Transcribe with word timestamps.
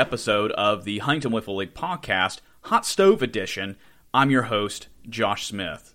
episode 0.00 0.50
of 0.52 0.84
the 0.84 1.00
Huntington 1.00 1.30
Wiffle 1.30 1.56
League 1.56 1.74
podcast, 1.74 2.40
Hot 2.62 2.86
Stove 2.86 3.22
Edition. 3.22 3.76
I'm 4.14 4.30
your 4.30 4.44
host, 4.44 4.88
Josh 5.06 5.46
Smith. 5.46 5.94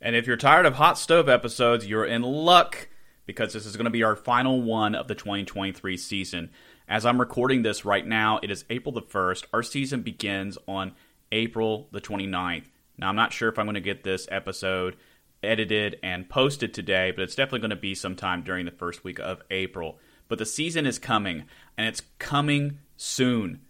And 0.00 0.16
if 0.16 0.26
you're 0.26 0.36
tired 0.36 0.66
of 0.66 0.74
hot 0.74 0.98
stove 0.98 1.28
episodes, 1.28 1.86
you're 1.86 2.04
in 2.04 2.22
luck 2.22 2.88
because 3.26 3.52
this 3.52 3.66
is 3.66 3.76
going 3.76 3.84
to 3.84 3.90
be 3.90 4.02
our 4.02 4.16
final 4.16 4.60
one 4.60 4.96
of 4.96 5.06
the 5.06 5.14
2023 5.14 5.96
season. 5.96 6.50
As 6.88 7.06
I'm 7.06 7.20
recording 7.20 7.62
this 7.62 7.84
right 7.84 8.04
now, 8.04 8.40
it 8.42 8.50
is 8.50 8.64
April 8.68 8.92
the 8.92 9.00
1st. 9.00 9.44
Our 9.54 9.62
season 9.62 10.02
begins 10.02 10.58
on 10.66 10.90
April 11.30 11.88
the 11.92 12.00
29th. 12.00 12.64
Now, 12.98 13.10
I'm 13.10 13.16
not 13.16 13.32
sure 13.32 13.48
if 13.48 13.60
I'm 13.60 13.66
going 13.66 13.74
to 13.74 13.80
get 13.80 14.02
this 14.02 14.26
episode 14.32 14.96
edited 15.40 16.00
and 16.02 16.28
posted 16.28 16.74
today, 16.74 17.12
but 17.12 17.22
it's 17.22 17.36
definitely 17.36 17.60
going 17.60 17.70
to 17.70 17.76
be 17.76 17.94
sometime 17.94 18.42
during 18.42 18.64
the 18.64 18.72
first 18.72 19.04
week 19.04 19.20
of 19.20 19.40
April. 19.52 20.00
But 20.26 20.38
the 20.38 20.46
season 20.46 20.84
is 20.84 20.98
coming, 20.98 21.44
and 21.78 21.86
it's 21.86 22.02
coming 22.18 22.80
soon. 23.00 23.60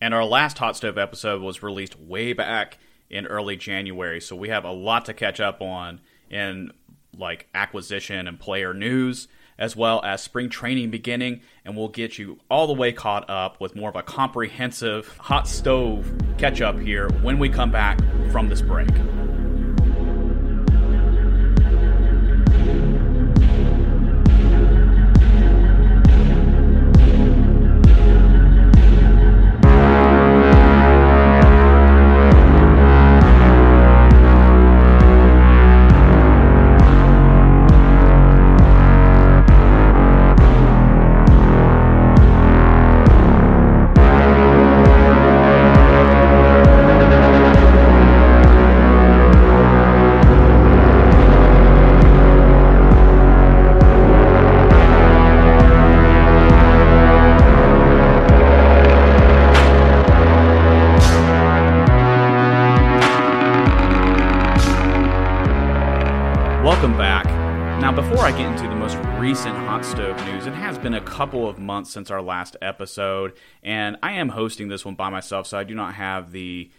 And 0.00 0.14
our 0.14 0.24
last 0.24 0.58
Hot 0.58 0.76
Stove 0.76 0.98
episode 0.98 1.42
was 1.42 1.62
released 1.62 1.98
way 1.98 2.32
back 2.32 2.78
in 3.10 3.26
early 3.26 3.56
January, 3.56 4.20
so 4.20 4.36
we 4.36 4.50
have 4.50 4.64
a 4.64 4.70
lot 4.70 5.06
to 5.06 5.14
catch 5.14 5.40
up 5.40 5.60
on 5.60 6.00
in 6.30 6.72
like 7.16 7.48
acquisition 7.54 8.28
and 8.28 8.38
player 8.38 8.72
news, 8.72 9.26
as 9.58 9.74
well 9.74 10.00
as 10.04 10.22
spring 10.22 10.48
training 10.48 10.90
beginning, 10.90 11.40
and 11.64 11.76
we'll 11.76 11.88
get 11.88 12.18
you 12.18 12.38
all 12.48 12.68
the 12.68 12.72
way 12.72 12.92
caught 12.92 13.28
up 13.28 13.60
with 13.60 13.74
more 13.74 13.88
of 13.88 13.96
a 13.96 14.02
comprehensive 14.02 15.08
hot 15.18 15.48
stove 15.48 16.12
catch 16.36 16.60
up 16.60 16.78
here 16.78 17.08
when 17.22 17.40
we 17.40 17.48
come 17.48 17.72
back 17.72 17.98
from 18.30 18.48
this 18.48 18.62
break. 18.62 18.88
Couple 71.18 71.48
of 71.48 71.58
months 71.58 71.90
since 71.90 72.12
our 72.12 72.22
last 72.22 72.56
episode, 72.62 73.32
and 73.60 73.96
I 74.04 74.12
am 74.12 74.28
hosting 74.28 74.68
this 74.68 74.84
one 74.84 74.94
by 74.94 75.10
myself, 75.10 75.48
so 75.48 75.58
I 75.58 75.64
do 75.64 75.74
not 75.74 75.94
have 75.94 76.30
the 76.30 76.70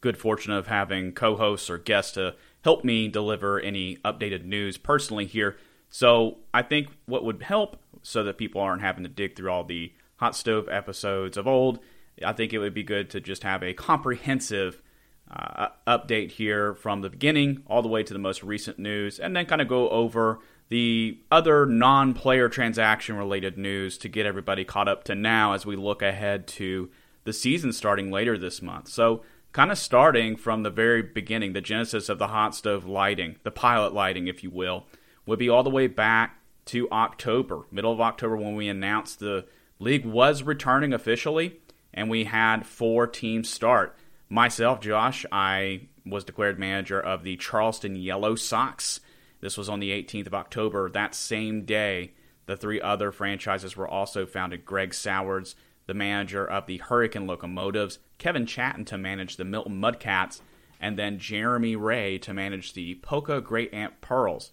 good 0.00 0.16
fortune 0.16 0.52
of 0.52 0.68
having 0.68 1.10
co 1.10 1.34
hosts 1.34 1.68
or 1.68 1.76
guests 1.76 2.12
to 2.12 2.36
help 2.62 2.84
me 2.84 3.08
deliver 3.08 3.58
any 3.58 3.96
updated 4.04 4.44
news 4.44 4.78
personally 4.78 5.26
here. 5.26 5.56
So, 5.90 6.38
I 6.52 6.62
think 6.62 6.86
what 7.06 7.24
would 7.24 7.42
help 7.42 7.82
so 8.02 8.22
that 8.22 8.38
people 8.38 8.60
aren't 8.60 8.80
having 8.80 9.02
to 9.02 9.10
dig 9.10 9.34
through 9.34 9.50
all 9.50 9.64
the 9.64 9.92
hot 10.18 10.36
stove 10.36 10.68
episodes 10.68 11.36
of 11.36 11.48
old, 11.48 11.80
I 12.24 12.32
think 12.32 12.52
it 12.52 12.60
would 12.60 12.74
be 12.74 12.84
good 12.84 13.10
to 13.10 13.20
just 13.20 13.42
have 13.42 13.64
a 13.64 13.74
comprehensive 13.74 14.80
uh, 15.28 15.70
update 15.88 16.30
here 16.30 16.76
from 16.76 17.00
the 17.00 17.10
beginning 17.10 17.64
all 17.66 17.82
the 17.82 17.88
way 17.88 18.04
to 18.04 18.12
the 18.12 18.20
most 18.20 18.44
recent 18.44 18.78
news, 18.78 19.18
and 19.18 19.34
then 19.34 19.46
kind 19.46 19.60
of 19.60 19.66
go 19.66 19.88
over 19.88 20.38
the 20.74 21.16
other 21.30 21.66
non 21.66 22.14
player 22.14 22.48
transaction 22.48 23.16
related 23.16 23.56
news 23.56 23.96
to 23.96 24.08
get 24.08 24.26
everybody 24.26 24.64
caught 24.64 24.88
up 24.88 25.04
to 25.04 25.14
now 25.14 25.52
as 25.52 25.64
we 25.64 25.76
look 25.76 26.02
ahead 26.02 26.48
to 26.48 26.90
the 27.22 27.32
season 27.32 27.72
starting 27.72 28.10
later 28.10 28.36
this 28.36 28.60
month. 28.60 28.88
So, 28.88 29.22
kind 29.52 29.70
of 29.70 29.78
starting 29.78 30.34
from 30.34 30.64
the 30.64 30.70
very 30.70 31.00
beginning, 31.00 31.52
the 31.52 31.60
genesis 31.60 32.08
of 32.08 32.18
the 32.18 32.26
hot 32.26 32.56
stove 32.56 32.86
lighting, 32.86 33.36
the 33.44 33.52
pilot 33.52 33.94
lighting, 33.94 34.26
if 34.26 34.42
you 34.42 34.50
will, 34.50 34.88
would 35.26 35.38
be 35.38 35.48
all 35.48 35.62
the 35.62 35.70
way 35.70 35.86
back 35.86 36.40
to 36.64 36.90
October, 36.90 37.66
middle 37.70 37.92
of 37.92 38.00
October, 38.00 38.36
when 38.36 38.56
we 38.56 38.66
announced 38.66 39.20
the 39.20 39.46
league 39.78 40.04
was 40.04 40.42
returning 40.42 40.92
officially, 40.92 41.60
and 41.92 42.10
we 42.10 42.24
had 42.24 42.66
four 42.66 43.06
teams 43.06 43.48
start. 43.48 43.96
Myself, 44.28 44.80
Josh, 44.80 45.24
I 45.30 45.82
was 46.04 46.24
declared 46.24 46.58
manager 46.58 47.00
of 47.00 47.22
the 47.22 47.36
Charleston 47.36 47.94
Yellow 47.94 48.34
Sox. 48.34 48.98
This 49.44 49.58
was 49.58 49.68
on 49.68 49.78
the 49.78 49.90
18th 49.90 50.28
of 50.28 50.34
October. 50.34 50.88
That 50.88 51.14
same 51.14 51.66
day, 51.66 52.14
the 52.46 52.56
three 52.56 52.80
other 52.80 53.12
franchises 53.12 53.76
were 53.76 53.86
also 53.86 54.24
founded. 54.24 54.64
Greg 54.64 54.94
Sowards, 54.94 55.54
the 55.84 55.92
manager 55.92 56.46
of 56.46 56.64
the 56.64 56.78
Hurricane 56.78 57.26
Locomotives, 57.26 57.98
Kevin 58.16 58.46
Chatton 58.46 58.86
to 58.86 58.96
manage 58.96 59.36
the 59.36 59.44
Milton 59.44 59.78
Mudcats, 59.78 60.40
and 60.80 60.98
then 60.98 61.18
Jeremy 61.18 61.76
Ray 61.76 62.16
to 62.20 62.32
manage 62.32 62.72
the 62.72 62.94
Poca 63.02 63.42
Great 63.42 63.68
Aunt 63.74 64.00
Pearls. 64.00 64.52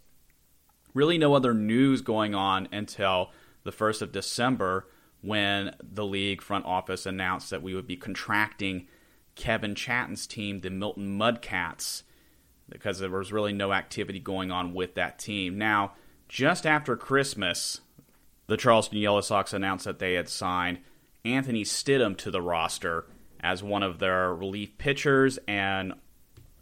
Really, 0.93 1.17
no 1.17 1.35
other 1.35 1.53
news 1.53 2.01
going 2.01 2.35
on 2.35 2.67
until 2.73 3.31
the 3.63 3.71
1st 3.71 4.01
of 4.01 4.11
December 4.11 4.89
when 5.21 5.73
the 5.81 6.05
league 6.05 6.41
front 6.41 6.65
office 6.65 7.05
announced 7.05 7.49
that 7.49 7.63
we 7.63 7.73
would 7.73 7.87
be 7.87 7.95
contracting 7.95 8.87
Kevin 9.35 9.73
Chatton's 9.73 10.27
team, 10.27 10.59
the 10.59 10.69
Milton 10.69 11.17
Mudcats, 11.17 12.03
because 12.71 12.99
there 12.99 13.09
was 13.09 13.31
really 13.31 13.53
no 13.53 13.73
activity 13.73 14.19
going 14.19 14.51
on 14.51 14.73
with 14.73 14.95
that 14.95 15.19
team. 15.19 15.57
Now, 15.57 15.93
just 16.27 16.65
after 16.65 16.95
Christmas, 16.95 17.81
the 18.47 18.57
Charleston 18.57 18.97
Yellow 18.97 19.21
Sox 19.21 19.53
announced 19.53 19.85
that 19.85 19.99
they 19.99 20.13
had 20.13 20.29
signed 20.29 20.79
Anthony 21.23 21.63
Stidham 21.63 22.17
to 22.17 22.31
the 22.31 22.41
roster 22.41 23.05
as 23.41 23.61
one 23.63 23.83
of 23.83 23.99
their 23.99 24.33
relief 24.33 24.77
pitchers 24.77 25.39
and 25.47 25.93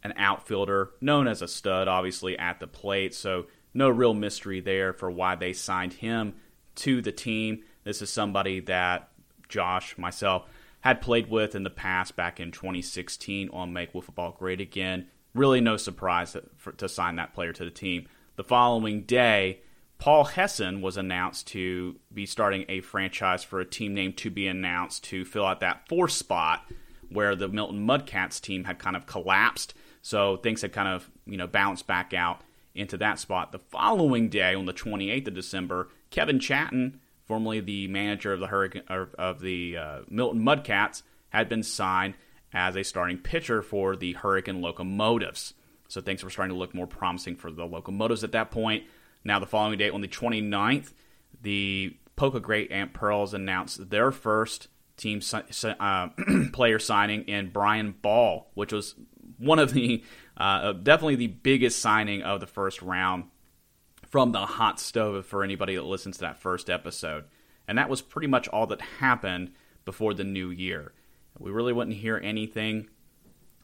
an 0.03 0.13
outfielder 0.17 0.91
known 1.01 1.27
as 1.27 1.41
a 1.41 1.47
stud, 1.47 1.87
obviously, 1.87 2.37
at 2.37 2.59
the 2.59 2.67
plate. 2.67 3.13
So, 3.13 3.45
no 3.73 3.89
real 3.89 4.13
mystery 4.13 4.61
there 4.61 4.93
for 4.93 5.11
why 5.11 5.35
they 5.35 5.53
signed 5.53 5.93
him 5.93 6.33
to 6.75 7.01
the 7.01 7.11
team. 7.11 7.63
This 7.83 8.01
is 8.01 8.09
somebody 8.09 8.61
that 8.61 9.09
Josh, 9.47 9.97
myself, 9.97 10.45
had 10.81 11.01
played 11.01 11.29
with 11.29 11.55
in 11.55 11.63
the 11.63 11.69
past 11.69 12.15
back 12.15 12.39
in 12.39 12.51
2016 12.51 13.49
on 13.51 13.73
Make 13.73 13.93
Wiffle 13.93 14.15
Ball 14.15 14.35
Great 14.37 14.61
Again. 14.61 15.07
Really 15.33 15.61
no 15.61 15.77
surprise 15.77 16.35
for, 16.57 16.71
to 16.73 16.89
sign 16.89 17.15
that 17.17 17.33
player 17.33 17.53
to 17.53 17.65
the 17.65 17.71
team. 17.71 18.07
The 18.35 18.43
following 18.43 19.03
day, 19.03 19.61
Paul 19.97 20.25
Hessen 20.25 20.81
was 20.81 20.97
announced 20.97 21.47
to 21.47 21.97
be 22.13 22.25
starting 22.25 22.65
a 22.69 22.81
franchise 22.81 23.43
for 23.43 23.59
a 23.59 23.65
team 23.65 23.93
name 23.93 24.13
to 24.13 24.29
be 24.29 24.47
announced 24.47 25.03
to 25.05 25.25
fill 25.25 25.45
out 25.45 25.59
that 25.59 25.87
fourth 25.87 26.11
spot 26.11 26.65
where 27.09 27.35
the 27.35 27.49
Milton 27.49 27.85
Mudcats 27.85 28.39
team 28.39 28.63
had 28.63 28.79
kind 28.79 28.95
of 28.95 29.05
collapsed. 29.05 29.73
So 30.01 30.37
things 30.37 30.61
had 30.61 30.73
kind 30.73 30.87
of, 30.87 31.09
you 31.25 31.37
know, 31.37 31.47
bounced 31.47 31.85
back 31.85 32.13
out 32.13 32.41
into 32.73 32.97
that 32.97 33.19
spot. 33.19 33.51
The 33.51 33.59
following 33.59 34.29
day, 34.29 34.55
on 34.55 34.65
the 34.65 34.73
28th 34.73 35.27
of 35.27 35.33
December, 35.33 35.89
Kevin 36.11 36.39
Chatton 36.39 36.99
formerly 37.29 37.59
the 37.59 37.87
manager 37.87 38.33
of 38.33 38.39
the 38.39 38.47
Hurricane 38.47 38.81
of 38.89 39.39
the 39.39 39.77
uh, 39.77 39.99
Milton 40.09 40.41
Mudcats, 40.41 41.03
had 41.29 41.47
been 41.47 41.61
signed 41.61 42.15
as 42.53 42.75
a 42.75 42.83
starting 42.83 43.17
pitcher 43.17 43.61
for 43.61 43.95
the 43.95 44.13
Hurricane 44.13 44.61
Locomotives. 44.61 45.53
So 45.87 46.01
things 46.01 46.23
were 46.23 46.29
starting 46.29 46.53
to 46.53 46.59
look 46.59 46.73
more 46.73 46.87
promising 46.87 47.35
for 47.35 47.51
the 47.51 47.65
Locomotives 47.65 48.23
at 48.23 48.31
that 48.31 48.51
point. 48.51 48.83
Now, 49.23 49.39
the 49.39 49.45
following 49.45 49.77
day, 49.77 49.89
on 49.89 50.01
the 50.01 50.07
29th, 50.07 50.93
the 51.41 51.97
Poca 52.15 52.39
Great 52.39 52.71
Aunt 52.71 52.93
Pearls 52.93 53.33
announced 53.33 53.89
their 53.89 54.11
first 54.11 54.67
team 54.97 55.21
uh, 55.79 56.09
player 56.53 56.79
signing 56.79 57.23
in 57.23 57.49
Brian 57.49 57.95
Ball, 58.01 58.49
which 58.53 58.73
was 58.73 58.95
one 59.37 59.59
of 59.59 59.73
the 59.73 60.03
uh, 60.37 60.73
definitely 60.73 61.15
the 61.15 61.27
biggest 61.27 61.79
signing 61.79 62.21
of 62.21 62.39
the 62.39 62.47
first 62.47 62.81
round 62.81 63.25
from 64.07 64.31
the 64.31 64.45
hot 64.45 64.79
stove 64.79 65.25
for 65.25 65.43
anybody 65.43 65.75
that 65.75 65.83
listens 65.83 66.17
to 66.17 66.21
that 66.21 66.37
first 66.37 66.69
episode. 66.69 67.25
And 67.67 67.77
that 67.77 67.89
was 67.89 68.01
pretty 68.01 68.27
much 68.27 68.47
all 68.47 68.67
that 68.67 68.81
happened 68.81 69.51
before 69.85 70.13
the 70.13 70.23
new 70.23 70.49
year. 70.49 70.93
We 71.39 71.51
really 71.51 71.73
wouldn't 71.73 71.97
hear 71.97 72.19
anything 72.21 72.89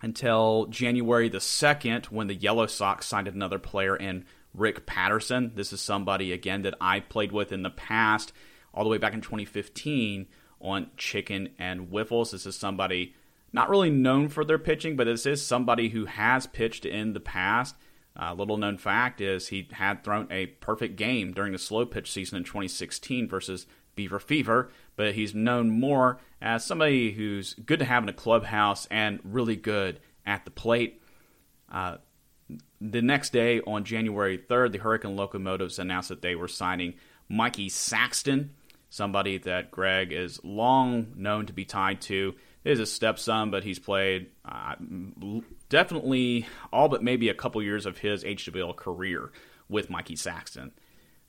until 0.01 0.65
January 0.67 1.29
the 1.29 1.39
2nd 1.39 2.05
when 2.05 2.27
the 2.27 2.35
Yellow 2.35 2.67
Sox 2.67 3.05
signed 3.05 3.27
another 3.27 3.59
player 3.59 3.95
in 3.95 4.25
Rick 4.53 4.85
Patterson. 4.85 5.51
This 5.55 5.73
is 5.73 5.81
somebody, 5.81 6.31
again, 6.31 6.61
that 6.63 6.75
I 6.79 7.01
played 7.01 7.31
with 7.31 7.51
in 7.51 7.63
the 7.63 7.69
past, 7.69 8.33
all 8.73 8.83
the 8.83 8.89
way 8.89 8.97
back 8.97 9.13
in 9.13 9.21
2015 9.21 10.27
on 10.61 10.87
Chicken 10.97 11.49
and 11.59 11.89
Wiffles. 11.91 12.31
This 12.31 12.45
is 12.45 12.55
somebody 12.55 13.15
not 13.51 13.69
really 13.69 13.89
known 13.89 14.29
for 14.29 14.43
their 14.43 14.59
pitching, 14.59 14.95
but 14.95 15.05
this 15.05 15.25
is 15.25 15.45
somebody 15.45 15.89
who 15.89 16.05
has 16.05 16.47
pitched 16.47 16.85
in 16.85 17.13
the 17.13 17.19
past 17.19 17.75
uh, 18.17 18.33
little 18.33 18.57
known 18.57 18.77
fact 18.77 19.19
is 19.19 19.49
he 19.49 19.67
had 19.71 20.03
thrown 20.03 20.27
a 20.31 20.47
perfect 20.47 20.95
game 20.95 21.33
during 21.33 21.51
the 21.51 21.57
slow 21.57 21.85
pitch 21.85 22.11
season 22.11 22.37
in 22.37 22.43
2016 22.43 23.27
versus 23.27 23.67
Beaver 23.95 24.19
Fever, 24.19 24.69
but 24.95 25.13
he's 25.13 25.33
known 25.33 25.69
more 25.69 26.19
as 26.41 26.65
somebody 26.65 27.11
who's 27.11 27.53
good 27.53 27.79
to 27.79 27.85
have 27.85 28.03
in 28.03 28.09
a 28.09 28.13
clubhouse 28.13 28.87
and 28.91 29.19
really 29.23 29.55
good 29.55 29.99
at 30.25 30.45
the 30.45 30.51
plate. 30.51 31.01
Uh, 31.71 31.97
the 32.79 33.01
next 33.01 33.31
day, 33.31 33.61
on 33.61 33.83
January 33.83 34.37
3rd, 34.37 34.73
the 34.73 34.77
Hurricane 34.77 35.15
Locomotives 35.15 35.79
announced 35.79 36.09
that 36.09 36.21
they 36.21 36.35
were 36.35 36.47
signing 36.47 36.95
Mikey 37.29 37.69
Saxton, 37.69 38.51
somebody 38.89 39.37
that 39.39 39.71
Greg 39.71 40.11
is 40.11 40.43
long 40.43 41.13
known 41.15 41.45
to 41.47 41.53
be 41.53 41.65
tied 41.65 42.01
to. 42.01 42.35
Is 42.63 42.79
a 42.79 42.85
stepson, 42.87 43.51
but 43.51 43.63
he's 43.63 43.77
played 43.77 44.31
uh, 44.43 44.73
definitely 45.69 46.47
all 46.73 46.89
but 46.89 47.03
maybe 47.03 47.29
a 47.29 47.35
couple 47.35 47.61
years 47.61 47.85
of 47.85 47.99
his 47.99 48.23
HWL 48.23 48.75
career 48.75 49.31
with 49.69 49.91
Mikey 49.91 50.15
Saxton. 50.15 50.71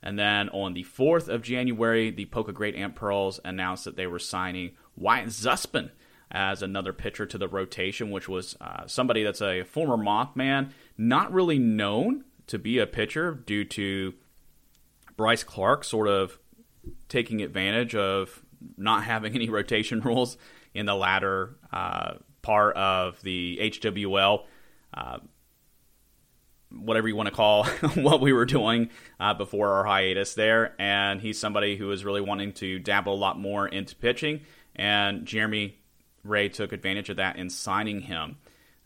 And 0.03 0.19
then 0.19 0.49
on 0.51 0.75
the 0.75 0.85
4th 0.85 1.29
of 1.29 1.43
January, 1.43 2.11
the 2.11 2.27
Poca 2.27 2.53
Great 2.53 2.77
Aunt 2.77 2.95
Pearls 2.95 3.41
announced 3.45 3.85
that 3.85 3.97
they 3.97 4.07
were 4.07 4.19
signing 4.19 4.73
Wyatt 4.97 5.29
Zuspin 5.29 5.91
as 6.31 6.63
another 6.63 6.93
pitcher 6.93 7.27
to 7.27 7.39
the 7.39 7.49
rotation, 7.49 8.11
which 8.11 8.29
was 8.29 8.57
uh, 8.61 8.87
somebody 8.87 9.23
that's 9.23 9.43
a 9.43 9.63
former 9.63 9.97
Mothman, 9.97 10.71
not 10.99 11.33
really 11.33 11.59
known 11.59 12.25
to 12.49 12.59
be 12.59 12.79
a 12.79 12.87
pitcher 12.87 13.33
due 13.33 13.65
to 13.65 14.15
Bryce 15.17 15.45
Clark 15.45 15.85
sort 15.85 16.09
of 16.09 16.39
taking 17.09 17.43
advantage 17.43 17.95
of 17.95 18.43
not 18.77 19.05
having 19.05 19.35
any 19.35 19.49
rotation 19.49 20.01
rules 20.01 20.37
in 20.75 20.87
the 20.87 20.95
latter 20.95 21.57
uh, 21.73 22.15
part 22.43 22.77
of 22.77 23.21
the 23.23 23.59
HWL. 23.61 24.45
Uh, 24.93 25.19
whatever 26.81 27.09
you 27.09 27.17
want 27.17 27.29
to 27.29 27.35
call 27.35 27.65
what 27.95 28.21
we 28.21 28.33
were 28.33 28.45
doing 28.45 28.91
uh, 29.19 29.35
before 29.35 29.73
our 29.73 29.85
hiatus 29.85 30.35
there. 30.35 30.75
And 30.79 31.21
he's 31.21 31.39
somebody 31.39 31.77
who 31.77 31.91
is 31.91 32.05
really 32.05 32.21
wanting 32.21 32.53
to 32.55 32.79
dabble 32.79 33.15
a 33.15 33.17
lot 33.17 33.39
more 33.39 33.67
into 33.67 33.97
pitching. 33.97 34.41
And 34.75 35.27
Jeremy 35.27 35.79
Ray 36.25 36.49
took 36.49 36.73
advantage 36.73 37.11
of 37.11 37.17
that 37.17 37.37
in 37.37 37.51
signing 37.51 38.03
him. 38.03 38.37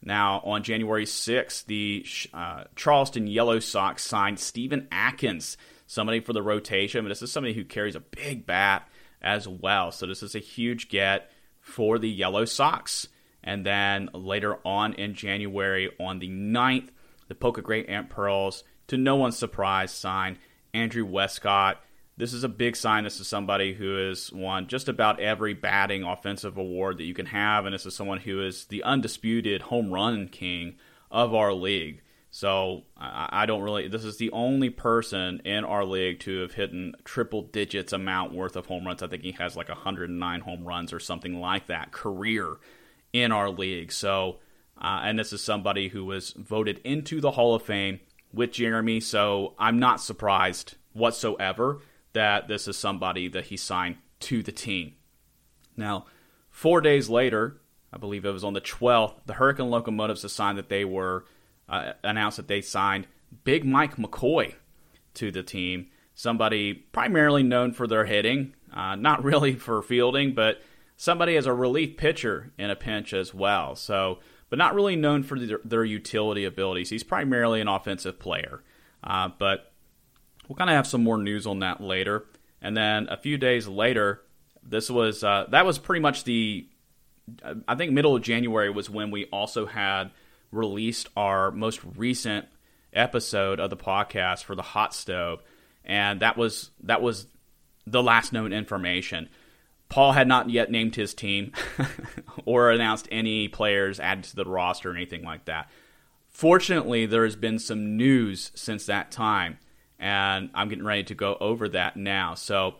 Now, 0.02 0.40
on 0.44 0.62
January 0.62 1.04
6th, 1.04 1.66
the 1.66 2.06
uh, 2.32 2.64
Charleston 2.74 3.26
Yellow 3.26 3.58
Sox 3.58 4.02
signed 4.02 4.38
Stephen 4.38 4.88
Atkins, 4.90 5.58
somebody 5.86 6.20
for 6.20 6.32
the 6.32 6.42
rotation. 6.42 7.04
But 7.04 7.08
this 7.10 7.22
is 7.22 7.32
somebody 7.32 7.54
who 7.54 7.64
carries 7.64 7.96
a 7.96 8.00
big 8.00 8.46
bat 8.46 8.88
as 9.20 9.46
well. 9.46 9.92
So 9.92 10.06
this 10.06 10.22
is 10.22 10.34
a 10.34 10.38
huge 10.38 10.88
get 10.88 11.30
for 11.60 11.98
the 11.98 12.08
Yellow 12.08 12.46
Sox. 12.46 13.08
And 13.42 13.64
then 13.64 14.08
later 14.12 14.58
on 14.64 14.94
in 14.94 15.14
January, 15.14 15.90
on 15.98 16.18
the 16.18 16.28
9th, 16.28 16.88
the 17.30 17.34
Poca 17.36 17.62
Great 17.62 17.88
Aunt 17.88 18.10
Pearls, 18.10 18.64
to 18.88 18.98
no 18.98 19.14
one's 19.14 19.38
surprise, 19.38 19.92
signed 19.92 20.36
Andrew 20.74 21.06
Westcott. 21.06 21.80
This 22.16 22.34
is 22.34 22.42
a 22.42 22.48
big 22.48 22.74
sign. 22.74 23.04
This 23.04 23.20
is 23.20 23.28
somebody 23.28 23.72
who 23.72 24.08
has 24.08 24.32
won 24.32 24.66
just 24.66 24.88
about 24.88 25.20
every 25.20 25.54
batting 25.54 26.02
offensive 26.02 26.58
award 26.58 26.98
that 26.98 27.04
you 27.04 27.14
can 27.14 27.26
have, 27.26 27.64
and 27.64 27.72
this 27.72 27.86
is 27.86 27.94
someone 27.94 28.18
who 28.18 28.44
is 28.44 28.64
the 28.64 28.82
undisputed 28.82 29.62
home 29.62 29.92
run 29.92 30.26
king 30.26 30.74
of 31.08 31.32
our 31.32 31.52
league. 31.54 32.02
So 32.32 32.82
I 32.96 33.46
don't 33.46 33.62
really. 33.62 33.86
This 33.86 34.04
is 34.04 34.16
the 34.16 34.32
only 34.32 34.70
person 34.70 35.40
in 35.44 35.64
our 35.64 35.84
league 35.84 36.18
to 36.20 36.42
have 36.42 36.54
hit 36.54 36.72
triple 37.04 37.42
digits 37.42 37.92
amount 37.92 38.34
worth 38.34 38.56
of 38.56 38.66
home 38.66 38.86
runs. 38.86 39.02
I 39.04 39.06
think 39.06 39.22
he 39.22 39.32
has 39.32 39.56
like 39.56 39.68
109 39.68 40.40
home 40.40 40.64
runs 40.64 40.92
or 40.92 41.00
something 41.00 41.40
like 41.40 41.68
that 41.68 41.92
career 41.92 42.56
in 43.12 43.32
our 43.32 43.50
league. 43.50 43.92
So, 43.92 44.38
uh, 44.80 45.00
and 45.04 45.18
this 45.18 45.32
is 45.32 45.42
somebody 45.42 45.88
who 45.88 46.04
was 46.04 46.30
voted 46.32 46.80
into 46.84 47.20
the 47.20 47.32
Hall 47.32 47.54
of 47.54 47.62
Fame 47.62 48.00
with 48.32 48.52
Jeremy. 48.52 49.00
So 49.00 49.54
I'm 49.58 49.78
not 49.78 50.00
surprised 50.00 50.76
whatsoever 50.92 51.80
that 52.12 52.48
this 52.48 52.66
is 52.66 52.76
somebody 52.76 53.28
that 53.28 53.46
he 53.46 53.56
signed 53.56 53.96
to 54.20 54.42
the 54.42 54.52
team. 54.52 54.94
Now, 55.76 56.06
four 56.50 56.80
days 56.80 57.08
later, 57.08 57.60
I 57.92 57.98
believe 57.98 58.24
it 58.24 58.32
was 58.32 58.44
on 58.44 58.52
the 58.52 58.60
12th, 58.60 59.14
the 59.26 59.34
Hurricane 59.34 59.70
Locomotives 59.70 60.24
assigned 60.24 60.58
that 60.58 60.68
they 60.68 60.84
were 60.84 61.24
uh, 61.68 61.92
announced 62.02 62.36
that 62.36 62.48
they 62.48 62.60
signed 62.60 63.06
Big 63.44 63.64
Mike 63.64 63.96
McCoy 63.96 64.54
to 65.14 65.30
the 65.30 65.42
team. 65.42 65.88
Somebody 66.14 66.74
primarily 66.74 67.42
known 67.42 67.72
for 67.72 67.86
their 67.86 68.04
hitting, 68.04 68.54
uh, 68.74 68.96
not 68.96 69.24
really 69.24 69.54
for 69.54 69.82
fielding, 69.82 70.34
but 70.34 70.60
somebody 70.96 71.36
as 71.36 71.46
a 71.46 71.54
relief 71.54 71.96
pitcher 71.96 72.52
in 72.58 72.70
a 72.70 72.76
pinch 72.76 73.12
as 73.12 73.32
well. 73.32 73.74
So, 73.74 74.18
but 74.50 74.58
not 74.58 74.74
really 74.74 74.96
known 74.96 75.22
for 75.22 75.38
their, 75.38 75.60
their 75.64 75.84
utility 75.84 76.44
abilities. 76.44 76.90
He's 76.90 77.02
primarily 77.02 77.62
an 77.62 77.68
offensive 77.68 78.18
player, 78.18 78.62
uh, 79.02 79.30
but 79.38 79.70
We'll 80.50 80.56
kind 80.56 80.68
of 80.68 80.74
have 80.74 80.88
some 80.88 81.04
more 81.04 81.16
news 81.16 81.46
on 81.46 81.60
that 81.60 81.80
later. 81.80 82.24
And 82.60 82.76
then 82.76 83.06
a 83.08 83.16
few 83.16 83.38
days 83.38 83.68
later, 83.68 84.20
this 84.64 84.90
was 84.90 85.22
uh, 85.22 85.46
that 85.50 85.64
was 85.64 85.78
pretty 85.78 86.00
much 86.00 86.24
the 86.24 86.66
I 87.68 87.76
think 87.76 87.92
middle 87.92 88.16
of 88.16 88.22
January 88.22 88.68
was 88.68 88.90
when 88.90 89.12
we 89.12 89.26
also 89.26 89.64
had 89.64 90.10
released 90.50 91.08
our 91.16 91.52
most 91.52 91.78
recent 91.94 92.46
episode 92.92 93.60
of 93.60 93.70
the 93.70 93.76
podcast 93.76 94.42
for 94.42 94.56
the 94.56 94.62
hot 94.62 94.92
stove, 94.92 95.40
and 95.84 96.18
that 96.18 96.36
was 96.36 96.72
that 96.82 97.00
was 97.00 97.28
the 97.86 98.02
last 98.02 98.32
known 98.32 98.52
information. 98.52 99.28
Paul 99.90 100.12
had 100.12 100.26
not 100.26 100.48
yet 100.48 100.70
named 100.70 100.94
his 100.94 101.12
team 101.12 101.52
or 102.46 102.70
announced 102.70 103.08
any 103.10 103.48
players 103.48 104.00
added 104.00 104.24
to 104.24 104.36
the 104.36 104.44
roster 104.46 104.90
or 104.90 104.96
anything 104.96 105.22
like 105.22 105.44
that. 105.44 105.70
Fortunately, 106.30 107.04
there 107.04 107.24
has 107.24 107.36
been 107.36 107.58
some 107.58 107.96
news 107.98 108.52
since 108.54 108.86
that 108.86 109.10
time 109.10 109.58
and 110.00 110.50
I'm 110.54 110.68
getting 110.68 110.84
ready 110.84 111.04
to 111.04 111.14
go 111.14 111.36
over 111.40 111.68
that 111.68 111.96
now. 111.96 112.34
So 112.34 112.76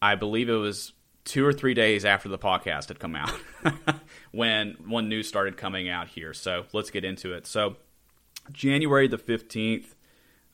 I 0.00 0.14
believe 0.14 0.48
it 0.48 0.54
was 0.54 0.92
two 1.24 1.44
or 1.44 1.52
three 1.52 1.74
days 1.74 2.04
after 2.04 2.28
the 2.28 2.38
podcast 2.38 2.88
had 2.88 2.98
come 2.98 3.16
out 3.16 3.32
when 4.32 4.76
when 4.86 5.08
news 5.08 5.26
started 5.26 5.56
coming 5.56 5.88
out 5.88 6.08
here. 6.08 6.34
So 6.34 6.66
let's 6.72 6.90
get 6.90 7.04
into 7.04 7.32
it. 7.32 7.46
So 7.46 7.76
January 8.52 9.08
the 9.08 9.18
15th, 9.18 9.94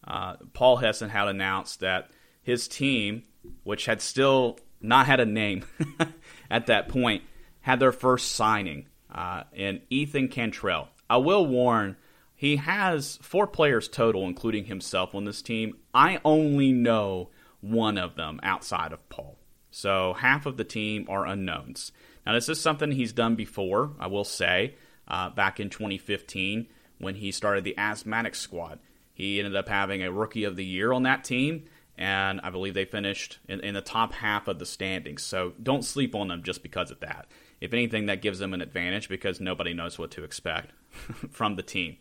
uh, 0.06 0.37
Paul 0.52 0.78
Hessen 0.78 1.11
had 1.11 1.28
announced 1.28 1.80
that 1.80 2.11
his 2.42 2.68
team, 2.68 3.25
which 3.64 3.87
had 3.87 4.00
still 4.00 4.58
not 4.84 5.06
had 5.06 5.20
a 5.20 5.26
name 5.26 5.64
at 6.50 6.66
that 6.66 6.88
point, 6.88 7.22
had 7.60 7.80
their 7.80 7.92
first 7.92 8.32
signing 8.32 8.86
uh, 9.10 9.44
in 9.52 9.80
Ethan 9.90 10.28
Cantrell. 10.28 10.88
I 11.08 11.16
will 11.16 11.46
warn 11.46 11.96
he 12.34 12.56
has 12.56 13.18
four 13.22 13.46
players 13.46 13.88
total, 13.88 14.24
including 14.24 14.66
himself, 14.66 15.14
on 15.14 15.24
this 15.24 15.42
team. 15.42 15.76
I 15.94 16.20
only 16.24 16.72
know 16.72 17.30
one 17.60 17.96
of 17.96 18.16
them 18.16 18.40
outside 18.42 18.92
of 18.92 19.08
Paul. 19.08 19.38
So 19.70 20.14
half 20.14 20.46
of 20.46 20.56
the 20.56 20.64
team 20.64 21.06
are 21.08 21.26
unknowns. 21.26 21.92
Now, 22.26 22.34
this 22.34 22.48
is 22.48 22.60
something 22.60 22.90
he's 22.90 23.12
done 23.12 23.34
before, 23.34 23.92
I 23.98 24.06
will 24.08 24.24
say, 24.24 24.74
uh, 25.08 25.30
back 25.30 25.60
in 25.60 25.70
2015 25.70 26.66
when 26.98 27.14
he 27.16 27.32
started 27.32 27.64
the 27.64 27.76
Asthmatic 27.78 28.34
Squad. 28.34 28.78
He 29.12 29.38
ended 29.38 29.56
up 29.56 29.68
having 29.68 30.02
a 30.02 30.12
Rookie 30.12 30.44
of 30.44 30.56
the 30.56 30.64
Year 30.64 30.92
on 30.92 31.04
that 31.04 31.24
team, 31.24 31.64
and 31.96 32.40
I 32.42 32.50
believe 32.50 32.74
they 32.74 32.84
finished 32.84 33.38
in, 33.48 33.60
in, 33.60 33.74
the 33.74 33.80
top 33.80 34.12
half 34.12 34.48
of 34.48 34.58
the 34.58 34.66
standings. 34.66 35.22
So 35.22 35.52
don't 35.62 35.84
sleep 35.84 36.14
on 36.14 36.28
them 36.28 36.42
just 36.42 36.62
because 36.62 36.90
of 36.90 37.00
that. 37.00 37.26
If 37.60 37.72
anything, 37.72 38.06
that 38.06 38.22
gives 38.22 38.40
them 38.40 38.52
an 38.52 38.60
advantage 38.60 39.08
because 39.08 39.40
nobody 39.40 39.72
knows 39.74 39.98
what 39.98 40.10
to 40.12 40.24
expect 40.24 40.72
from 41.30 41.56
the 41.56 41.62
team. 41.62 41.96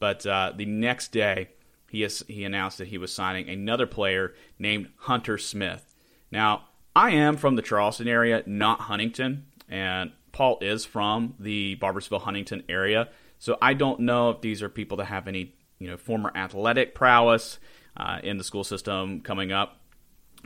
But 0.00 0.26
uh, 0.26 0.52
the 0.56 0.66
next 0.66 1.12
day, 1.12 1.50
he, 1.88 2.02
has, 2.02 2.24
he 2.26 2.44
announced 2.44 2.78
that 2.78 2.88
he 2.88 2.98
was 2.98 3.12
signing 3.12 3.48
another 3.48 3.86
player 3.86 4.34
named 4.58 4.88
Hunter 4.96 5.38
Smith. 5.38 5.94
Now, 6.30 6.64
I 6.94 7.10
am 7.10 7.36
from 7.36 7.54
the 7.54 7.62
Charleston 7.62 8.08
area, 8.08 8.42
not 8.44 8.80
Huntington, 8.80 9.46
and 9.68 10.12
Paul 10.32 10.58
is 10.60 10.84
from 10.84 11.34
the 11.38 11.76
Barboursville 11.76 12.22
Huntington 12.22 12.64
area. 12.68 13.08
So 13.38 13.56
I 13.62 13.74
don't 13.74 14.00
know 14.00 14.30
if 14.30 14.40
these 14.40 14.62
are 14.62 14.68
people 14.68 14.96
that 14.98 15.06
have 15.06 15.28
any 15.28 15.54
you 15.78 15.88
know 15.88 15.96
former 15.96 16.32
athletic 16.34 16.94
prowess 16.94 17.58
uh, 17.96 18.18
in 18.22 18.38
the 18.38 18.44
school 18.44 18.64
system 18.64 19.20
coming 19.20 19.52
up. 19.52 19.80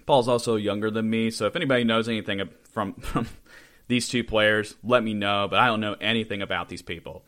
Paul's 0.06 0.28
also 0.28 0.56
younger 0.56 0.90
than 0.90 1.08
me, 1.08 1.30
so 1.30 1.46
if 1.46 1.56
anybody 1.56 1.84
knows 1.84 2.08
anything 2.08 2.40
from, 2.70 2.94
from 3.00 3.28
these 3.88 4.08
two 4.08 4.25
players, 4.25 4.76
let 4.82 5.02
me 5.02 5.14
know. 5.14 5.49
But 5.49 5.61
I 5.61 5.66
don't 5.66 5.80
know 5.80 5.96
anything 6.00 6.42
about 6.42 6.68
these 6.68 6.82
people. 6.82 7.25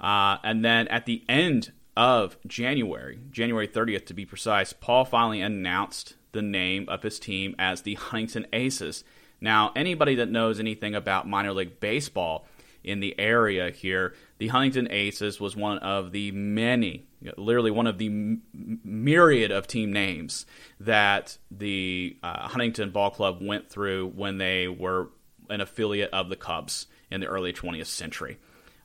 Uh, 0.00 0.36
and 0.42 0.64
then 0.64 0.88
at 0.88 1.06
the 1.06 1.24
end 1.28 1.72
of 1.96 2.36
January, 2.46 3.18
January 3.30 3.68
30th 3.68 4.06
to 4.06 4.14
be 4.14 4.26
precise, 4.26 4.72
Paul 4.72 5.04
finally 5.04 5.40
announced 5.40 6.14
the 6.32 6.42
name 6.42 6.88
of 6.88 7.02
his 7.02 7.18
team 7.18 7.54
as 7.58 7.82
the 7.82 7.94
Huntington 7.94 8.46
Aces. 8.52 9.04
Now, 9.40 9.72
anybody 9.76 10.14
that 10.16 10.30
knows 10.30 10.58
anything 10.58 10.94
about 10.94 11.28
minor 11.28 11.52
league 11.52 11.80
baseball 11.80 12.46
in 12.84 13.00
the 13.00 13.18
area 13.18 13.70
here, 13.70 14.14
the 14.38 14.48
Huntington 14.48 14.88
Aces 14.90 15.40
was 15.40 15.56
one 15.56 15.78
of 15.78 16.12
the 16.12 16.32
many, 16.32 17.06
literally 17.36 17.70
one 17.70 17.86
of 17.86 17.98
the 17.98 18.38
myriad 18.84 19.50
of 19.50 19.66
team 19.66 19.92
names 19.92 20.46
that 20.80 21.38
the 21.50 22.16
uh, 22.22 22.48
Huntington 22.48 22.90
Ball 22.90 23.10
Club 23.10 23.38
went 23.40 23.70
through 23.70 24.08
when 24.08 24.38
they 24.38 24.68
were 24.68 25.10
an 25.50 25.60
affiliate 25.60 26.10
of 26.10 26.28
the 26.28 26.36
Cubs 26.36 26.86
in 27.10 27.20
the 27.20 27.26
early 27.26 27.52
20th 27.52 27.86
century 27.86 28.38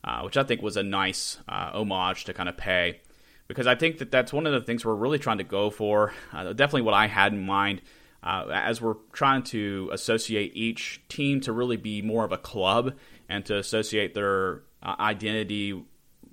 uh, 0.08 0.22
which 0.22 0.38
I 0.38 0.44
think 0.44 0.62
was 0.62 0.78
a 0.78 0.84
nice 0.84 1.38
uh, 1.50 1.72
homage 1.74 2.24
to 2.26 2.34
kind 2.34 2.48
of 2.48 2.56
pay. 2.56 3.02
Because 3.48 3.68
I 3.68 3.76
think 3.76 4.00
that 4.00 4.10
that's 4.10 4.34
one 4.34 4.46
of 4.46 4.54
the 4.54 4.62
things 4.62 4.86
we're 4.86 4.96
really 4.96 5.20
trying 5.20 5.38
to 5.38 5.44
go 5.44 5.70
for. 5.70 6.14
Uh, 6.34 6.54
definitely 6.54 6.84
what 6.84 6.94
I 6.94 7.08
had 7.08 7.34
in 7.34 7.46
mind 7.46 7.82
uh, 8.24 8.46
as 8.50 8.82
we're 8.82 8.96
trying 9.12 9.44
to 9.44 9.90
associate 9.92 10.52
each 10.56 11.02
team 11.10 11.42
to 11.42 11.52
really 11.52 11.78
be 11.78 12.02
more 12.02 12.24
of 12.24 12.32
a 12.32 12.38
club 12.38 12.94
and 13.30 13.46
to 13.46 13.58
associate 13.58 14.14
their 14.14 14.64
uh, 14.82 14.96
identity 15.00 15.84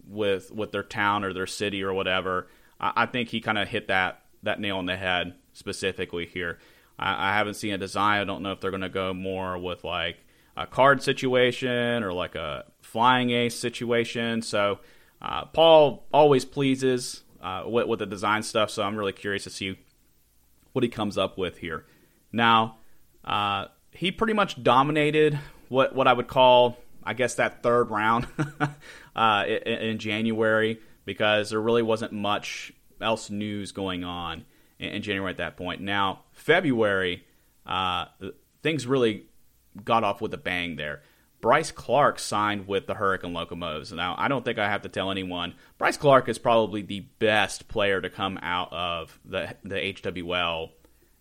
with 0.06 0.50
with 0.52 0.72
their 0.72 0.82
town 0.82 1.24
or 1.24 1.32
their 1.32 1.46
city 1.46 1.82
or 1.82 1.92
whatever, 1.92 2.48
I, 2.80 2.92
I 2.96 3.06
think 3.06 3.28
he 3.28 3.40
kind 3.40 3.58
of 3.58 3.68
hit 3.68 3.88
that 3.88 4.22
that 4.42 4.60
nail 4.60 4.78
on 4.78 4.86
the 4.86 4.96
head 4.96 5.34
specifically 5.52 6.26
here. 6.26 6.58
I, 6.98 7.30
I 7.30 7.32
haven't 7.34 7.54
seen 7.54 7.72
a 7.74 7.78
design. 7.78 8.20
I 8.20 8.24
don't 8.24 8.42
know 8.42 8.52
if 8.52 8.60
they're 8.60 8.70
going 8.70 8.82
to 8.82 8.88
go 8.88 9.14
more 9.14 9.58
with 9.58 9.84
like 9.84 10.18
a 10.56 10.66
card 10.66 11.02
situation 11.02 12.02
or 12.02 12.12
like 12.12 12.34
a 12.34 12.64
flying 12.80 13.30
ace 13.30 13.58
situation. 13.58 14.42
So 14.42 14.80
uh, 15.20 15.46
Paul 15.46 16.06
always 16.12 16.44
pleases 16.44 17.22
uh, 17.40 17.64
with, 17.66 17.86
with 17.88 17.98
the 17.98 18.06
design 18.06 18.42
stuff. 18.42 18.70
So 18.70 18.82
I'm 18.82 18.96
really 18.96 19.12
curious 19.12 19.44
to 19.44 19.50
see 19.50 19.78
what 20.72 20.82
he 20.82 20.88
comes 20.88 21.18
up 21.18 21.38
with 21.38 21.58
here. 21.58 21.86
Now, 22.32 22.78
uh, 23.24 23.66
he 23.90 24.10
pretty 24.10 24.32
much 24.32 24.62
dominated 24.62 25.38
what 25.68 25.94
what 25.94 26.06
I 26.06 26.12
would 26.12 26.28
call, 26.28 26.76
I 27.04 27.14
guess, 27.14 27.34
that 27.34 27.62
third 27.62 27.90
round 27.90 28.26
uh, 29.16 29.44
in, 29.46 29.78
in, 29.78 29.98
January 29.98 30.80
because 31.04 31.50
there 31.50 31.60
really 31.60 31.82
wasn't 31.82 32.12
much 32.12 32.72
else 33.00 33.30
news 33.30 33.72
going 33.72 34.04
on 34.04 34.44
in, 34.78 34.90
in 34.90 35.02
January 35.02 35.30
at 35.30 35.38
that 35.38 35.56
point. 35.56 35.80
Now, 35.80 36.24
February, 36.32 37.24
uh, 37.66 38.06
things 38.62 38.86
really 38.86 39.26
got 39.82 40.04
off 40.04 40.20
with 40.20 40.32
a 40.34 40.38
bang 40.38 40.76
there. 40.76 41.02
Bryce 41.40 41.70
Clark 41.70 42.18
signed 42.18 42.66
with 42.66 42.86
the 42.86 42.94
Hurricane 42.94 43.34
Locomotives. 43.34 43.92
Now, 43.92 44.14
I 44.16 44.28
don't 44.28 44.44
think 44.44 44.58
I 44.58 44.70
have 44.70 44.80
to 44.82 44.88
tell 44.88 45.10
anyone. 45.10 45.54
Bryce 45.76 45.98
Clark 45.98 46.30
is 46.30 46.38
probably 46.38 46.80
the 46.80 47.00
best 47.00 47.68
player 47.68 48.00
to 48.00 48.08
come 48.08 48.38
out 48.40 48.72
of 48.72 49.18
the 49.26 49.54
the 49.62 49.74
HWL 49.76 50.70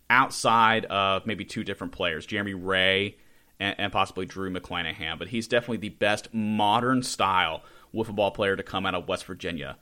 outside 0.08 0.86
of 0.86 1.26
maybe 1.26 1.44
two 1.44 1.62
different 1.62 1.92
players, 1.92 2.24
Jeremy 2.24 2.54
Ray 2.54 3.16
and, 3.60 3.74
and 3.78 3.92
possibly 3.92 4.26
Drew 4.26 4.50
McClanahan. 4.52 5.18
But 5.18 5.28
he's 5.28 5.48
definitely 5.48 5.78
the 5.78 5.90
best 5.90 6.32
modern 6.32 7.02
style 7.02 7.62
wiffle 7.94 8.16
ball 8.16 8.30
player 8.30 8.56
to 8.56 8.62
come 8.62 8.86
out 8.86 8.94
of 8.94 9.08
West 9.08 9.24
Virginia. 9.24 9.76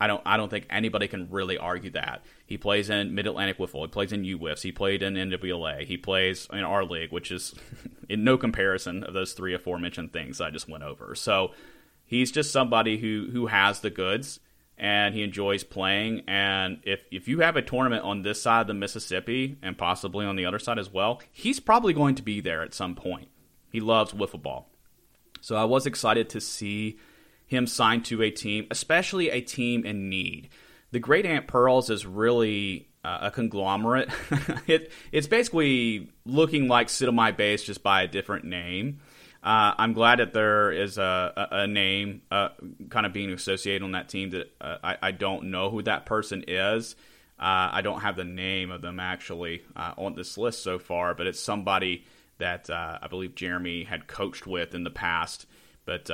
I 0.00 0.06
don't 0.06 0.22
I 0.26 0.36
don't 0.36 0.50
think 0.50 0.66
anybody 0.70 1.08
can 1.08 1.30
really 1.30 1.56
argue 1.56 1.90
that. 1.90 2.24
He 2.44 2.58
plays 2.58 2.90
in 2.90 3.14
Mid 3.14 3.26
Atlantic 3.26 3.58
Wiffle. 3.58 3.82
He 3.82 3.88
plays 3.88 4.12
in 4.12 4.24
UWIFs. 4.24 4.62
He 4.62 4.72
played 4.72 5.02
in 5.02 5.14
NWLA. 5.14 5.84
He 5.84 5.96
plays 5.96 6.48
in 6.52 6.60
our 6.60 6.84
league, 6.84 7.12
which 7.12 7.30
is 7.30 7.54
in 8.08 8.24
no 8.24 8.36
comparison 8.36 9.04
of 9.04 9.14
those 9.14 9.32
three 9.32 9.54
aforementioned 9.54 10.12
things 10.12 10.40
I 10.40 10.50
just 10.50 10.68
went 10.68 10.82
over. 10.82 11.14
So 11.14 11.52
he's 12.04 12.32
just 12.32 12.52
somebody 12.52 12.98
who 12.98 13.28
who 13.32 13.46
has 13.46 13.80
the 13.80 13.90
goods 13.90 14.40
and 14.78 15.14
he 15.14 15.22
enjoys 15.22 15.64
playing. 15.64 16.22
And 16.26 16.80
if 16.82 17.00
if 17.10 17.28
you 17.28 17.40
have 17.40 17.56
a 17.56 17.62
tournament 17.62 18.04
on 18.04 18.22
this 18.22 18.42
side 18.42 18.62
of 18.62 18.66
the 18.66 18.74
Mississippi 18.74 19.56
and 19.62 19.78
possibly 19.78 20.26
on 20.26 20.36
the 20.36 20.46
other 20.46 20.58
side 20.58 20.78
as 20.78 20.92
well, 20.92 21.20
he's 21.30 21.60
probably 21.60 21.92
going 21.92 22.14
to 22.16 22.22
be 22.22 22.40
there 22.40 22.62
at 22.62 22.74
some 22.74 22.94
point. 22.94 23.28
He 23.70 23.80
loves 23.80 24.12
wiffle 24.12 24.42
ball. 24.42 24.70
So 25.40 25.56
I 25.56 25.64
was 25.64 25.86
excited 25.86 26.28
to 26.30 26.40
see 26.40 26.98
him 27.46 27.66
signed 27.66 28.04
to 28.06 28.22
a 28.22 28.30
team, 28.30 28.66
especially 28.70 29.30
a 29.30 29.40
team 29.40 29.84
in 29.84 30.08
need. 30.08 30.48
The 30.90 31.00
Great 31.00 31.26
Aunt 31.26 31.46
Pearls 31.46 31.90
is 31.90 32.06
really 32.06 32.88
uh, 33.04 33.18
a 33.22 33.30
conglomerate. 33.30 34.08
it, 34.66 34.90
it's 35.12 35.26
basically 35.26 36.10
looking 36.24 36.68
like 36.68 36.88
Sit 36.88 37.08
on 37.08 37.14
My 37.14 37.32
Base 37.32 37.62
just 37.62 37.82
by 37.82 38.02
a 38.02 38.08
different 38.08 38.44
name. 38.44 39.00
Uh, 39.44 39.74
I'm 39.76 39.92
glad 39.92 40.20
that 40.20 40.32
there 40.32 40.72
is 40.72 40.96
a, 40.96 41.48
a, 41.52 41.66
name 41.66 42.22
uh, 42.30 42.48
kind 42.88 43.04
of 43.04 43.12
being 43.12 43.30
associated 43.30 43.82
on 43.82 43.92
that 43.92 44.08
team 44.08 44.30
that 44.30 44.50
uh, 44.58 44.78
I, 44.82 44.96
I, 45.02 45.10
don't 45.10 45.50
know 45.50 45.68
who 45.68 45.82
that 45.82 46.06
person 46.06 46.44
is. 46.48 46.96
Uh, 47.38 47.68
I 47.72 47.82
don't 47.82 48.00
have 48.00 48.16
the 48.16 48.24
name 48.24 48.70
of 48.70 48.80
them 48.80 48.98
actually 48.98 49.60
uh, 49.76 49.92
on 49.98 50.14
this 50.14 50.38
list 50.38 50.62
so 50.62 50.78
far, 50.78 51.14
but 51.14 51.26
it's 51.26 51.38
somebody 51.38 52.06
that 52.38 52.70
I 52.70 53.06
believe 53.10 53.34
Jeremy 53.34 53.84
had 53.84 54.06
coached 54.06 54.46
with 54.46 54.74
in 54.74 54.82
the 54.82 54.90
past. 54.90 55.44
But 55.84 56.10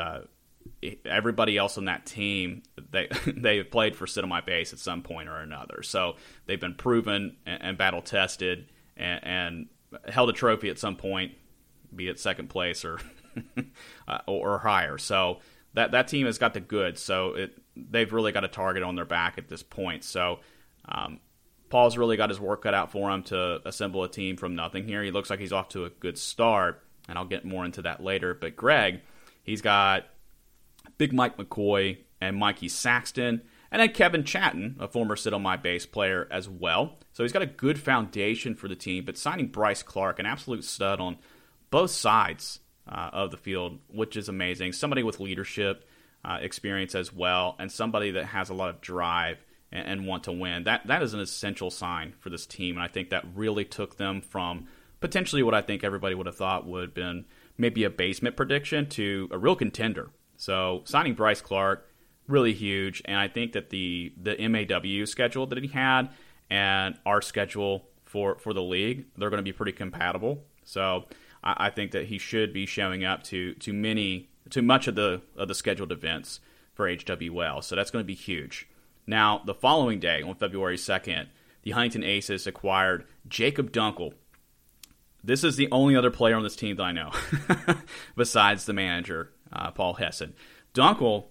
everybody 1.04 1.56
else 1.56 1.78
on 1.78 1.86
that 1.86 2.06
team 2.06 2.62
they 2.90 3.08
they 3.26 3.62
played 3.62 3.96
for 3.96 4.06
sit 4.06 4.24
on 4.24 4.30
my 4.30 4.40
base 4.40 4.72
at 4.72 4.80
some 4.80 5.02
point 5.02 5.28
or 5.28 5.36
another. 5.36 5.82
So 5.82 6.16
they've 6.46 6.60
been 6.60 6.74
proven 6.74 7.36
and, 7.46 7.62
and 7.62 7.78
battle 7.78 8.02
tested 8.02 8.70
and, 8.96 9.20
and, 9.22 9.66
held 10.08 10.30
a 10.30 10.32
trophy 10.32 10.70
at 10.70 10.78
some 10.78 10.94
point, 10.94 11.32
be 11.94 12.06
it 12.06 12.20
second 12.20 12.48
place 12.48 12.84
or 12.84 13.00
uh, 14.08 14.18
or, 14.26 14.58
higher. 14.58 14.98
So 14.98 15.38
that 15.74 15.92
that 15.92 16.08
team 16.08 16.26
has 16.26 16.38
got 16.38 16.54
the 16.54 16.60
goods. 16.60 17.00
So 17.00 17.34
it 17.34 17.58
they've 17.76 18.12
really 18.12 18.32
got 18.32 18.44
a 18.44 18.48
target 18.48 18.82
on 18.82 18.96
their 18.96 19.04
back 19.04 19.38
at 19.38 19.48
this 19.48 19.62
point. 19.62 20.04
So. 20.04 20.40
Um, 20.88 21.20
Paul's 21.68 21.96
really 21.96 22.16
got 22.16 22.30
his 22.30 22.40
work 22.40 22.62
cut 22.62 22.74
out 22.74 22.90
for 22.90 23.08
him 23.10 23.22
to 23.24 23.60
assemble 23.64 24.02
a 24.02 24.08
team 24.08 24.36
from 24.36 24.56
nothing 24.56 24.88
here. 24.88 25.04
He 25.04 25.12
looks 25.12 25.30
like 25.30 25.38
he's 25.38 25.52
off 25.52 25.68
to 25.68 25.84
a 25.84 25.90
good 25.90 26.18
start, 26.18 26.82
and 27.08 27.16
I'll 27.16 27.24
get 27.24 27.44
more 27.44 27.64
into 27.64 27.82
that 27.82 28.02
later. 28.02 28.34
But 28.34 28.56
Greg, 28.56 29.02
he's 29.44 29.62
got 29.62 30.06
Big 30.98 31.12
Mike 31.12 31.36
McCoy 31.36 31.98
and 32.20 32.36
Mikey 32.36 32.68
Saxton, 32.68 33.42
and 33.70 33.80
then 33.80 33.92
Kevin 33.92 34.24
Chatton, 34.24 34.76
a 34.80 34.88
former 34.88 35.14
sit 35.14 35.32
on 35.32 35.42
my 35.42 35.56
base 35.56 35.86
player 35.86 36.26
as 36.30 36.48
well. 36.48 36.98
So 37.12 37.22
he's 37.22 37.32
got 37.32 37.42
a 37.42 37.46
good 37.46 37.78
foundation 37.78 38.54
for 38.54 38.66
the 38.68 38.76
team, 38.76 39.04
but 39.04 39.16
signing 39.16 39.48
Bryce 39.48 39.82
Clark, 39.82 40.18
an 40.18 40.26
absolute 40.26 40.64
stud 40.64 41.00
on 41.00 41.18
both 41.70 41.90
sides 41.90 42.60
uh, 42.88 43.10
of 43.12 43.30
the 43.30 43.36
field, 43.36 43.78
which 43.88 44.16
is 44.16 44.28
amazing. 44.28 44.72
Somebody 44.72 45.02
with 45.02 45.20
leadership 45.20 45.88
uh, 46.24 46.38
experience 46.40 46.94
as 46.94 47.12
well, 47.12 47.56
and 47.58 47.70
somebody 47.70 48.10
that 48.12 48.26
has 48.26 48.50
a 48.50 48.54
lot 48.54 48.70
of 48.70 48.80
drive 48.80 49.44
and, 49.72 49.86
and 49.86 50.06
want 50.06 50.24
to 50.24 50.32
win. 50.32 50.64
That 50.64 50.86
that 50.86 51.02
is 51.02 51.14
an 51.14 51.20
essential 51.20 51.70
sign 51.70 52.14
for 52.18 52.30
this 52.30 52.46
team, 52.46 52.76
and 52.76 52.84
I 52.84 52.88
think 52.88 53.10
that 53.10 53.24
really 53.34 53.64
took 53.64 53.96
them 53.96 54.20
from 54.20 54.66
potentially 55.00 55.42
what 55.42 55.54
I 55.54 55.62
think 55.62 55.82
everybody 55.82 56.14
would 56.14 56.26
have 56.26 56.36
thought 56.36 56.66
would 56.66 56.82
have 56.82 56.94
been 56.94 57.24
maybe 57.56 57.84
a 57.84 57.90
basement 57.90 58.36
prediction 58.36 58.86
to 58.90 59.28
a 59.30 59.38
real 59.38 59.56
contender 59.56 60.10
so 60.40 60.80
signing 60.86 61.12
Bryce 61.12 61.42
Clark 61.42 61.86
really 62.26 62.54
huge, 62.54 63.02
and 63.04 63.18
I 63.18 63.28
think 63.28 63.52
that 63.52 63.68
the 63.68 64.14
the 64.20 64.48
MAW 64.48 65.04
schedule 65.04 65.46
that 65.48 65.62
he 65.62 65.68
had 65.68 66.08
and 66.48 66.96
our 67.04 67.20
schedule 67.20 67.90
for 68.06 68.38
for 68.38 68.54
the 68.54 68.62
league 68.62 69.04
they're 69.18 69.28
going 69.28 69.38
to 69.38 69.44
be 69.44 69.52
pretty 69.52 69.72
compatible. 69.72 70.42
So 70.64 71.04
I, 71.42 71.66
I 71.66 71.70
think 71.70 71.92
that 71.92 72.06
he 72.06 72.18
should 72.18 72.52
be 72.52 72.66
showing 72.66 73.04
up 73.04 73.22
to 73.24 73.54
to 73.54 73.72
many 73.72 74.30
to 74.50 74.62
much 74.62 74.86
of 74.88 74.94
the 74.94 75.22
of 75.36 75.48
the 75.48 75.54
scheduled 75.54 75.92
events 75.92 76.40
for 76.74 76.88
HWL. 76.88 77.62
So 77.62 77.76
that's 77.76 77.90
going 77.90 78.02
to 78.02 78.06
be 78.06 78.14
huge. 78.14 78.68
Now 79.06 79.42
the 79.44 79.54
following 79.54 80.00
day 80.00 80.22
on 80.22 80.34
February 80.34 80.78
second, 80.78 81.28
the 81.62 81.72
Huntington 81.72 82.04
Aces 82.04 82.46
acquired 82.46 83.04
Jacob 83.28 83.72
Dunkel. 83.72 84.14
This 85.22 85.44
is 85.44 85.56
the 85.56 85.68
only 85.70 85.96
other 85.96 86.10
player 86.10 86.36
on 86.36 86.42
this 86.42 86.56
team 86.56 86.76
that 86.76 86.82
I 86.82 86.92
know, 86.92 87.10
besides 88.16 88.64
the 88.64 88.72
manager, 88.72 89.32
uh, 89.52 89.70
Paul 89.70 89.94
Hessen. 89.94 90.32
Dunkel 90.72 91.26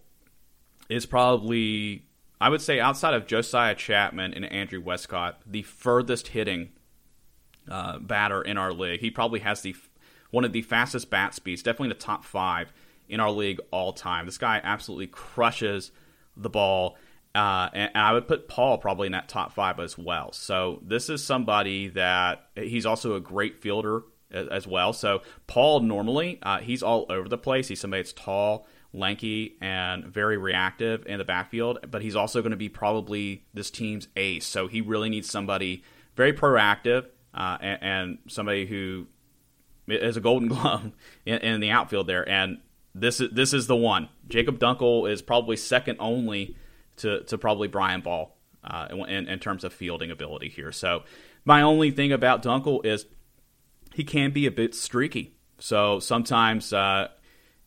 is 0.90 1.06
probably, 1.08 2.06
I 2.40 2.50
would 2.50 2.62
say, 2.62 2.80
outside 2.80 3.16
of 3.16 3.26
Josiah 3.26 3.74
Chapman 3.74 4.36
and 4.36 4.46
Andrew 4.46 4.80
Westcott, 4.80 5.42
the 5.46 5.64
furthest 5.64 6.28
hitting 6.30 6.70
uh, 7.70 7.98
batter 8.00 8.42
in 8.42 8.58
our 8.58 8.74
league. 8.74 9.00
He 9.00 9.10
probably 9.10 9.40
has 9.40 9.62
the 9.62 9.76
one 10.32 10.46
of 10.46 10.54
the 10.54 10.62
fastest 10.62 11.10
bat 11.10 11.34
speeds, 11.34 11.64
definitely 11.64 11.88
in 11.88 11.98
the 11.98 12.04
top 12.04 12.24
five 12.24 12.72
in 13.08 13.20
our 13.20 13.32
league 13.32 13.60
all 13.72 13.94
time. 13.94 14.26
This 14.26 14.38
guy 14.38 14.62
absolutely 14.64 15.08
crushes 15.08 15.92
the 16.38 16.50
ball. 16.50 16.98
Uh, 17.34 17.70
and, 17.74 17.92
and, 17.94 18.04
I 18.04 18.14
would 18.14 18.28
put 18.28 18.48
Paul 18.48 18.78
probably 18.80 19.06
in 19.06 19.12
that 19.12 19.30
top 19.30 19.54
five 19.54 19.80
as 19.80 19.98
well. 19.98 20.32
So 20.32 20.80
this 20.84 21.10
is 21.10 21.24
somebody 21.24 21.90
that 21.90 22.48
he's 22.56 22.86
also 22.86 23.16
a 23.16 23.20
great 23.20 23.62
fielder 23.62 24.04
as 24.32 24.68
well. 24.68 24.94
So 24.94 25.22
Paul 25.48 25.82
normally 25.82 26.40
uh, 26.42 26.60
he's 26.60 26.84
all 26.84 27.06
over 27.10 27.28
the 27.28 27.38
place. 27.38 27.68
He's 27.68 27.80
somebody 27.80 28.02
that's 28.02 28.14
tall, 28.14 28.68
lanky, 28.94 29.58
and 29.62 30.06
very 30.06 30.38
reactive 30.38 31.06
in 31.06 31.18
the 31.18 31.24
backfield. 31.24 31.80
But 31.90 32.02
he's 32.02 32.16
also 32.16 32.42
going 32.42 32.52
to 32.52 32.58
be 32.58 32.70
probably 32.70 33.44
this 33.54 33.70
team's 33.70 34.08
ace. 34.16 34.46
So 34.46 34.68
he 34.68 34.82
really 34.82 35.10
needs 35.10 35.30
somebody 35.30 35.84
very 36.16 36.34
proactive 36.34 37.06
uh, 37.34 37.58
and, 37.62 37.80
and, 37.82 38.18
somebody 38.28 38.66
who 38.66 39.08
is 39.92 40.18
a 40.18 40.22
Golden 40.22 40.48
Glove 40.50 40.92
in, 41.26 41.38
in, 41.40 41.60
the 41.62 41.72
outfield 41.72 42.08
there. 42.08 42.28
And 42.28 42.60
this 42.96 43.22
is 43.22 43.30
this 43.32 43.54
is 43.54 43.68
the 43.68 43.76
one. 43.76 44.10
Jacob 44.28 44.60
Dunkel 44.60 45.10
is 45.10 45.22
probably 45.22 45.58
second 45.58 45.98
only 46.00 46.56
to 46.98 47.24
to 47.26 47.38
probably 47.38 47.68
Brian 47.68 48.02
Ball. 48.02 48.36
Uh, 48.62 49.06
in, 49.08 49.30
in 49.30 49.40
terms 49.40 49.64
of 49.64 49.72
fielding 49.72 50.12
ability 50.12 50.50
here. 50.50 50.74
So, 50.74 51.04
my 51.46 51.62
only 51.62 51.92
thing 51.92 52.12
about 52.12 52.44
Dunkel 52.44 52.86
is 52.86 53.06
he 53.94 54.04
can 54.04 54.32
be 54.32 54.46
a 54.46 54.52
bit 54.52 54.76
streaky. 54.76 55.34
So 55.60 56.00
sometimes 56.00 56.74
uh, 56.74 57.10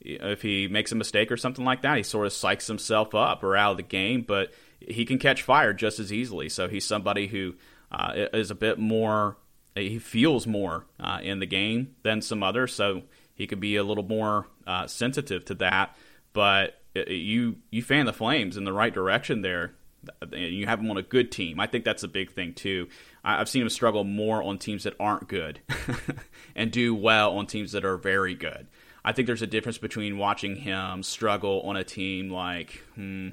if 0.00 0.42
he 0.42 0.68
makes 0.68 0.92
a 0.92 0.94
mistake 0.94 1.30
or 1.30 1.36
something 1.36 1.64
like 1.64 1.82
that, 1.82 1.96
he 1.96 2.02
sort 2.02 2.26
of 2.26 2.32
psychs 2.32 2.66
himself 2.66 3.14
up 3.14 3.42
or 3.42 3.56
out 3.56 3.72
of 3.72 3.76
the 3.76 3.82
game, 3.82 4.24
but 4.26 4.52
he 4.80 5.04
can 5.04 5.18
catch 5.18 5.42
fire 5.42 5.72
just 5.72 6.00
as 6.00 6.12
easily. 6.12 6.48
So 6.48 6.68
he's 6.68 6.86
somebody 6.86 7.26
who 7.26 7.54
uh, 7.90 8.26
is 8.32 8.50
a 8.50 8.54
bit 8.54 8.78
more, 8.78 9.36
he 9.74 9.98
feels 9.98 10.46
more 10.46 10.86
uh, 11.00 11.20
in 11.22 11.38
the 11.38 11.46
game 11.46 11.94
than 12.02 12.22
some 12.22 12.42
others. 12.42 12.72
So 12.74 13.02
he 13.34 13.46
could 13.46 13.60
be 13.60 13.76
a 13.76 13.84
little 13.84 14.04
more 14.04 14.46
uh, 14.66 14.86
sensitive 14.86 15.44
to 15.46 15.54
that. 15.54 15.96
But 16.32 16.78
you 16.94 17.56
you 17.70 17.82
fan 17.82 18.06
the 18.06 18.12
flames 18.12 18.56
in 18.56 18.64
the 18.64 18.72
right 18.72 18.92
direction 18.92 19.42
there, 19.42 19.74
And 20.20 20.54
You 20.54 20.66
have 20.66 20.80
him 20.80 20.90
on 20.90 20.96
a 20.96 21.02
good 21.02 21.32
team. 21.32 21.60
I 21.60 21.66
think 21.66 21.84
that's 21.84 22.02
a 22.02 22.08
big 22.08 22.32
thing 22.32 22.54
too. 22.54 22.88
I've 23.24 23.48
seen 23.48 23.62
him 23.62 23.68
struggle 23.68 24.04
more 24.04 24.42
on 24.42 24.58
teams 24.58 24.84
that 24.84 24.94
aren't 24.98 25.28
good 25.28 25.60
and 26.56 26.70
do 26.70 26.94
well 26.94 27.36
on 27.36 27.46
teams 27.46 27.72
that 27.72 27.84
are 27.84 27.96
very 27.96 28.34
good. 28.34 28.66
I 29.04 29.12
think 29.12 29.26
there's 29.26 29.42
a 29.42 29.46
difference 29.46 29.78
between 29.78 30.18
watching 30.18 30.56
him 30.56 31.02
struggle 31.02 31.62
on 31.62 31.76
a 31.76 31.84
team 31.84 32.30
like 32.30 32.82
hmm, 32.94 33.30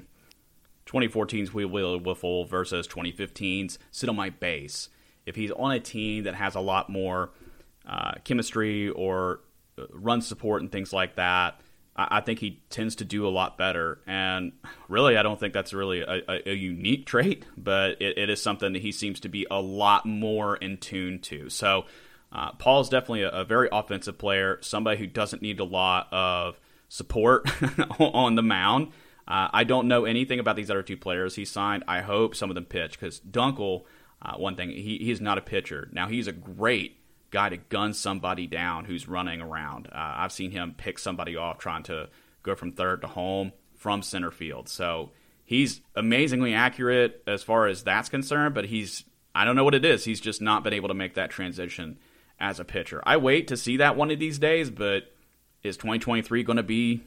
2014's 0.86 1.54
Wheel 1.54 1.68
Wheel 1.68 2.00
Wiffle 2.00 2.48
versus 2.48 2.88
2015's 2.88 3.78
Sit 3.90 4.08
on 4.08 4.16
My 4.16 4.30
Base. 4.30 4.88
If 5.26 5.36
he's 5.36 5.50
on 5.50 5.72
a 5.72 5.80
team 5.80 6.24
that 6.24 6.34
has 6.34 6.54
a 6.54 6.60
lot 6.60 6.90
more 6.90 7.30
uh, 7.86 8.12
chemistry 8.24 8.88
or 8.88 9.40
uh, 9.78 9.84
run 9.92 10.22
support 10.22 10.62
and 10.62 10.70
things 10.70 10.92
like 10.92 11.16
that, 11.16 11.60
I, 11.96 12.18
I, 12.18 12.20
think 12.20 12.38
he 12.38 12.62
tends 12.70 12.96
to 12.96 13.04
do 13.04 13.26
a 13.26 13.30
lot 13.30 13.58
better. 13.58 14.00
And 14.06 14.52
really, 14.88 15.16
I 15.16 15.22
don't 15.22 15.38
think 15.38 15.54
that's 15.54 15.72
really 15.72 16.00
a, 16.00 16.22
a, 16.28 16.50
a 16.50 16.54
unique 16.54 17.06
trait, 17.06 17.44
but 17.56 18.00
it, 18.00 18.18
it 18.18 18.30
is 18.30 18.42
something 18.42 18.72
that 18.72 18.82
he 18.82 18.92
seems 18.92 19.20
to 19.20 19.28
be 19.28 19.46
a 19.50 19.60
lot 19.60 20.06
more 20.06 20.56
in 20.56 20.76
tune 20.78 21.20
to. 21.20 21.48
So 21.50 21.86
uh, 22.32 22.52
Paul 22.52 22.80
is 22.80 22.88
definitely 22.88 23.22
a, 23.22 23.30
a, 23.30 23.44
very 23.44 23.68
offensive 23.72 24.18
player, 24.18 24.58
somebody 24.62 24.98
who 24.98 25.06
doesn't 25.06 25.42
need 25.42 25.58
a 25.58 25.64
lot 25.64 26.08
of 26.12 26.60
support 26.88 27.50
on 27.98 28.34
the 28.36 28.42
mound. 28.42 28.88
Uh, 29.26 29.48
I 29.52 29.64
don't 29.64 29.88
know 29.88 30.04
anything 30.04 30.38
about 30.38 30.56
these 30.56 30.70
other 30.70 30.82
two 30.82 30.96
players 30.96 31.36
he 31.36 31.44
signed. 31.44 31.84
I 31.86 32.00
hope 32.00 32.34
some 32.34 32.50
of 32.50 32.54
them 32.54 32.64
pitch 32.64 32.98
because 32.98 33.20
Dunkel, 33.20 33.84
uh, 34.22 34.36
one 34.36 34.56
thing, 34.56 34.70
he, 34.70 34.98
he's 34.98 35.20
not 35.20 35.38
a 35.38 35.42
pitcher. 35.42 35.88
Now, 35.92 36.08
he's 36.08 36.26
a 36.26 36.32
great 36.32 36.98
guy 37.30 37.48
to 37.48 37.56
gun 37.56 37.94
somebody 37.94 38.46
down 38.46 38.84
who's 38.84 39.08
running 39.08 39.40
around. 39.40 39.86
Uh, 39.88 40.14
I've 40.16 40.32
seen 40.32 40.50
him 40.50 40.74
pick 40.76 40.98
somebody 40.98 41.36
off 41.36 41.58
trying 41.58 41.84
to 41.84 42.08
go 42.42 42.54
from 42.54 42.72
third 42.72 43.02
to 43.02 43.06
home 43.06 43.52
from 43.76 44.02
center 44.02 44.30
field. 44.30 44.68
So 44.68 45.10
he's 45.44 45.80
amazingly 45.94 46.52
accurate 46.52 47.22
as 47.26 47.42
far 47.42 47.66
as 47.66 47.82
that's 47.82 48.08
concerned, 48.08 48.54
but 48.54 48.66
he's, 48.66 49.04
I 49.34 49.44
don't 49.44 49.56
know 49.56 49.64
what 49.64 49.74
it 49.74 49.84
is. 49.84 50.04
He's 50.04 50.20
just 50.20 50.42
not 50.42 50.64
been 50.64 50.74
able 50.74 50.88
to 50.88 50.94
make 50.94 51.14
that 51.14 51.30
transition 51.30 51.98
as 52.38 52.60
a 52.60 52.64
pitcher. 52.64 53.02
I 53.06 53.16
wait 53.16 53.48
to 53.48 53.56
see 53.56 53.78
that 53.78 53.96
one 53.96 54.10
of 54.10 54.18
these 54.18 54.38
days, 54.38 54.70
but 54.70 55.04
is 55.62 55.76
2023 55.76 56.42
going 56.42 56.56
to 56.56 56.62
be 56.62 57.02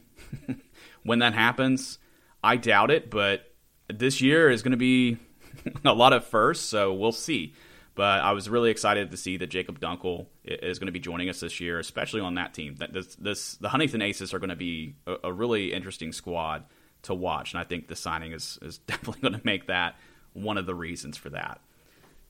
when 1.03 1.19
that 1.19 1.33
happens? 1.33 1.99
I 2.43 2.57
doubt 2.57 2.91
it, 2.91 3.09
but 3.09 3.51
this 3.87 4.21
year 4.21 4.49
is 4.49 4.63
going 4.63 4.71
to 4.71 4.77
be 4.77 5.17
a 5.85 5.93
lot 5.93 6.13
of 6.13 6.25
firsts, 6.25 6.67
so 6.67 6.93
we'll 6.93 7.11
see. 7.11 7.53
But 7.95 8.21
I 8.21 8.31
was 8.31 8.49
really 8.49 8.71
excited 8.71 9.11
to 9.11 9.17
see 9.17 9.37
that 9.37 9.47
Jacob 9.47 9.79
Dunkel 9.79 10.25
is 10.43 10.79
going 10.79 10.87
to 10.87 10.91
be 10.91 10.99
joining 10.99 11.29
us 11.29 11.41
this 11.41 11.59
year, 11.59 11.77
especially 11.77 12.21
on 12.21 12.35
that 12.35 12.53
team. 12.53 12.75
That 12.77 12.91
this, 12.91 13.15
this 13.15 13.55
the 13.55 13.69
Huntington 13.69 14.01
Aces 14.01 14.33
are 14.33 14.39
going 14.39 14.49
to 14.49 14.55
be 14.55 14.95
a, 15.05 15.15
a 15.25 15.33
really 15.33 15.73
interesting 15.73 16.11
squad 16.11 16.63
to 17.03 17.13
watch, 17.13 17.53
and 17.53 17.59
I 17.59 17.63
think 17.63 17.87
the 17.87 17.95
signing 17.95 18.31
is 18.31 18.57
is 18.61 18.77
definitely 18.87 19.21
going 19.21 19.39
to 19.39 19.45
make 19.45 19.67
that 19.67 19.95
one 20.33 20.57
of 20.57 20.65
the 20.65 20.75
reasons 20.75 21.17
for 21.17 21.29
that. 21.29 21.61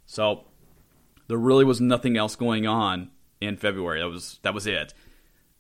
So 0.06 0.44
there 1.28 1.38
really 1.38 1.64
was 1.64 1.80
nothing 1.80 2.18
else 2.18 2.36
going 2.36 2.68
on 2.68 3.12
in 3.40 3.58
February. 3.58 4.02
That 4.02 4.10
was 4.10 4.40
that 4.44 4.54
was 4.54 4.68
it. 4.68 4.94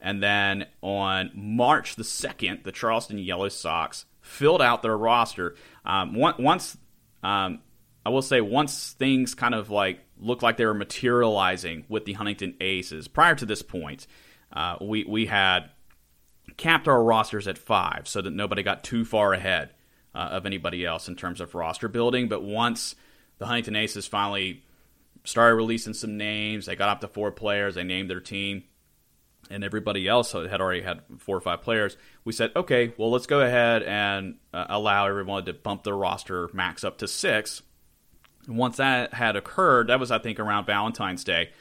And 0.02 0.22
then 0.22 0.68
on 0.82 1.32
March 1.34 1.96
the 1.96 2.04
second, 2.04 2.62
the 2.64 2.74
Charleston 2.74 3.18
Yellow 3.18 3.48
Sox 3.48 4.06
filled 4.20 4.62
out 4.62 4.82
their 4.82 4.98
roster. 4.98 5.56
Um, 5.86 6.14
once 6.14 6.78
um, 7.24 7.60
I 8.06 8.10
will 8.10 8.22
say, 8.22 8.42
once 8.42 8.94
things 8.94 9.34
kind 9.34 9.56
of 9.56 9.70
like 9.70 10.02
looked 10.20 10.44
like 10.44 10.58
they 10.58 10.66
were 10.66 10.74
materializing 10.74 11.86
with 11.90 12.06
the 12.06 12.14
Huntington 12.14 12.56
Aces. 12.62 13.08
Prior 13.08 13.36
to 13.36 13.46
this 13.46 13.62
point, 13.62 14.08
uh, 14.52 14.78
we 14.82 15.04
we 15.06 15.26
had 15.26 15.70
capped 16.58 16.88
our 16.88 17.02
rosters 17.02 17.48
at 17.48 17.58
five 17.58 18.08
so 18.08 18.22
that 18.22 18.32
nobody 18.32 18.62
got 18.64 18.84
too 18.84 19.06
far 19.06 19.34
ahead 19.34 19.72
uh, 20.14 20.30
of 20.32 20.46
anybody 20.46 20.86
else 20.86 21.08
in 21.08 21.16
terms 21.16 21.42
of 21.42 21.56
roster 21.56 21.88
building. 21.88 22.28
But 22.28 22.44
once 22.44 22.96
the 23.38 23.46
Huntington 23.46 23.76
Aces 23.76 24.08
finally 24.08 24.64
started 25.26 25.56
releasing 25.56 25.94
some 25.94 26.18
names. 26.18 26.66
They 26.66 26.76
got 26.76 26.90
up 26.90 27.02
to 27.02 27.08
four 27.08 27.32
players. 27.32 27.76
They 27.76 27.84
named 27.84 28.10
their 28.10 28.20
team, 28.20 28.64
and 29.50 29.64
everybody 29.64 30.08
else 30.08 30.32
had 30.32 30.62
already 30.62 30.82
had 30.82 31.02
four 31.20 31.38
or 31.38 31.42
five 31.42 31.62
players. 31.62 31.98
We 32.24 32.34
said, 32.34 32.52
okay, 32.56 32.94
well, 32.98 33.12
let's 33.12 33.28
go 33.28 33.42
ahead 33.42 33.84
and 33.84 34.36
uh, 34.54 34.66
allow 34.70 35.08
everyone 35.08 35.46
to 35.46 35.54
bump 35.54 35.84
their 35.84 35.96
roster 35.96 36.50
max 36.54 36.84
up 36.84 37.00
to 37.00 37.08
six. 37.08 37.62
And 38.48 38.58
once 38.58 38.78
that 38.78 39.14
had 39.14 39.36
occurred, 39.36 39.88
that 39.88 40.00
was, 40.00 40.12
I 40.12 40.20
think, 40.20 40.40
around 40.40 40.66
Valentine's 40.66 41.24
Day. 41.24 41.52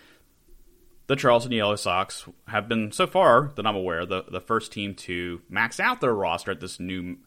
The 1.08 1.16
Charleston 1.16 1.52
Yellow 1.52 1.76
Sox 1.76 2.26
have 2.46 2.68
been, 2.68 2.92
so 2.92 3.06
far 3.06 3.52
that 3.56 3.66
I'm 3.66 3.76
aware, 3.76 4.06
the, 4.06 4.24
the 4.30 4.40
first 4.40 4.72
team 4.72 4.94
to 4.94 5.42
max 5.48 5.80
out 5.80 6.00
their 6.00 6.14
roster 6.14 6.52
at 6.52 6.60
this 6.60 6.80
new 6.80 7.18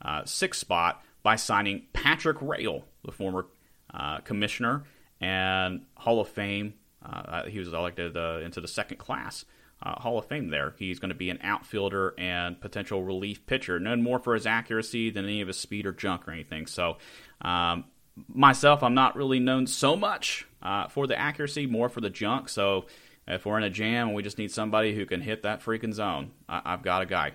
uh, 0.00 0.24
sixth 0.24 0.60
spot 0.60 1.02
by 1.22 1.36
signing 1.36 1.86
Patrick 1.92 2.40
Rail, 2.40 2.84
the 3.04 3.12
former 3.12 3.46
uh, 3.92 4.18
commissioner 4.18 4.84
and 5.20 5.82
Hall 5.96 6.20
of 6.20 6.28
Fame. 6.28 6.74
Uh, 7.04 7.44
he 7.44 7.58
was 7.58 7.68
elected 7.68 8.16
uh, 8.16 8.40
into 8.42 8.60
the 8.60 8.68
second 8.68 8.98
class 8.98 9.44
uh, 9.82 10.00
Hall 10.00 10.18
of 10.18 10.26
Fame 10.26 10.48
there. 10.48 10.74
He's 10.78 10.98
going 10.98 11.10
to 11.10 11.14
be 11.14 11.30
an 11.30 11.38
outfielder 11.42 12.14
and 12.18 12.60
potential 12.60 13.02
relief 13.02 13.46
pitcher, 13.46 13.78
known 13.78 14.02
more 14.02 14.18
for 14.18 14.34
his 14.34 14.46
accuracy 14.46 15.10
than 15.10 15.24
any 15.24 15.40
of 15.40 15.48
his 15.48 15.58
speed 15.58 15.86
or 15.86 15.92
junk 15.92 16.26
or 16.26 16.32
anything. 16.32 16.66
So, 16.66 16.98
um, 17.42 17.84
myself, 18.28 18.82
I'm 18.82 18.94
not 18.94 19.16
really 19.16 19.40
known 19.40 19.66
so 19.66 19.96
much 19.96 20.46
uh, 20.62 20.88
for 20.88 21.06
the 21.06 21.18
accuracy, 21.18 21.66
more 21.66 21.88
for 21.88 22.00
the 22.00 22.10
junk. 22.10 22.48
So, 22.48 22.86
if 23.28 23.44
we're 23.44 23.58
in 23.58 23.64
a 23.64 23.70
jam 23.70 24.08
and 24.08 24.16
we 24.16 24.22
just 24.22 24.38
need 24.38 24.52
somebody 24.52 24.94
who 24.94 25.04
can 25.04 25.20
hit 25.20 25.42
that 25.42 25.60
freaking 25.60 25.92
zone, 25.92 26.30
I- 26.48 26.62
have 26.70 26.82
got 26.82 27.02
a 27.02 27.06
guy 27.06 27.32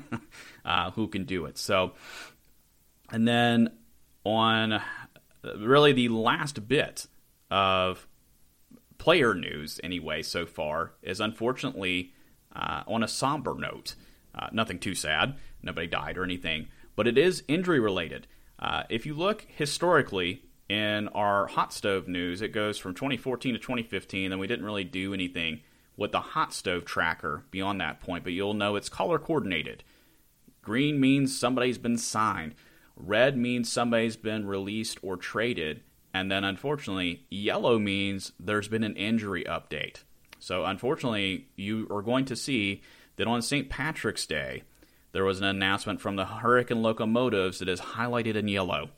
uh, 0.64 0.90
who 0.90 1.08
can 1.08 1.24
do 1.24 1.46
it. 1.46 1.56
So, 1.56 1.94
and 3.10 3.26
then 3.26 3.70
on 4.24 4.80
really 5.56 5.92
the 5.92 6.08
last 6.08 6.68
bit 6.68 7.06
of 7.50 8.06
player 9.02 9.34
news, 9.34 9.80
anyway, 9.82 10.22
so 10.22 10.46
far, 10.46 10.92
is 11.02 11.18
unfortunately 11.18 12.12
uh, 12.54 12.84
on 12.86 13.02
a 13.02 13.08
somber 13.08 13.52
note. 13.58 13.96
Uh, 14.32 14.46
nothing 14.52 14.78
too 14.78 14.94
sad. 14.94 15.34
Nobody 15.60 15.88
died 15.88 16.16
or 16.16 16.22
anything. 16.22 16.68
But 16.94 17.08
it 17.08 17.18
is 17.18 17.42
injury 17.48 17.80
related. 17.80 18.28
Uh, 18.60 18.84
if 18.88 19.04
you 19.04 19.14
look 19.14 19.44
historically 19.48 20.44
in 20.68 21.08
our 21.08 21.48
hot 21.48 21.72
stove 21.72 22.06
news, 22.06 22.42
it 22.42 22.52
goes 22.52 22.78
from 22.78 22.94
2014 22.94 23.54
to 23.54 23.58
2015, 23.58 24.30
and 24.30 24.40
we 24.40 24.46
didn't 24.46 24.64
really 24.64 24.84
do 24.84 25.12
anything 25.12 25.62
with 25.96 26.12
the 26.12 26.20
hot 26.20 26.54
stove 26.54 26.84
tracker 26.84 27.42
beyond 27.50 27.80
that 27.80 28.00
point, 28.00 28.22
but 28.22 28.32
you'll 28.32 28.54
know 28.54 28.76
it's 28.76 28.88
color 28.88 29.18
coordinated. 29.18 29.82
Green 30.62 31.00
means 31.00 31.36
somebody's 31.36 31.76
been 31.76 31.98
signed. 31.98 32.54
Red 32.94 33.36
means 33.36 33.68
somebody's 33.68 34.16
been 34.16 34.46
released 34.46 35.00
or 35.02 35.16
traded. 35.16 35.82
And 36.14 36.30
then 36.30 36.44
unfortunately, 36.44 37.24
yellow 37.30 37.78
means 37.78 38.32
there's 38.38 38.68
been 38.68 38.84
an 38.84 38.96
injury 38.96 39.44
update. 39.44 40.02
So 40.38 40.64
unfortunately, 40.64 41.48
you 41.56 41.86
are 41.90 42.02
going 42.02 42.24
to 42.26 42.36
see 42.36 42.82
that 43.16 43.26
on 43.26 43.42
St. 43.42 43.70
Patrick's 43.70 44.26
Day, 44.26 44.64
there 45.12 45.24
was 45.24 45.40
an 45.40 45.46
announcement 45.46 46.00
from 46.00 46.16
the 46.16 46.24
Hurricane 46.24 46.82
Locomotives 46.82 47.58
that 47.58 47.68
is 47.68 47.80
highlighted 47.80 48.34
in 48.34 48.48
yellow, 48.48 48.90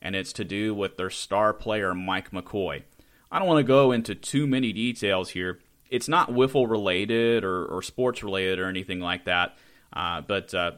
and 0.00 0.14
it's 0.14 0.32
to 0.34 0.44
do 0.44 0.74
with 0.74 0.96
their 0.96 1.10
star 1.10 1.52
player, 1.52 1.94
Mike 1.94 2.30
McCoy. 2.30 2.82
I 3.30 3.38
don't 3.38 3.48
want 3.48 3.58
to 3.58 3.68
go 3.68 3.92
into 3.92 4.14
too 4.14 4.46
many 4.46 4.72
details 4.72 5.30
here. 5.30 5.60
It's 5.90 6.08
not 6.08 6.30
wiffle 6.30 6.68
related 6.68 7.44
or, 7.44 7.64
or 7.64 7.82
sports 7.82 8.22
related 8.22 8.58
or 8.58 8.68
anything 8.68 9.00
like 9.00 9.24
that, 9.24 9.56
uh, 9.92 10.20
but 10.20 10.52
uh, 10.54 10.72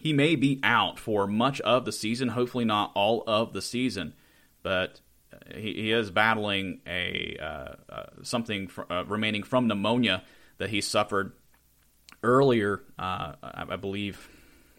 he 0.00 0.12
may 0.12 0.34
be 0.36 0.60
out 0.62 0.98
for 0.98 1.26
much 1.26 1.60
of 1.60 1.84
the 1.84 1.92
season, 1.92 2.28
hopefully 2.28 2.64
not 2.64 2.92
all 2.94 3.22
of 3.26 3.52
the 3.52 3.62
season, 3.62 4.14
but 4.62 5.00
he, 5.54 5.74
he 5.74 5.92
is 5.92 6.10
battling 6.10 6.80
a 6.86 7.36
uh, 7.40 7.92
uh, 7.92 8.06
something 8.22 8.70
uh, 8.90 9.04
remaining 9.06 9.42
from 9.42 9.66
pneumonia 9.66 10.22
that 10.58 10.70
he 10.70 10.80
suffered 10.80 11.32
earlier, 12.22 12.82
uh, 12.98 13.32
I, 13.42 13.64
I, 13.70 13.76
believe, 13.76 14.28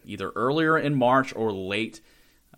either 0.04 0.30
earlier 0.30 0.76
in 0.76 0.94
March 0.94 1.34
or 1.34 1.52
late 1.52 2.00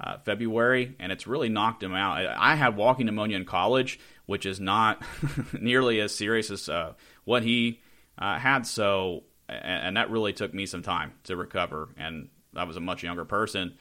uh, 0.01 0.19
February, 0.19 0.97
and 0.99 1.13
it's 1.13 1.27
really 1.27 1.49
knocked 1.49 1.83
him 1.83 1.95
out. 1.95 2.17
I, 2.17 2.53
I, 2.53 2.55
had 2.57 2.77
walking 2.77 3.07
pneumonia 3.07 3.37
in 3.37 3.45
college, 3.45 4.01
which 4.27 4.47
is 4.47 4.59
not 4.59 5.03
nearly 5.53 6.01
as 6.01 6.15
serious 6.15 6.51
as 6.51 6.69
uh, 6.69 6.95
what 7.25 7.43
he 7.43 7.81
had. 8.19 8.67
So, 8.67 9.25
and, 9.49 9.87
and 9.87 9.97
that 9.97 10.11
really 10.11 10.33
took 10.33 10.53
me 10.53 10.67
some 10.67 10.83
time 10.83 11.13
to 11.25 11.37
recover, 11.37 11.91
and 11.97 12.29
I 12.57 12.65
was 12.65 12.77
a 12.77 12.81
much 12.81 13.05
younger 13.05 13.25
person 13.25 13.75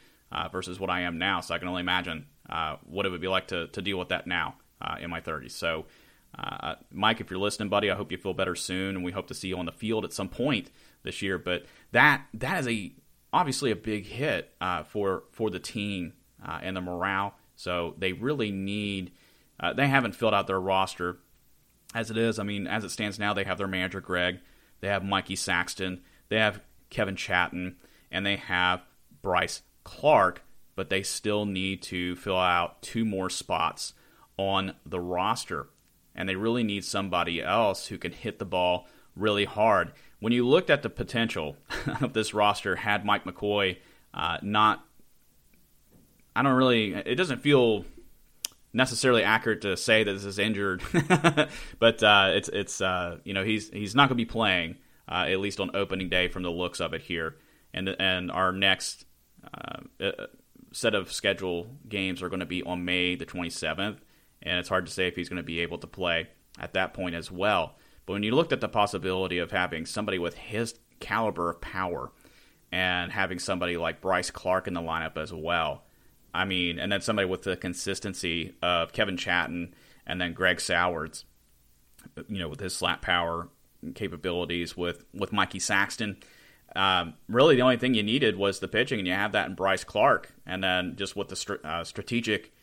versus 0.51 0.79
what 0.79 0.89
I 0.89 1.01
am 1.01 1.17
now. 1.17 1.41
So 1.41 1.55
I 1.55 1.57
can 1.57 1.67
only 1.67 1.81
imagine 1.81 2.25
uh, 2.51 2.77
what 2.83 3.05
it 3.05 3.09
would 3.09 3.21
be 3.21 3.27
like 3.27 3.47
to, 3.47 3.67
to 3.67 3.81
deal 3.81 3.97
with 3.97 4.09
that 4.09 4.27
now 4.27 4.55
uh, 4.81 4.95
in 4.99 5.09
my 5.09 5.21
30s. 5.21 5.51
So, 5.51 5.85
uh, 6.37 6.75
Mike, 6.91 7.21
if 7.21 7.29
you're 7.29 7.39
listening, 7.39 7.69
buddy, 7.69 7.91
I 7.91 7.95
hope 7.95 8.11
you 8.11 8.17
feel 8.17 8.33
better 8.33 8.55
soon, 8.55 8.95
and 8.95 9.03
we 9.03 9.11
hope 9.11 9.27
to 9.27 9.33
see 9.33 9.49
you 9.49 9.57
on 9.57 9.65
the 9.65 9.71
field 9.71 10.05
at 10.05 10.13
some 10.13 10.29
point 10.29 10.71
this 11.03 11.21
year. 11.21 11.37
But 11.37 11.65
that 11.91 12.25
that 12.35 12.59
is 12.61 12.67
a 12.67 12.93
obviously 13.33 13.71
a 13.71 13.75
big 13.75 14.05
hit 14.05 14.53
uh, 14.61 14.83
for 14.83 15.23
for 15.31 15.49
the 15.49 15.59
team 15.59 16.13
uh, 16.45 16.59
and 16.61 16.75
the 16.75 16.81
morale. 16.81 17.35
So 17.55 17.95
they 17.97 18.13
really 18.13 18.51
need. 18.51 19.11
they 19.75 19.87
haven't 19.87 20.15
filled 20.15 20.33
out 20.33 20.47
their 20.47 20.59
roster 20.59 21.17
as 21.93 22.09
it 22.09 22.17
is. 22.17 22.39
I 22.39 22.43
mean, 22.43 22.67
as 22.67 22.83
it 22.83 22.91
stands 22.91 23.19
now, 23.19 23.33
they 23.33 23.43
have 23.43 23.57
their 23.57 23.67
manager 23.67 24.01
Greg, 24.01 24.39
they 24.79 24.87
have 24.87 25.03
Mikey 25.03 25.35
Saxton, 25.35 26.01
they 26.29 26.37
have 26.37 26.61
Kevin 26.89 27.15
Chatton, 27.15 27.77
and 28.11 28.25
they 28.25 28.37
have 28.37 28.81
Bryce 29.21 29.61
Clark, 29.83 30.43
but 30.81 30.89
they 30.89 31.03
still 31.03 31.45
need 31.45 31.79
to 31.79 32.15
fill 32.15 32.39
out 32.39 32.81
two 32.81 33.05
more 33.05 33.29
spots 33.29 33.93
on 34.35 34.73
the 34.83 34.99
roster. 34.99 35.67
And 36.15 36.27
they 36.27 36.33
really 36.33 36.63
need 36.63 36.83
somebody 36.83 37.39
else 37.39 37.85
who 37.85 37.99
can 37.99 38.11
hit 38.11 38.39
the 38.39 38.45
ball 38.45 38.87
really 39.15 39.45
hard. 39.45 39.91
When 40.21 40.33
you 40.33 40.43
looked 40.47 40.71
at 40.71 40.81
the 40.81 40.89
potential 40.89 41.55
of 42.01 42.13
this 42.13 42.33
roster, 42.33 42.77
had 42.77 43.05
Mike 43.05 43.25
McCoy 43.25 43.77
uh, 44.11 44.39
not, 44.41 44.83
I 46.35 46.41
don't 46.41 46.55
really, 46.55 46.95
it 46.95 47.13
doesn't 47.13 47.41
feel 47.41 47.85
necessarily 48.73 49.21
accurate 49.21 49.61
to 49.61 49.77
say 49.77 50.03
that 50.03 50.11
this 50.11 50.25
is 50.25 50.39
injured, 50.39 50.81
but 51.77 52.01
uh, 52.01 52.31
it's 52.33 52.49
it's 52.49 52.81
uh, 52.81 53.19
you 53.23 53.35
know 53.35 53.43
he's 53.43 53.69
he's 53.69 53.93
not 53.93 54.09
going 54.09 54.17
to 54.17 54.25
be 54.25 54.25
playing 54.25 54.77
uh, 55.07 55.25
at 55.27 55.39
least 55.39 55.59
on 55.59 55.75
opening 55.75 56.09
day 56.09 56.27
from 56.27 56.41
the 56.41 56.49
looks 56.49 56.81
of 56.81 56.95
it 56.95 57.03
here, 57.03 57.35
and 57.71 57.87
and 57.87 58.31
our 58.31 58.51
next 58.51 59.05
uh, 59.43 59.81
uh, 60.03 60.25
set 60.71 60.95
of 60.95 61.11
schedule 61.11 61.67
games 61.87 62.21
are 62.21 62.29
going 62.29 62.39
to 62.39 62.45
be 62.45 62.63
on 62.63 62.85
May 62.85 63.15
the 63.15 63.25
27th, 63.25 63.97
and 64.41 64.59
it's 64.59 64.69
hard 64.69 64.85
to 64.85 64.91
say 64.91 65.07
if 65.07 65.15
he's 65.15 65.29
going 65.29 65.37
to 65.37 65.43
be 65.43 65.59
able 65.59 65.77
to 65.79 65.87
play 65.87 66.27
at 66.59 66.73
that 66.73 66.93
point 66.93 67.15
as 67.15 67.31
well. 67.31 67.75
But 68.05 68.13
when 68.13 68.23
you 68.23 68.33
looked 68.33 68.53
at 68.53 68.61
the 68.61 68.69
possibility 68.69 69.37
of 69.37 69.51
having 69.51 69.85
somebody 69.85 70.19
with 70.19 70.35
his 70.35 70.75
caliber 70.99 71.49
of 71.49 71.61
power 71.61 72.11
and 72.71 73.11
having 73.11 73.39
somebody 73.39 73.77
like 73.77 74.01
Bryce 74.01 74.31
Clark 74.31 74.67
in 74.67 74.73
the 74.73 74.81
lineup 74.81 75.17
as 75.17 75.33
well, 75.33 75.83
I 76.33 76.45
mean, 76.45 76.79
and 76.79 76.91
then 76.91 77.01
somebody 77.01 77.27
with 77.27 77.43
the 77.43 77.57
consistency 77.57 78.53
of 78.61 78.93
Kevin 78.93 79.17
Chatton 79.17 79.73
and 80.07 80.19
then 80.19 80.33
Greg 80.33 80.61
Sowards, 80.61 81.25
you 82.27 82.39
know, 82.39 82.47
with 82.47 82.59
his 82.59 82.75
slap 82.75 83.01
power 83.01 83.49
capabilities 83.95 84.77
with 84.77 85.03
with 85.13 85.33
Mikey 85.33 85.59
Saxton. 85.59 86.17
Um, 86.75 87.15
really, 87.27 87.55
the 87.55 87.61
only 87.61 87.77
thing 87.77 87.93
you 87.93 88.03
needed 88.03 88.37
was 88.37 88.59
the 88.59 88.67
pitching, 88.67 88.99
and 88.99 89.07
you 89.07 89.13
have 89.13 89.33
that 89.33 89.49
in 89.49 89.55
Bryce 89.55 89.83
Clark, 89.83 90.33
and 90.45 90.63
then 90.63 90.95
just 90.95 91.15
with 91.15 91.27
the 91.27 91.59
uh, 91.63 91.83
strategic 91.83 92.53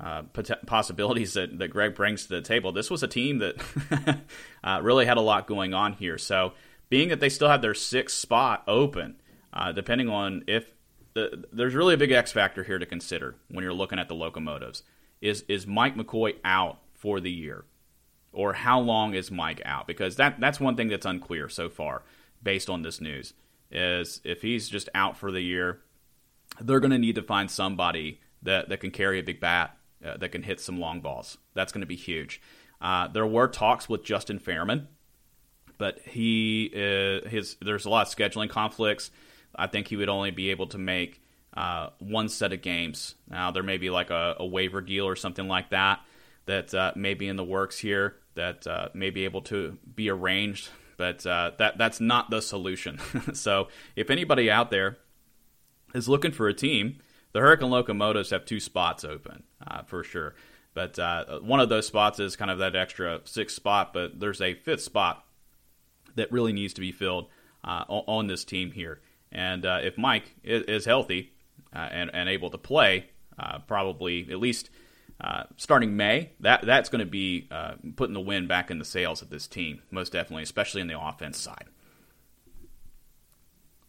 uh, 0.00 0.22
pot- 0.32 0.64
possibilities 0.66 1.34
that, 1.34 1.58
that 1.58 1.68
Greg 1.68 1.94
brings 1.94 2.26
to 2.26 2.28
the 2.28 2.42
table. 2.42 2.72
This 2.72 2.90
was 2.90 3.02
a 3.02 3.08
team 3.08 3.38
that 3.38 3.56
uh, 4.64 4.80
really 4.82 5.06
had 5.06 5.16
a 5.16 5.22
lot 5.22 5.46
going 5.46 5.74
on 5.74 5.92
here. 5.94 6.18
So, 6.18 6.54
being 6.88 7.10
that 7.10 7.20
they 7.20 7.28
still 7.28 7.48
have 7.48 7.60
their 7.60 7.74
sixth 7.74 8.16
spot 8.16 8.62
open, 8.66 9.20
uh, 9.52 9.72
depending 9.72 10.08
on 10.08 10.44
if 10.46 10.70
the, 11.14 11.44
there's 11.52 11.74
really 11.74 11.94
a 11.94 11.98
big 11.98 12.12
X 12.12 12.32
factor 12.32 12.62
here 12.62 12.78
to 12.78 12.86
consider 12.86 13.34
when 13.48 13.64
you're 13.64 13.74
looking 13.74 13.98
at 13.98 14.08
the 14.08 14.14
locomotives. 14.14 14.82
Is 15.20 15.42
is 15.48 15.66
Mike 15.66 15.96
McCoy 15.96 16.36
out 16.44 16.78
for 16.94 17.18
the 17.18 17.30
year, 17.30 17.64
or 18.32 18.52
how 18.52 18.78
long 18.78 19.14
is 19.14 19.32
Mike 19.32 19.60
out? 19.64 19.88
Because 19.88 20.16
that 20.16 20.38
that's 20.38 20.60
one 20.60 20.76
thing 20.76 20.88
that's 20.88 21.06
unclear 21.06 21.48
so 21.48 21.68
far, 21.68 22.02
based 22.40 22.70
on 22.70 22.82
this 22.82 23.00
news. 23.00 23.34
Is 23.70 24.20
if 24.24 24.42
he's 24.42 24.68
just 24.68 24.88
out 24.94 25.16
for 25.16 25.30
the 25.30 25.40
year, 25.40 25.80
they're 26.60 26.80
going 26.80 26.90
to 26.90 26.98
need 26.98 27.16
to 27.16 27.22
find 27.22 27.50
somebody 27.50 28.20
that 28.42 28.68
that 28.70 28.80
can 28.80 28.90
carry 28.90 29.18
a 29.18 29.22
big 29.22 29.40
bat, 29.40 29.76
uh, 30.04 30.16
that 30.16 30.30
can 30.30 30.42
hit 30.42 30.60
some 30.60 30.80
long 30.80 31.00
balls. 31.00 31.36
That's 31.54 31.72
going 31.72 31.82
to 31.82 31.86
be 31.86 31.96
huge. 31.96 32.40
Uh, 32.80 33.08
there 33.08 33.26
were 33.26 33.48
talks 33.48 33.88
with 33.88 34.04
Justin 34.04 34.38
Fairman, 34.38 34.86
but 35.76 35.98
he 36.00 36.70
uh, 36.74 37.28
his 37.28 37.56
there's 37.60 37.84
a 37.84 37.90
lot 37.90 38.06
of 38.06 38.14
scheduling 38.14 38.48
conflicts 38.48 39.10
I 39.54 39.66
think 39.66 39.88
he 39.88 39.96
would 39.96 40.08
only 40.08 40.30
be 40.30 40.50
able 40.50 40.68
to 40.68 40.78
make 40.78 41.20
uh, 41.54 41.90
one 41.98 42.28
set 42.28 42.52
of 42.52 42.62
games. 42.62 43.14
Now 43.28 43.50
there 43.50 43.62
may 43.62 43.76
be 43.76 43.90
like 43.90 44.10
a, 44.10 44.36
a 44.38 44.46
waiver 44.46 44.80
deal 44.80 45.06
or 45.06 45.16
something 45.16 45.48
like 45.48 45.70
that 45.70 46.00
that 46.46 46.72
uh, 46.72 46.92
may 46.94 47.14
be 47.14 47.28
in 47.28 47.36
the 47.36 47.44
works 47.44 47.78
here 47.78 48.16
that 48.34 48.66
uh, 48.66 48.88
may 48.94 49.10
be 49.10 49.24
able 49.24 49.42
to 49.42 49.76
be 49.94 50.08
arranged, 50.08 50.68
but 50.98 51.24
uh, 51.24 51.52
that 51.56 51.78
that's 51.78 52.00
not 52.00 52.28
the 52.28 52.42
solution. 52.42 52.98
so 53.32 53.68
if 53.96 54.10
anybody 54.10 54.50
out 54.50 54.70
there 54.70 54.98
is 55.94 56.08
looking 56.08 56.32
for 56.32 56.48
a 56.48 56.54
team, 56.54 56.98
the 57.32 57.40
Hurricane 57.40 57.70
Locomotives 57.70 58.30
have 58.30 58.44
two 58.44 58.60
spots 58.60 59.04
open 59.04 59.44
uh, 59.66 59.84
for 59.84 60.04
sure. 60.04 60.34
But 60.74 60.98
uh, 60.98 61.40
one 61.40 61.60
of 61.60 61.70
those 61.70 61.86
spots 61.86 62.20
is 62.20 62.36
kind 62.36 62.50
of 62.50 62.58
that 62.58 62.76
extra 62.76 63.20
sixth 63.24 63.56
spot, 63.56 63.94
but 63.94 64.20
there's 64.20 64.42
a 64.42 64.54
fifth 64.54 64.82
spot 64.82 65.24
that 66.16 66.30
really 66.30 66.52
needs 66.52 66.74
to 66.74 66.80
be 66.80 66.92
filled 66.92 67.28
on 67.64 68.26
this 68.26 68.44
team 68.44 68.70
here. 68.72 69.00
And 69.32 69.66
uh, 69.66 69.80
if 69.82 69.98
Mike 69.98 70.34
is, 70.42 70.84
healthy 70.84 71.32
uh, 71.74 71.88
and, 71.90 72.10
and 72.14 72.28
able 72.28 72.50
to 72.50 72.58
play, 72.58 73.06
uh, 73.38 73.58
probably 73.60 74.26
at 74.30 74.38
least 74.38 74.70
uh, 75.20 75.44
starting 75.56 75.96
May, 75.96 76.30
that 76.40 76.64
that's 76.64 76.88
going 76.88 77.00
to 77.00 77.10
be 77.10 77.48
uh, 77.50 77.74
putting 77.96 78.14
the 78.14 78.20
wind 78.20 78.48
back 78.48 78.70
in 78.70 78.78
the 78.78 78.84
sails 78.84 79.22
of 79.22 79.30
this 79.30 79.46
team, 79.46 79.82
most 79.90 80.12
definitely, 80.12 80.44
especially 80.44 80.80
in 80.80 80.86
the 80.86 81.00
offense 81.00 81.38
side. 81.38 81.66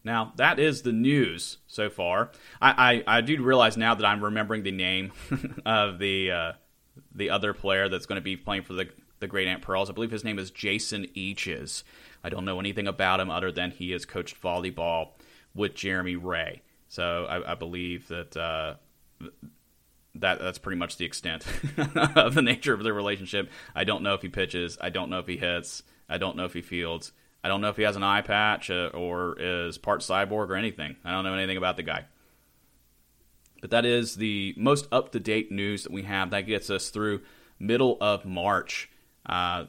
Now, 0.02 0.32
that 0.36 0.58
is 0.58 0.82
the 0.82 0.92
news 0.92 1.58
so 1.66 1.90
far. 1.90 2.30
I, 2.60 3.02
I, 3.06 3.18
I 3.18 3.20
do 3.20 3.42
realize 3.42 3.76
now 3.76 3.94
that 3.94 4.04
I'm 4.04 4.24
remembering 4.24 4.62
the 4.62 4.72
name 4.72 5.12
of 5.66 5.98
the 5.98 6.30
uh, 6.30 6.52
the 7.14 7.30
other 7.30 7.52
player 7.52 7.88
that's 7.88 8.06
going 8.06 8.16
to 8.16 8.22
be 8.22 8.36
playing 8.36 8.62
for 8.62 8.72
the, 8.72 8.88
the 9.20 9.26
Great 9.26 9.46
Aunt 9.48 9.62
Pearls. 9.62 9.90
I 9.90 9.92
believe 9.92 10.10
his 10.10 10.24
name 10.24 10.38
is 10.38 10.50
Jason 10.50 11.06
Eaches. 11.14 11.84
I 12.24 12.28
don't 12.28 12.44
know 12.44 12.60
anything 12.60 12.86
about 12.86 13.20
him 13.20 13.30
other 13.30 13.52
than 13.52 13.70
he 13.70 13.92
has 13.92 14.04
coached 14.04 14.40
volleyball 14.40 15.10
with 15.54 15.74
Jeremy 15.74 16.16
Ray. 16.16 16.62
So 16.88 17.26
I, 17.28 17.52
I 17.52 17.54
believe 17.54 18.08
that 18.08 18.36
uh, 18.36 18.74
that 20.16 20.40
that's 20.40 20.58
pretty 20.58 20.78
much 20.78 20.96
the 20.96 21.04
extent 21.04 21.46
of 22.16 22.34
the 22.34 22.42
nature 22.42 22.74
of 22.74 22.82
their 22.82 22.94
relationship. 22.94 23.50
I 23.74 23.84
don't 23.84 24.02
know 24.02 24.14
if 24.14 24.22
he 24.22 24.28
pitches. 24.28 24.76
I 24.80 24.90
don't 24.90 25.10
know 25.10 25.18
if 25.18 25.26
he 25.26 25.36
hits. 25.36 25.82
I 26.08 26.18
don't 26.18 26.36
know 26.36 26.44
if 26.44 26.52
he 26.52 26.62
fields. 26.62 27.12
I 27.42 27.48
don't 27.48 27.60
know 27.60 27.68
if 27.68 27.76
he 27.76 27.84
has 27.84 27.96
an 27.96 28.02
eye 28.02 28.20
patch 28.20 28.70
uh, 28.70 28.90
or 28.92 29.36
is 29.38 29.78
part 29.78 30.00
cyborg 30.00 30.48
or 30.48 30.56
anything. 30.56 30.96
I 31.04 31.12
don't 31.12 31.24
know 31.24 31.34
anything 31.34 31.56
about 31.56 31.76
the 31.76 31.82
guy. 31.82 32.04
But 33.60 33.70
that 33.70 33.84
is 33.84 34.16
the 34.16 34.54
most 34.56 34.88
up 34.90 35.12
to 35.12 35.20
date 35.20 35.52
news 35.52 35.84
that 35.84 35.92
we 35.92 36.02
have. 36.02 36.30
That 36.30 36.42
gets 36.42 36.70
us 36.70 36.90
through 36.90 37.20
middle 37.58 37.96
of 38.00 38.24
March. 38.24 38.90
Uh, 39.24 39.66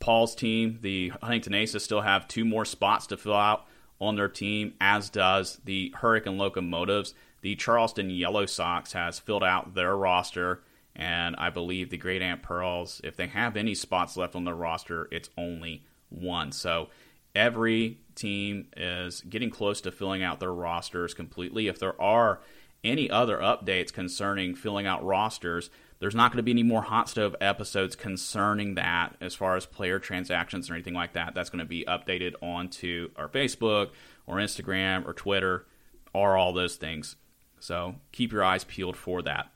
Paul's 0.00 0.34
team, 0.34 0.78
the 0.82 1.12
Huntington 1.22 1.54
Aces, 1.54 1.84
still 1.84 2.00
have 2.00 2.28
two 2.28 2.44
more 2.44 2.64
spots 2.64 3.06
to 3.08 3.16
fill 3.16 3.34
out 3.34 3.66
on 4.00 4.16
their 4.16 4.28
team, 4.28 4.74
as 4.80 5.10
does 5.10 5.58
the 5.64 5.92
Hurricane 5.96 6.38
Locomotives. 6.38 7.14
The 7.40 7.54
Charleston 7.56 8.10
Yellow 8.10 8.46
Sox 8.46 8.92
has 8.92 9.18
filled 9.18 9.44
out 9.44 9.74
their 9.74 9.96
roster, 9.96 10.62
and 10.96 11.36
I 11.36 11.50
believe 11.50 11.90
the 11.90 11.96
Great 11.96 12.22
Aunt 12.22 12.42
Pearls, 12.42 13.00
if 13.04 13.16
they 13.16 13.28
have 13.28 13.56
any 13.56 13.74
spots 13.74 14.16
left 14.16 14.34
on 14.34 14.44
their 14.44 14.54
roster, 14.54 15.08
it's 15.12 15.30
only 15.38 15.84
one. 16.08 16.50
So 16.52 16.88
every 17.34 17.98
team 18.14 18.66
is 18.76 19.20
getting 19.22 19.50
close 19.50 19.80
to 19.82 19.92
filling 19.92 20.22
out 20.22 20.40
their 20.40 20.52
rosters 20.52 21.14
completely. 21.14 21.68
If 21.68 21.78
there 21.78 22.00
are 22.00 22.40
any 22.82 23.10
other 23.10 23.38
updates 23.38 23.92
concerning 23.92 24.54
filling 24.54 24.86
out 24.86 25.04
rosters, 25.04 25.70
there's 26.00 26.14
not 26.14 26.30
going 26.30 26.38
to 26.38 26.44
be 26.44 26.52
any 26.52 26.62
more 26.62 26.82
hot 26.82 27.08
stove 27.08 27.34
episodes 27.40 27.96
concerning 27.96 28.74
that 28.74 29.16
as 29.20 29.34
far 29.34 29.56
as 29.56 29.66
player 29.66 29.98
transactions 29.98 30.70
or 30.70 30.74
anything 30.74 30.94
like 30.94 31.12
that. 31.14 31.34
That's 31.34 31.50
going 31.50 31.58
to 31.58 31.64
be 31.64 31.84
updated 31.86 32.34
onto 32.40 33.10
our 33.16 33.28
Facebook 33.28 33.90
or 34.26 34.36
Instagram 34.36 35.06
or 35.06 35.12
Twitter 35.12 35.66
or 36.12 36.36
all 36.36 36.52
those 36.52 36.76
things. 36.76 37.16
So 37.60 37.96
keep 38.12 38.32
your 38.32 38.44
eyes 38.44 38.64
peeled 38.64 38.96
for 38.96 39.22
that. 39.22 39.52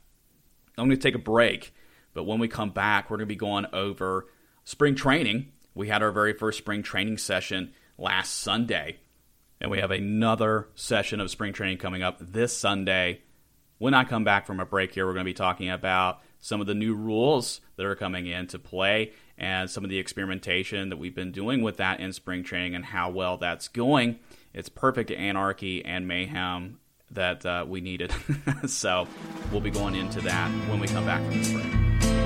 I'm 0.77 0.87
going 0.87 0.97
to 0.97 1.03
take 1.03 1.15
a 1.15 1.19
break, 1.19 1.73
but 2.13 2.23
when 2.23 2.39
we 2.39 2.47
come 2.47 2.71
back, 2.71 3.09
we're 3.09 3.17
going 3.17 3.27
to 3.27 3.33
be 3.33 3.35
going 3.35 3.67
over 3.73 4.27
spring 4.63 4.95
training. 4.95 5.51
We 5.75 5.87
had 5.87 6.01
our 6.03 6.11
very 6.11 6.33
first 6.33 6.57
spring 6.57 6.83
training 6.83 7.17
session 7.17 7.73
last 7.97 8.39
Sunday, 8.39 8.97
and 9.61 9.69
we 9.69 9.79
have 9.79 9.91
another 9.91 10.69
session 10.75 11.19
of 11.19 11.29
spring 11.29 11.53
training 11.53 11.77
coming 11.77 12.01
up 12.01 12.17
this 12.19 12.55
Sunday. 12.55 13.21
When 13.77 13.93
I 13.93 14.03
come 14.03 14.23
back 14.23 14.47
from 14.47 14.59
a 14.59 14.65
break 14.65 14.93
here, 14.93 15.05
we're 15.05 15.13
going 15.13 15.25
to 15.25 15.29
be 15.29 15.33
talking 15.33 15.69
about 15.69 16.21
some 16.39 16.59
of 16.59 16.67
the 16.67 16.75
new 16.75 16.95
rules 16.95 17.61
that 17.75 17.85
are 17.85 17.95
coming 17.95 18.27
into 18.27 18.59
play 18.59 19.13
and 19.37 19.69
some 19.69 19.83
of 19.83 19.89
the 19.89 19.97
experimentation 19.97 20.89
that 20.89 20.97
we've 20.97 21.15
been 21.15 21.31
doing 21.31 21.61
with 21.61 21.77
that 21.77 21.99
in 21.99 22.13
spring 22.13 22.43
training 22.43 22.75
and 22.75 22.85
how 22.85 23.09
well 23.09 23.37
that's 23.37 23.67
going. 23.67 24.19
It's 24.53 24.69
perfect 24.69 25.09
anarchy 25.09 25.83
and 25.83 26.07
mayhem 26.07 26.79
that 27.13 27.45
uh, 27.45 27.65
we 27.67 27.81
needed. 27.81 28.13
so 28.67 29.07
we'll 29.51 29.61
be 29.61 29.71
going 29.71 29.95
into 29.95 30.21
that 30.21 30.49
when 30.69 30.79
we 30.79 30.87
come 30.87 31.05
back 31.05 31.21
from 31.23 31.37
this 31.37 31.51
break. 31.51 32.22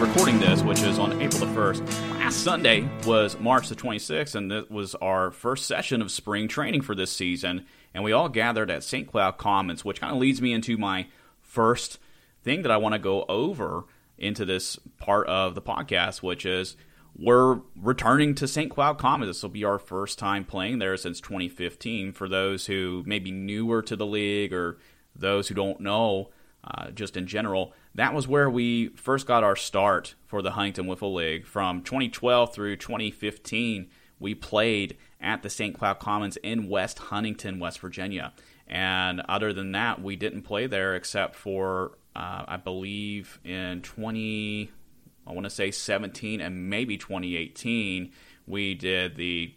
Recording 0.00 0.40
this, 0.40 0.62
which 0.62 0.82
is 0.82 0.98
on 0.98 1.20
April 1.20 1.40
the 1.40 1.46
1st, 1.46 2.10
last 2.18 2.42
Sunday 2.42 2.88
was 3.06 3.38
March 3.38 3.68
the 3.68 3.76
26th, 3.76 4.34
and 4.34 4.50
it 4.50 4.70
was 4.70 4.94
our 4.96 5.30
first 5.30 5.66
session 5.66 6.02
of 6.02 6.10
spring 6.10 6.48
training 6.48 6.80
for 6.80 6.94
this 6.94 7.12
season. 7.12 7.66
And 7.92 8.02
we 8.02 8.12
all 8.12 8.28
gathered 8.28 8.70
at 8.70 8.82
St. 8.82 9.06
Cloud 9.06 9.38
Commons, 9.38 9.84
which 9.84 10.00
kind 10.00 10.12
of 10.12 10.18
leads 10.18 10.42
me 10.42 10.52
into 10.52 10.76
my 10.76 11.06
first 11.40 11.98
thing 12.42 12.62
that 12.62 12.72
I 12.72 12.76
want 12.76 12.94
to 12.94 12.98
go 12.98 13.24
over 13.28 13.84
into 14.18 14.44
this 14.44 14.78
part 14.98 15.28
of 15.28 15.54
the 15.54 15.62
podcast, 15.62 16.22
which 16.22 16.44
is 16.44 16.76
we're 17.16 17.60
returning 17.80 18.34
to 18.36 18.48
St. 18.48 18.70
Cloud 18.70 18.98
Commons. 18.98 19.28
This 19.30 19.42
will 19.42 19.50
be 19.50 19.64
our 19.64 19.78
first 19.78 20.18
time 20.18 20.44
playing 20.44 20.80
there 20.80 20.96
since 20.96 21.20
2015. 21.20 22.12
For 22.12 22.28
those 22.28 22.66
who 22.66 23.04
may 23.06 23.20
be 23.20 23.30
newer 23.30 23.82
to 23.82 23.94
the 23.94 24.06
league 24.06 24.52
or 24.52 24.78
those 25.14 25.48
who 25.48 25.54
don't 25.54 25.80
know, 25.80 26.30
uh, 26.64 26.90
just 26.90 27.16
in 27.16 27.26
general, 27.26 27.74
that 27.94 28.14
was 28.14 28.26
where 28.26 28.50
we 28.50 28.88
first 28.88 29.26
got 29.26 29.44
our 29.44 29.56
start 29.56 30.14
for 30.26 30.42
the 30.42 30.52
Huntington 30.52 30.86
Wiffle 30.86 31.14
League. 31.14 31.46
From 31.46 31.82
2012 31.82 32.52
through 32.52 32.76
2015, 32.76 33.88
we 34.18 34.34
played 34.34 34.96
at 35.20 35.42
the 35.42 35.50
St. 35.50 35.78
Cloud 35.78 36.00
Commons 36.00 36.36
in 36.38 36.68
West 36.68 36.98
Huntington, 36.98 37.60
West 37.60 37.78
Virginia. 37.78 38.32
And 38.66 39.20
other 39.28 39.52
than 39.52 39.72
that, 39.72 40.02
we 40.02 40.16
didn't 40.16 40.42
play 40.42 40.66
there 40.66 40.96
except 40.96 41.36
for, 41.36 41.98
uh, 42.16 42.44
I 42.48 42.56
believe, 42.56 43.38
in 43.44 43.82
20, 43.82 44.70
I 45.26 45.32
want 45.32 45.44
to 45.44 45.50
say 45.50 45.70
17 45.70 46.40
and 46.40 46.68
maybe 46.70 46.96
2018, 46.96 48.12
we 48.46 48.74
did 48.74 49.16
the 49.16 49.54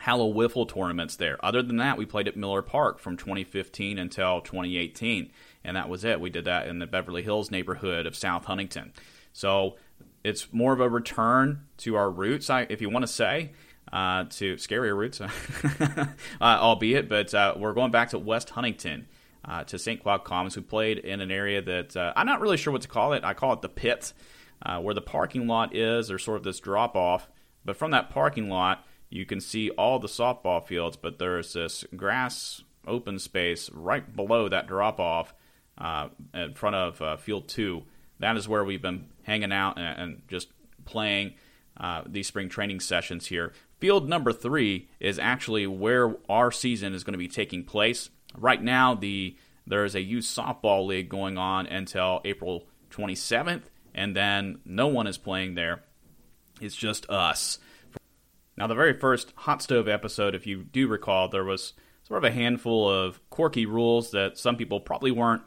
Hallow 0.00 0.32
Wiffle 0.32 0.66
tournaments 0.66 1.16
there. 1.16 1.44
Other 1.44 1.62
than 1.62 1.76
that, 1.76 1.98
we 1.98 2.06
played 2.06 2.26
at 2.26 2.36
Miller 2.36 2.62
Park 2.62 2.98
from 2.98 3.18
2015 3.18 3.98
until 3.98 4.40
2018, 4.40 5.30
and 5.64 5.76
that 5.76 5.88
was 5.88 6.04
it. 6.04 6.20
We 6.20 6.30
did 6.30 6.44
that 6.44 6.66
in 6.68 6.78
the 6.78 6.86
Beverly 6.86 7.22
Hills 7.22 7.50
neighborhood 7.50 8.06
of 8.06 8.16
South 8.16 8.44
Huntington. 8.44 8.92
So 9.32 9.76
it's 10.24 10.52
more 10.52 10.72
of 10.72 10.80
a 10.80 10.88
return 10.88 11.66
to 11.78 11.96
our 11.96 12.10
roots, 12.10 12.50
if 12.50 12.80
you 12.80 12.90
want 12.90 13.04
to 13.04 13.12
say, 13.12 13.52
uh, 13.92 14.24
to 14.30 14.54
scarier 14.56 14.96
roots, 14.96 15.20
uh, 15.20 16.06
albeit, 16.40 17.08
but 17.08 17.34
uh, 17.34 17.54
we're 17.56 17.72
going 17.72 17.90
back 17.90 18.10
to 18.10 18.18
West 18.18 18.50
Huntington. 18.50 19.06
Uh, 19.42 19.64
to 19.64 19.78
St. 19.78 20.02
Cloud 20.02 20.22
Commons, 20.22 20.54
we 20.54 20.62
played 20.62 20.98
in 20.98 21.22
an 21.22 21.30
area 21.30 21.62
that 21.62 21.96
uh, 21.96 22.12
I'm 22.14 22.26
not 22.26 22.42
really 22.42 22.58
sure 22.58 22.74
what 22.74 22.82
to 22.82 22.88
call 22.88 23.14
it. 23.14 23.24
I 23.24 23.32
call 23.32 23.54
it 23.54 23.62
the 23.62 23.70
pit, 23.70 24.12
where 24.80 24.92
the 24.92 25.00
parking 25.00 25.46
lot 25.46 25.74
is. 25.74 26.08
There's 26.08 26.22
sort 26.22 26.36
of 26.36 26.44
this 26.44 26.60
drop 26.60 26.94
off, 26.94 27.26
but 27.64 27.74
from 27.74 27.90
that 27.92 28.10
parking 28.10 28.50
lot, 28.50 28.84
you 29.08 29.24
can 29.24 29.40
see 29.40 29.70
all 29.70 29.98
the 29.98 30.08
softball 30.08 30.62
fields, 30.62 30.98
but 30.98 31.18
there's 31.18 31.54
this 31.54 31.86
grass 31.96 32.62
open 32.86 33.18
space 33.18 33.70
right 33.72 34.14
below 34.14 34.48
that 34.48 34.66
drop 34.66 35.00
off 35.00 35.34
uh, 35.80 36.08
in 36.34 36.54
front 36.54 36.76
of 36.76 37.02
uh, 37.02 37.16
field 37.16 37.48
two. 37.48 37.82
That 38.18 38.36
is 38.36 38.48
where 38.48 38.64
we've 38.64 38.82
been 38.82 39.06
hanging 39.22 39.52
out 39.52 39.78
and, 39.78 40.00
and 40.00 40.22
just 40.28 40.48
playing 40.84 41.34
uh, 41.76 42.02
these 42.06 42.26
spring 42.26 42.48
training 42.48 42.80
sessions 42.80 43.26
here. 43.26 43.52
Field 43.78 44.08
number 44.08 44.32
three 44.32 44.88
is 45.00 45.18
actually 45.18 45.66
where 45.66 46.14
our 46.28 46.50
season 46.52 46.92
is 46.92 47.02
going 47.02 47.12
to 47.12 47.18
be 47.18 47.28
taking 47.28 47.64
place. 47.64 48.10
Right 48.36 48.62
now, 48.62 48.94
the 48.94 49.36
there 49.66 49.84
is 49.84 49.94
a 49.94 50.02
youth 50.02 50.24
softball 50.24 50.86
league 50.86 51.08
going 51.08 51.38
on 51.38 51.66
until 51.66 52.20
April 52.24 52.66
27th, 52.90 53.62
and 53.94 54.16
then 54.16 54.58
no 54.64 54.88
one 54.88 55.06
is 55.06 55.16
playing 55.16 55.54
there. 55.54 55.82
It's 56.60 56.76
just 56.76 57.08
us. 57.08 57.58
Now, 58.56 58.66
the 58.66 58.74
very 58.74 58.92
first 58.92 59.32
Hot 59.36 59.62
Stove 59.62 59.88
episode, 59.88 60.34
if 60.34 60.46
you 60.46 60.64
do 60.64 60.88
recall, 60.88 61.28
there 61.28 61.44
was 61.44 61.72
sort 62.02 62.18
of 62.18 62.24
a 62.24 62.34
handful 62.34 62.90
of 62.90 63.20
quirky 63.30 63.64
rules 63.64 64.10
that 64.10 64.36
some 64.36 64.56
people 64.56 64.80
probably 64.80 65.12
weren't 65.12 65.42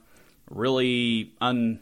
really 0.50 1.34
un- 1.42 1.80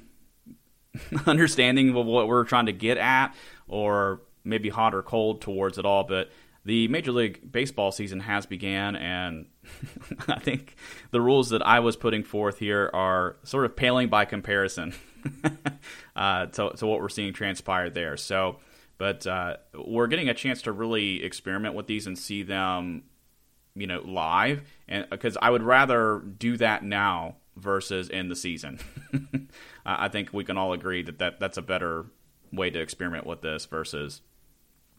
understanding 1.26 1.96
of 1.96 2.06
what 2.06 2.28
we're 2.28 2.44
trying 2.44 2.68
to 2.68 2.74
get 2.74 2.98
at, 2.98 3.36
or 3.68 4.22
maybe 4.44 4.70
hot 4.70 4.94
or 4.94 5.04
cold 5.04 5.42
towards 5.42 5.78
it 5.78 5.86
all. 5.86 6.04
But 6.04 6.30
the 6.66 6.88
Major 6.88 7.12
League 7.12 7.52
Baseball 7.52 7.92
season 7.92 8.20
has 8.22 8.46
began, 8.46 8.96
and 8.96 9.48
I 10.28 10.40
think 10.40 10.76
the 11.12 11.22
rules 11.22 11.50
that 11.50 11.66
I 11.66 11.80
was 11.80 11.96
putting 11.96 12.24
forth 12.24 12.60
here 12.60 12.90
are 12.94 13.38
sort 13.44 13.66
of 13.66 13.76
paling 13.76 14.10
by 14.10 14.26
comparison 14.26 14.94
uh, 16.16 16.48
to, 16.48 16.72
to 16.72 16.88
what 16.88 17.02
we're 17.02 17.10
seeing 17.10 17.34
transpire 17.34 17.90
there. 17.90 18.18
So 18.18 18.58
but 19.02 19.26
uh, 19.26 19.58
we're 19.74 20.06
getting 20.06 20.30
a 20.30 20.36
chance 20.36 20.62
to 20.62 20.72
really 20.72 21.24
experiment 21.24 21.74
with 21.74 21.88
these 21.88 22.06
and 22.06 22.16
see 22.16 22.44
them, 22.44 23.02
you 23.74 23.88
know, 23.88 24.00
live. 24.06 24.62
And 24.88 25.10
because 25.10 25.40
I 25.42 25.50
would 25.50 25.64
rather 25.64 26.20
do 26.20 26.56
that 26.58 26.84
now 26.84 27.38
versus 27.56 28.10
in 28.10 28.30
the 28.30 28.36
season. 28.36 28.80
I 29.86 30.08
think 30.08 30.34
we 30.34 30.44
can 30.44 30.58
all 30.58 30.74
agree 30.74 31.04
that, 31.04 31.20
that 31.20 31.40
that's 31.40 31.58
a 31.58 31.62
better 31.62 32.06
way 32.52 32.70
to 32.70 32.80
experiment 32.80 33.26
with 33.26 33.42
this 33.42 33.66
versus 33.66 34.22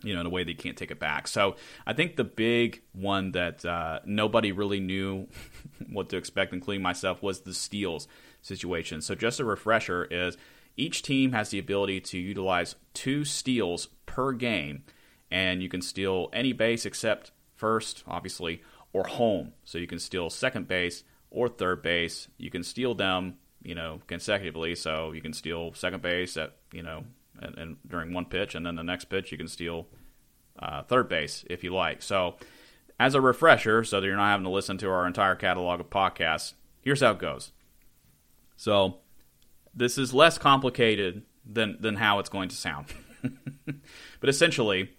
you 0.03 0.15
know, 0.15 0.21
in 0.21 0.27
a 0.27 0.31
way 0.31 0.45
that 0.45 0.51
you 0.51 0.57
can't 0.57 0.77
take 0.77 0.91
it 0.91 0.99
back. 0.99 1.29
So 1.29 1.57
I 1.87 1.93
think 1.93 2.17
the 2.17 2.25
big 2.25 2.83
one 2.93 3.33
that 3.33 3.65
uh, 3.65 4.01
nobody 4.05 4.53
really 4.53 4.81
knew 4.81 5.29
what 5.91 6.09
to 6.11 6.17
expect, 6.17 6.53
including 6.53 6.83
myself, 6.83 7.23
was 7.23 7.41
the 7.41 7.55
steals 7.55 8.09
situation. 8.41 9.01
So 9.01 9.15
just 9.15 9.41
a 9.41 9.45
refresher 9.45 10.05
is 10.05 10.37
each 10.77 11.03
team 11.03 11.33
has 11.33 11.51
the 11.51 11.59
ability 11.59 12.01
to 12.01 12.19
utilize 12.19 12.75
two 12.95 13.25
steals 13.25 13.89
per 14.07 14.33
game, 14.33 14.85
and 15.31 15.63
you 15.63 15.69
can 15.69 15.83
steal 15.83 16.29
any 16.33 16.53
base 16.53 16.85
except 16.87 17.31
first, 17.55 18.03
obviously, 18.07 18.63
or 18.93 19.05
home. 19.05 19.53
So 19.65 19.79
you 19.79 19.87
can 19.87 19.99
steal 19.99 20.31
second 20.31 20.69
base 20.69 21.05
or 21.33 21.49
third 21.49 21.83
base. 21.83 22.29
You 22.39 22.51
can 22.51 22.63
steal 22.63 22.95
them, 22.95 23.39
you 23.63 23.75
know, 23.75 24.01
consecutively. 24.07 24.75
So 24.77 25.13
you 25.13 25.21
can 25.21 25.33
steal 25.33 25.75
second 25.75 26.03
base 26.03 26.37
at, 26.37 26.57
you 26.73 26.83
know, 26.83 27.05
and, 27.41 27.59
and 27.59 27.77
during 27.87 28.13
one 28.13 28.27
pitch, 28.27 28.55
and 28.55 28.65
then 28.65 28.77
the 28.77 28.85
next 28.85 29.07
pitch 29.07 29.33
you 29.33 29.39
can 29.39 29.49
steal 29.49 29.89
uh, 30.59 30.83
third 30.83 31.09
base 31.09 31.45
if 31.51 31.65
you 31.65 31.75
like. 31.75 32.03
So 32.03 32.37
as 33.01 33.15
a 33.15 33.21
refresher, 33.21 33.83
so 33.83 34.01
that 34.01 34.07
you're 34.07 34.17
not 34.17 34.31
having 34.31 34.45
to 34.45 34.51
listen 34.51 34.79
to 34.79 34.91
our 34.91 35.07
entire 35.07 35.35
catalog 35.35 35.81
of 35.81 35.91
podcasts, 35.91 36.53
here's 36.83 37.01
how 37.01 37.13
it 37.13 37.19
goes. 37.19 37.53
So 38.57 38.99
this 39.75 39.99
is 39.99 40.15
less 40.15 40.39
complicated 40.39 41.23
than 41.45 41.79
than 41.81 41.97
how 41.97 42.19
it's 42.19 42.29
going 42.29 42.49
to 42.51 42.57
sound. 42.57 42.87
but 44.21 44.29
essentially, 44.29 44.91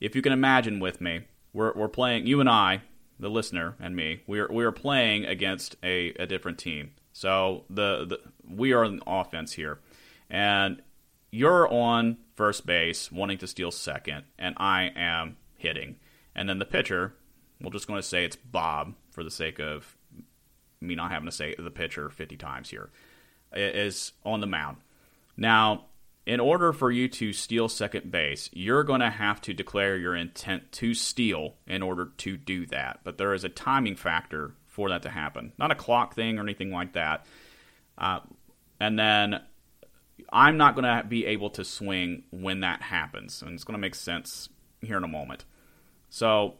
if 0.00 0.14
you 0.14 0.22
can 0.22 0.32
imagine 0.32 0.78
with 0.78 1.00
me, 1.00 1.22
we're 1.52 1.72
we're 1.74 1.88
playing 1.88 2.26
you 2.26 2.40
and 2.40 2.48
I, 2.48 2.82
the 3.18 3.28
listener 3.28 3.76
and 3.80 3.96
me, 3.96 4.22
we 4.26 4.38
are 4.40 4.48
we 4.50 4.64
are 4.64 4.72
playing 4.72 5.26
against 5.26 5.76
a, 5.82 6.10
a 6.14 6.26
different 6.26 6.58
team. 6.58 6.92
So 7.12 7.64
the, 7.68 8.04
the 8.04 8.20
we 8.48 8.72
are 8.72 8.84
in 8.84 9.00
offense 9.06 9.52
here. 9.52 9.80
And 10.30 10.82
you're 11.30 11.68
on 11.72 12.18
first 12.34 12.64
base 12.66 13.10
wanting 13.10 13.38
to 13.38 13.46
steal 13.46 13.70
second, 13.70 14.24
and 14.38 14.54
I 14.58 14.92
am 14.94 15.36
hitting. 15.56 15.96
And 16.34 16.48
then 16.48 16.58
the 16.58 16.64
pitcher, 16.64 17.14
we're 17.60 17.72
just 17.72 17.86
going 17.86 17.98
to 18.00 18.06
say 18.06 18.24
it's 18.24 18.36
Bob 18.36 18.94
for 19.10 19.24
the 19.24 19.30
sake 19.30 19.58
of 19.58 19.96
me 20.80 20.94
not 20.94 21.10
having 21.10 21.28
to 21.28 21.34
say 21.34 21.54
the 21.58 21.70
pitcher 21.70 22.08
50 22.08 22.36
times 22.36 22.70
here 22.70 22.90
is 23.52 24.12
on 24.24 24.40
the 24.40 24.46
mound. 24.46 24.76
Now, 25.36 25.86
in 26.28 26.40
order 26.40 26.74
for 26.74 26.90
you 26.90 27.08
to 27.08 27.32
steal 27.32 27.70
second 27.70 28.12
base, 28.12 28.50
you're 28.52 28.84
going 28.84 29.00
to 29.00 29.08
have 29.08 29.40
to 29.40 29.54
declare 29.54 29.96
your 29.96 30.14
intent 30.14 30.70
to 30.70 30.92
steal 30.92 31.54
in 31.66 31.82
order 31.82 32.10
to 32.18 32.36
do 32.36 32.66
that. 32.66 33.00
But 33.02 33.16
there 33.16 33.32
is 33.32 33.44
a 33.44 33.48
timing 33.48 33.96
factor 33.96 34.52
for 34.66 34.90
that 34.90 35.02
to 35.04 35.08
happen, 35.08 35.54
not 35.56 35.70
a 35.70 35.74
clock 35.74 36.14
thing 36.14 36.38
or 36.38 36.42
anything 36.42 36.70
like 36.70 36.92
that. 36.92 37.24
Uh, 37.96 38.20
and 38.78 38.98
then 38.98 39.40
I'm 40.30 40.58
not 40.58 40.74
going 40.74 40.84
to 40.84 41.08
be 41.08 41.24
able 41.24 41.48
to 41.50 41.64
swing 41.64 42.24
when 42.30 42.60
that 42.60 42.82
happens, 42.82 43.40
and 43.40 43.54
it's 43.54 43.64
going 43.64 43.78
to 43.78 43.80
make 43.80 43.94
sense 43.94 44.50
here 44.82 44.98
in 44.98 45.04
a 45.04 45.08
moment. 45.08 45.46
So, 46.10 46.56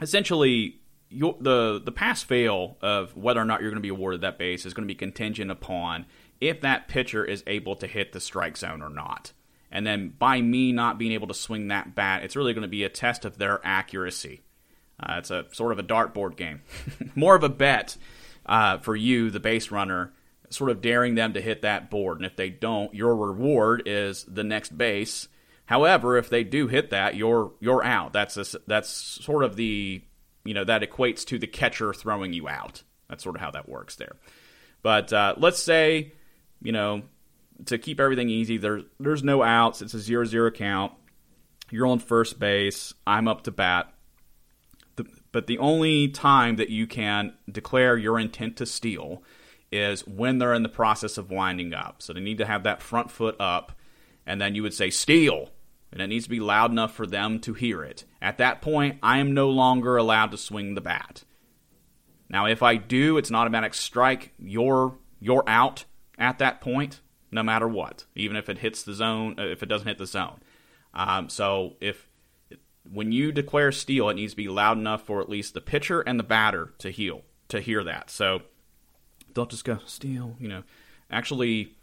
essentially, 0.00 0.78
the 1.10 1.82
the 1.84 1.92
pass 1.92 2.22
fail 2.22 2.76
of 2.80 3.16
whether 3.16 3.40
or 3.40 3.44
not 3.44 3.62
you're 3.62 3.70
going 3.70 3.82
to 3.82 3.82
be 3.82 3.88
awarded 3.88 4.20
that 4.20 4.38
base 4.38 4.64
is 4.64 4.74
going 4.74 4.86
to 4.86 4.92
be 4.92 4.96
contingent 4.96 5.50
upon 5.50 6.06
if 6.40 6.60
that 6.60 6.88
pitcher 6.88 7.24
is 7.24 7.42
able 7.46 7.76
to 7.76 7.86
hit 7.86 8.12
the 8.12 8.20
strike 8.20 8.56
zone 8.56 8.82
or 8.82 8.90
not. 8.90 9.32
And 9.70 9.86
then 9.86 10.08
by 10.08 10.40
me 10.40 10.72
not 10.72 10.98
being 10.98 11.12
able 11.12 11.28
to 11.28 11.34
swing 11.34 11.68
that 11.68 11.94
bat, 11.94 12.22
it's 12.22 12.36
really 12.36 12.54
going 12.54 12.62
to 12.62 12.68
be 12.68 12.84
a 12.84 12.88
test 12.88 13.24
of 13.24 13.38
their 13.38 13.60
accuracy. 13.64 14.42
Uh, 14.98 15.16
it's 15.18 15.30
a 15.30 15.46
sort 15.52 15.72
of 15.72 15.78
a 15.78 15.82
dartboard 15.82 16.36
game, 16.36 16.62
more 17.14 17.34
of 17.34 17.44
a 17.44 17.48
bet 17.48 17.96
uh, 18.46 18.78
for 18.78 18.96
you, 18.96 19.30
the 19.30 19.40
base 19.40 19.70
runner, 19.70 20.12
sort 20.50 20.70
of 20.70 20.80
daring 20.80 21.14
them 21.14 21.34
to 21.34 21.40
hit 21.40 21.62
that 21.62 21.90
board. 21.90 22.18
And 22.18 22.26
if 22.26 22.36
they 22.36 22.48
don't, 22.48 22.94
your 22.94 23.14
reward 23.14 23.82
is 23.86 24.24
the 24.24 24.44
next 24.44 24.76
base. 24.76 25.28
However, 25.66 26.16
if 26.16 26.30
they 26.30 26.44
do 26.44 26.68
hit 26.68 26.90
that, 26.90 27.16
you're 27.16 27.52
you're 27.60 27.84
out. 27.84 28.12
That's 28.12 28.36
a, 28.36 28.58
that's 28.66 28.88
sort 28.88 29.42
of 29.42 29.56
the 29.56 30.00
you 30.44 30.54
know 30.54 30.64
that 30.64 30.82
equates 30.82 31.24
to 31.26 31.38
the 31.38 31.48
catcher 31.48 31.92
throwing 31.92 32.32
you 32.32 32.48
out. 32.48 32.82
That's 33.08 33.24
sort 33.24 33.34
of 33.34 33.42
how 33.42 33.50
that 33.50 33.68
works 33.68 33.96
there. 33.96 34.16
But 34.82 35.12
uh, 35.12 35.34
let's 35.36 35.60
say, 35.60 36.12
you 36.62 36.72
know, 36.72 37.02
to 37.66 37.78
keep 37.78 38.00
everything 38.00 38.28
easy, 38.28 38.58
there, 38.58 38.82
there's 39.00 39.22
no 39.22 39.42
outs. 39.42 39.82
It's 39.82 39.94
a 39.94 39.98
zero-zero 39.98 40.50
count. 40.50 40.92
You're 41.70 41.86
on 41.86 41.98
first 41.98 42.38
base. 42.38 42.92
I'm 43.06 43.28
up 43.28 43.42
to 43.44 43.50
bat. 43.50 43.92
The, 44.96 45.06
but 45.32 45.46
the 45.46 45.58
only 45.58 46.08
time 46.08 46.56
that 46.56 46.70
you 46.70 46.86
can 46.86 47.34
declare 47.50 47.96
your 47.96 48.18
intent 48.18 48.56
to 48.58 48.66
steal 48.66 49.22
is 49.72 50.06
when 50.06 50.38
they're 50.38 50.54
in 50.54 50.62
the 50.62 50.68
process 50.68 51.18
of 51.18 51.30
winding 51.30 51.74
up. 51.74 52.02
So 52.02 52.12
they 52.12 52.20
need 52.20 52.38
to 52.38 52.46
have 52.46 52.62
that 52.62 52.82
front 52.82 53.10
foot 53.10 53.36
up. 53.40 53.72
and 54.26 54.40
then 54.40 54.54
you 54.54 54.62
would 54.62 54.74
say 54.74 54.90
steal, 54.90 55.50
and 55.92 56.02
it 56.02 56.08
needs 56.08 56.24
to 56.24 56.30
be 56.30 56.40
loud 56.40 56.72
enough 56.72 56.92
for 56.92 57.06
them 57.06 57.38
to 57.40 57.54
hear 57.54 57.82
it. 57.84 58.04
At 58.20 58.38
that 58.38 58.60
point, 58.60 58.98
I 59.02 59.18
am 59.18 59.32
no 59.32 59.48
longer 59.48 59.96
allowed 59.96 60.32
to 60.32 60.36
swing 60.36 60.74
the 60.74 60.80
bat. 60.80 61.22
Now, 62.28 62.46
if 62.46 62.62
I 62.62 62.74
do, 62.76 63.18
it's 63.18 63.30
an 63.30 63.36
automatic 63.36 63.72
strike. 63.72 64.32
You're 64.38 64.98
you're 65.20 65.44
out 65.46 65.84
at 66.18 66.38
that 66.38 66.60
point, 66.60 67.00
no 67.30 67.42
matter 67.42 67.68
what, 67.68 68.04
even 68.14 68.36
if 68.36 68.48
it 68.48 68.58
hits 68.58 68.82
the 68.82 68.94
zone, 68.94 69.36
uh, 69.38 69.42
if 69.42 69.62
it 69.62 69.66
doesn't 69.66 69.88
hit 69.88 69.98
the 69.98 70.06
zone. 70.06 70.40
Um, 70.94 71.28
so 71.28 71.76
if 71.80 72.08
when 72.90 73.12
you 73.12 73.32
declare 73.32 73.72
steal, 73.72 74.08
it 74.08 74.14
needs 74.14 74.32
to 74.32 74.36
be 74.36 74.48
loud 74.48 74.78
enough 74.78 75.02
for 75.04 75.20
at 75.20 75.28
least 75.28 75.54
the 75.54 75.60
pitcher 75.60 76.00
and 76.00 76.18
the 76.18 76.24
batter 76.24 76.72
to 76.78 76.90
heal 76.90 77.22
to 77.48 77.60
hear 77.60 77.84
that. 77.84 78.10
So 78.10 78.42
don't 79.34 79.50
just 79.50 79.64
go 79.64 79.78
steal. 79.86 80.36
You 80.40 80.48
know, 80.48 80.62
actually 81.10 81.74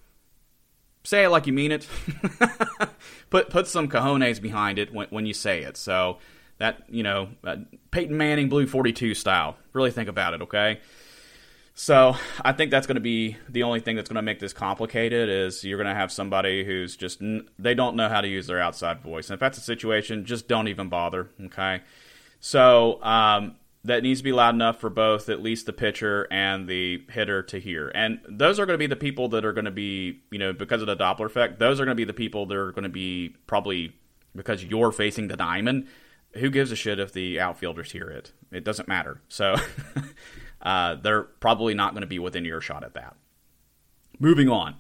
say 1.04 1.26
it 1.26 1.30
like 1.30 1.48
you 1.48 1.54
mean 1.54 1.72
it. 1.72 1.88
put 3.30 3.50
put 3.50 3.67
some 3.67 3.88
cojones 3.88 4.41
behind 4.41 4.80
it 4.80 4.93
when, 4.93 5.08
when 5.10 5.26
you 5.26 5.34
say 5.34 5.63
it. 5.63 5.78
So 5.78 6.19
that 6.58 6.84
you 6.89 7.04
know, 7.04 7.30
uh, 7.43 7.58
Peyton 7.91 8.17
Manning 8.17 8.50
blue 8.50 8.67
forty 8.67 8.93
two 8.93 9.13
style. 9.13 9.58
Really 9.74 9.91
think 9.91 10.10
about 10.10 10.34
it, 10.34 10.41
okay? 10.43 10.80
So 11.75 12.15
I 12.43 12.51
think 12.51 12.69
that's 12.69 12.86
going 12.86 12.95
to 12.95 13.01
be 13.01 13.38
the 13.49 13.63
only 13.63 13.79
thing 13.79 13.95
that's 13.95 14.07
going 14.07 14.17
to 14.17 14.21
make 14.21 14.39
this 14.39 14.53
complicated 14.53 15.27
is 15.27 15.63
you're 15.63 15.77
going 15.77 15.93
to 15.93 15.99
have 15.99 16.12
somebody 16.12 16.63
who's 16.63 16.95
just 16.95 17.19
they 17.57 17.73
don't 17.73 17.95
know 17.95 18.09
how 18.09 18.21
to 18.21 18.27
use 18.27 18.45
their 18.45 18.62
outside 18.62 19.01
voice. 19.01 19.29
And 19.29 19.36
if 19.36 19.39
that's 19.39 19.57
a 19.57 19.62
situation, 19.62 20.25
just 20.25 20.47
don't 20.47 20.67
even 20.67 20.89
bother. 20.89 21.29
Okay, 21.45 21.81
so 22.39 23.03
um, 23.03 23.55
that 23.83 24.03
needs 24.03 24.19
to 24.19 24.23
be 24.23 24.31
loud 24.31 24.53
enough 24.53 24.79
for 24.79 24.91
both 24.91 25.29
at 25.29 25.41
least 25.41 25.65
the 25.65 25.73
pitcher 25.73 26.27
and 26.29 26.67
the 26.67 27.03
hitter 27.09 27.41
to 27.41 27.59
hear. 27.59 27.91
And 27.95 28.19
those 28.29 28.59
are 28.59 28.67
going 28.67 28.75
to 28.75 28.83
be 28.83 28.88
the 28.88 28.95
people 28.95 29.29
that 29.29 29.43
are 29.43 29.53
going 29.53 29.65
to 29.65 29.71
be 29.71 30.21
you 30.29 30.38
know 30.38 30.53
because 30.53 30.81
of 30.81 30.88
the 30.88 30.95
Doppler 30.95 31.25
effect. 31.25 31.57
Those 31.57 31.79
are 31.79 31.86
going 31.86 31.95
to 31.95 32.01
be 32.01 32.05
the 32.05 32.13
people 32.13 32.45
that 32.45 32.55
are 32.55 32.71
going 32.71 32.83
to 32.83 32.89
be 32.89 33.36
probably 33.47 33.95
because 34.36 34.63
you're 34.63 34.91
facing 34.91 35.27
the 35.27 35.38
diamond. 35.38 35.88
Who 36.36 36.51
gives 36.51 36.71
a 36.71 36.75
shit 36.75 36.99
if 36.99 37.13
the 37.13 37.39
outfielders 37.39 37.91
hear 37.91 38.09
it? 38.09 38.31
It 38.51 38.63
doesn't 38.63 38.88
matter. 38.88 39.21
So. 39.27 39.55
uh, 40.63 40.95
they're 40.95 41.23
probably 41.23 41.73
not 41.73 41.91
going 41.93 42.02
to 42.02 42.08
be 42.08 42.19
within 42.19 42.45
earshot 42.45 42.84
at 42.84 42.93
that. 42.95 43.15
Moving 44.19 44.49
on. 44.49 44.76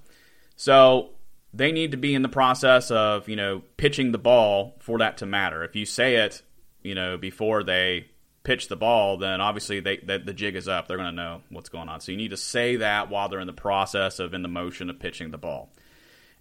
So 0.55 1.09
they 1.53 1.71
need 1.71 1.91
to 1.91 1.97
be 1.97 2.15
in 2.15 2.21
the 2.21 2.29
process 2.29 2.89
of, 2.89 3.27
you 3.27 3.35
know, 3.35 3.61
pitching 3.77 4.11
the 4.11 4.17
ball 4.17 4.75
for 4.79 4.97
that 4.99 5.17
to 5.17 5.25
matter. 5.25 5.63
If 5.63 5.75
you 5.75 5.85
say 5.85 6.15
it, 6.15 6.41
you 6.81 6.95
know, 6.95 7.17
before 7.17 7.63
they 7.63 8.07
pitch 8.43 8.67
the 8.67 8.75
ball, 8.75 9.17
then 9.17 9.41
obviously 9.41 9.79
they, 9.79 9.97
they 9.97 10.17
the 10.17 10.33
jig 10.33 10.55
is 10.55 10.67
up. 10.67 10.87
They're 10.87 10.97
going 10.97 11.09
to 11.09 11.15
know 11.15 11.41
what's 11.49 11.69
going 11.69 11.89
on. 11.89 12.01
So 12.01 12.11
you 12.11 12.17
need 12.17 12.31
to 12.31 12.37
say 12.37 12.77
that 12.77 13.09
while 13.09 13.29
they're 13.29 13.39
in 13.39 13.47
the 13.47 13.53
process 13.53 14.19
of 14.19 14.33
in 14.33 14.41
the 14.41 14.47
motion 14.47 14.89
of 14.89 14.99
pitching 14.99 15.31
the 15.31 15.37
ball. 15.37 15.71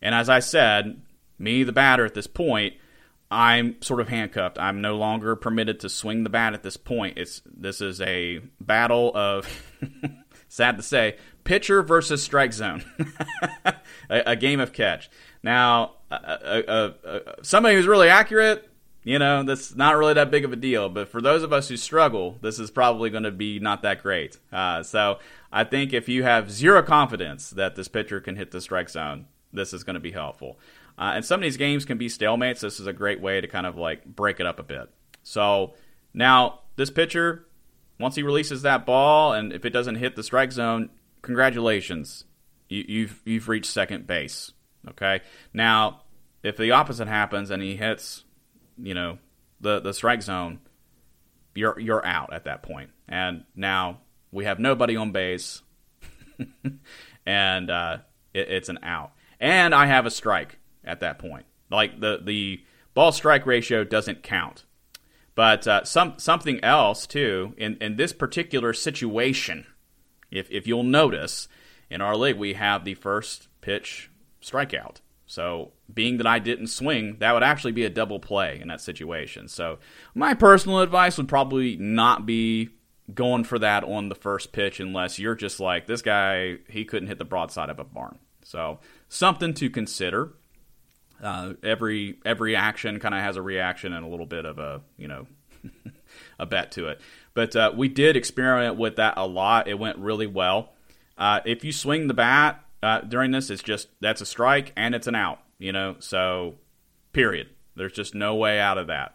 And 0.01 0.15
as 0.15 0.29
I 0.29 0.41
said, 0.41 1.01
me, 1.39 1.63
the 1.63 1.73
batter 1.73 2.05
at 2.05 2.15
this 2.15 2.27
point, 2.27 2.75
I'm 3.33 3.81
sort 3.81 4.01
of 4.01 4.09
handcuffed. 4.09 4.59
I'm 4.59 4.83
no 4.83 4.97
longer 4.97 5.35
permitted 5.37 5.81
to 5.81 5.89
swing 5.89 6.23
the 6.23 6.29
bat 6.29 6.53
at 6.53 6.63
this 6.63 6.77
point. 6.77 7.17
It's 7.17 7.41
this 7.47 7.81
is 7.81 7.99
a 8.03 8.41
battle 8.61 9.11
of 9.15 9.49
sad 10.49 10.77
to 10.77 10.83
say, 10.83 11.17
pitcher 11.43 11.83
versus 11.83 12.23
strike 12.23 12.53
zone, 12.53 12.85
a, 13.65 13.75
a, 14.11 14.37
game 14.37 14.61
of 14.61 14.75
catch. 14.75 15.11
Now, 15.43 15.93
somebody 17.41 17.75
who's 17.75 17.87
really 17.87 18.11
accurate, 18.11 18.69
you 19.03 19.19
know, 19.19 19.45
that's 19.45 19.75
not 19.75 19.97
really 19.97 20.13
that 20.13 20.31
big 20.31 20.45
of 20.45 20.53
a 20.53 20.57
deal. 20.57 20.91
But 20.91 21.09
for 21.09 21.23
those 21.23 21.43
of 21.43 21.55
us 21.55 21.71
who 21.71 21.79
struggle, 21.79 22.37
this 22.43 22.59
is 22.59 22.71
probably 22.71 23.09
going 23.09 23.23
to 23.23 23.31
be 23.31 23.59
not 23.59 23.81
that 23.81 24.03
great. 24.03 24.39
Uh, 24.53 24.83
so 24.83 25.21
I 25.51 25.65
think 25.65 25.95
if 25.95 26.07
you 26.07 26.23
have 26.23 26.51
zero 26.51 26.83
confidence 26.83 27.49
that 27.51 27.77
this 27.77 27.89
pitcher 27.89 28.21
can 28.21 28.37
hit 28.37 28.51
the 28.51 28.61
strike 28.61 28.91
zone, 28.91 29.25
this 29.55 29.73
is 29.73 29.85
going 29.85 29.95
to 29.95 30.01
be 30.01 30.13
helpful. 30.13 30.59
Uh, 30.99 31.13
and 31.17 31.25
some 31.25 31.41
of 31.41 31.43
these 31.43 31.57
games 31.57 31.85
can 31.85 31.99
be 31.99 32.09
stalemates. 32.09 32.61
This 32.61 32.81
is 32.81 32.87
a 32.87 32.93
great 32.93 33.21
way 33.21 33.41
to 33.41 33.49
kind 33.49 33.67
of 33.67 33.77
like 33.77 34.05
break 34.05 34.41
it 34.41 34.47
up 34.47 34.59
a 34.59 34.63
bit. 34.63 34.91
So 35.23 35.75
now 36.15 36.61
this 36.77 36.91
pitcher, 36.91 37.47
once 37.99 38.15
he 38.15 38.23
releases 38.23 38.63
that 38.63 38.87
ball, 38.87 39.33
and 39.33 39.53
if 39.53 39.65
it 39.65 39.71
doesn't 39.71 39.97
hit 39.97 40.17
the 40.17 40.23
strike 40.23 40.53
zone, 40.53 40.91
congratulations, 41.23 42.25
you, 42.69 42.85
you've 42.87 43.21
you've 43.25 43.49
reached 43.49 43.71
second 43.71 44.07
base. 44.07 44.53
Okay. 44.89 45.21
Now, 45.53 46.03
if 46.43 46.57
the 46.57 46.73
opposite 46.73 47.09
happens 47.09 47.51
and 47.51 47.63
he 47.63 47.77
hits, 47.77 48.25
you 48.77 48.95
know, 48.95 49.19
the 49.61 49.81
the 49.81 49.95
strike 49.95 50.23
zone, 50.23 50.61
you're 51.55 51.79
you're 51.79 52.05
out 52.05 52.33
at 52.33 52.45
that 52.45 52.63
point. 52.63 52.91
And 53.09 53.45
now 53.55 54.01
we 54.31 54.45
have 54.45 54.59
nobody 54.59 54.97
on 54.97 55.13
base, 55.13 55.63
and 57.27 57.71
uh, 57.71 57.99
it, 58.35 58.49
it's 58.49 58.69
an 58.69 58.81
out. 58.83 59.13
And 59.39 59.75
I 59.75 59.87
have 59.87 60.07
a 60.07 60.11
strike 60.11 60.59
at 60.85 61.01
that 61.01 61.19
point. 61.19 61.47
Like 61.71 62.01
the 62.01 62.21
the 62.23 62.63
ball 62.95 63.13
strike 63.13 63.47
ratio 63.47 63.85
doesn't 63.85 64.23
count. 64.23 64.65
But 65.35 65.67
uh, 65.67 65.85
some 65.85 66.15
something 66.19 66.63
else 66.63 67.07
too 67.07 67.55
in 67.57 67.77
in 67.81 67.97
this 67.97 68.13
particular 68.13 68.73
situation, 68.73 69.67
if 70.31 70.51
if 70.51 70.67
you'll 70.67 70.83
notice, 70.83 71.49
in 71.91 72.01
our 72.01 72.17
league 72.17 72.37
we 72.37 72.55
have 72.55 72.85
the 72.85 72.95
first 72.95 73.49
pitch 73.61 74.11
strikeout. 74.43 74.97
So 75.27 75.73
being 75.93 76.19
that 76.19 76.27
I 76.27 76.39
didn't 76.39 76.67
swing, 76.67 77.17
that 77.21 77.33
would 77.33 77.43
actually 77.43 77.73
be 77.73 77.87
a 77.87 77.91
double 77.91 78.21
play 78.21 78.59
in 78.61 78.69
that 78.69 78.83
situation. 78.83 79.49
So 79.49 79.79
my 80.15 80.35
personal 80.35 80.81
advice 80.81 81.17
would 81.17 81.29
probably 81.29 81.77
not 81.77 82.27
be 82.27 82.69
going 83.15 83.45
for 83.45 83.59
that 83.59 83.85
on 83.85 84.11
the 84.11 84.15
first 84.15 84.53
pitch 84.53 84.79
unless 84.79 85.19
you're 85.19 85.35
just 85.35 85.59
like 85.59 85.87
this 85.87 86.03
guy 86.03 86.59
he 86.69 86.85
couldn't 86.85 87.09
hit 87.09 87.19
the 87.19 87.25
broadside 87.25 87.71
of 87.71 87.79
a 87.79 87.85
barn. 87.85 88.19
So 88.43 88.81
something 89.09 89.55
to 89.55 89.71
consider 89.71 90.35
uh, 91.23 91.55
every 91.63 92.19
every 92.25 92.57
action 92.57 92.99
kind 92.99 93.15
of 93.15 93.21
has 93.21 93.37
a 93.37 93.43
reaction 93.43 93.93
and 93.93 94.05
a 94.05 94.09
little 94.09 94.27
bit 94.27 94.45
of 94.45 94.59
a 94.59 94.81
you 94.97 95.09
know 95.09 95.27
a 96.39 96.47
bet 96.47 96.73
to 96.73 96.89
it. 96.89 97.01
But 97.35 97.55
uh, 97.57 97.73
we 97.75 97.89
did 97.89 98.17
experiment 98.17 98.77
with 98.77 98.97
that 98.97 99.15
a 99.17 99.27
lot. 99.27 99.69
It 99.69 99.79
went 99.79 99.99
really 99.99 100.27
well. 100.27 100.73
Uh, 101.17 101.41
if 101.45 101.65
you 101.65 101.73
swing 101.73 102.09
the 102.09 102.15
bat 102.15 102.65
uh, 102.83 103.01
during 103.01 103.31
this, 103.31 103.51
it's 103.51 103.63
just 103.63 103.89
that's 104.01 104.21
a 104.21 104.27
strike 104.27 104.73
and 104.77 104.95
it's 104.95 105.07
an 105.07 105.15
out. 105.15 105.41
You 105.59 105.73
know, 105.73 105.97
so 106.01 106.57
period. 107.13 107.49
There's 107.75 107.93
just 107.93 108.15
no 108.15 108.35
way 108.35 108.61
out 108.61 108.77
of 108.77 108.89
that 108.89 109.15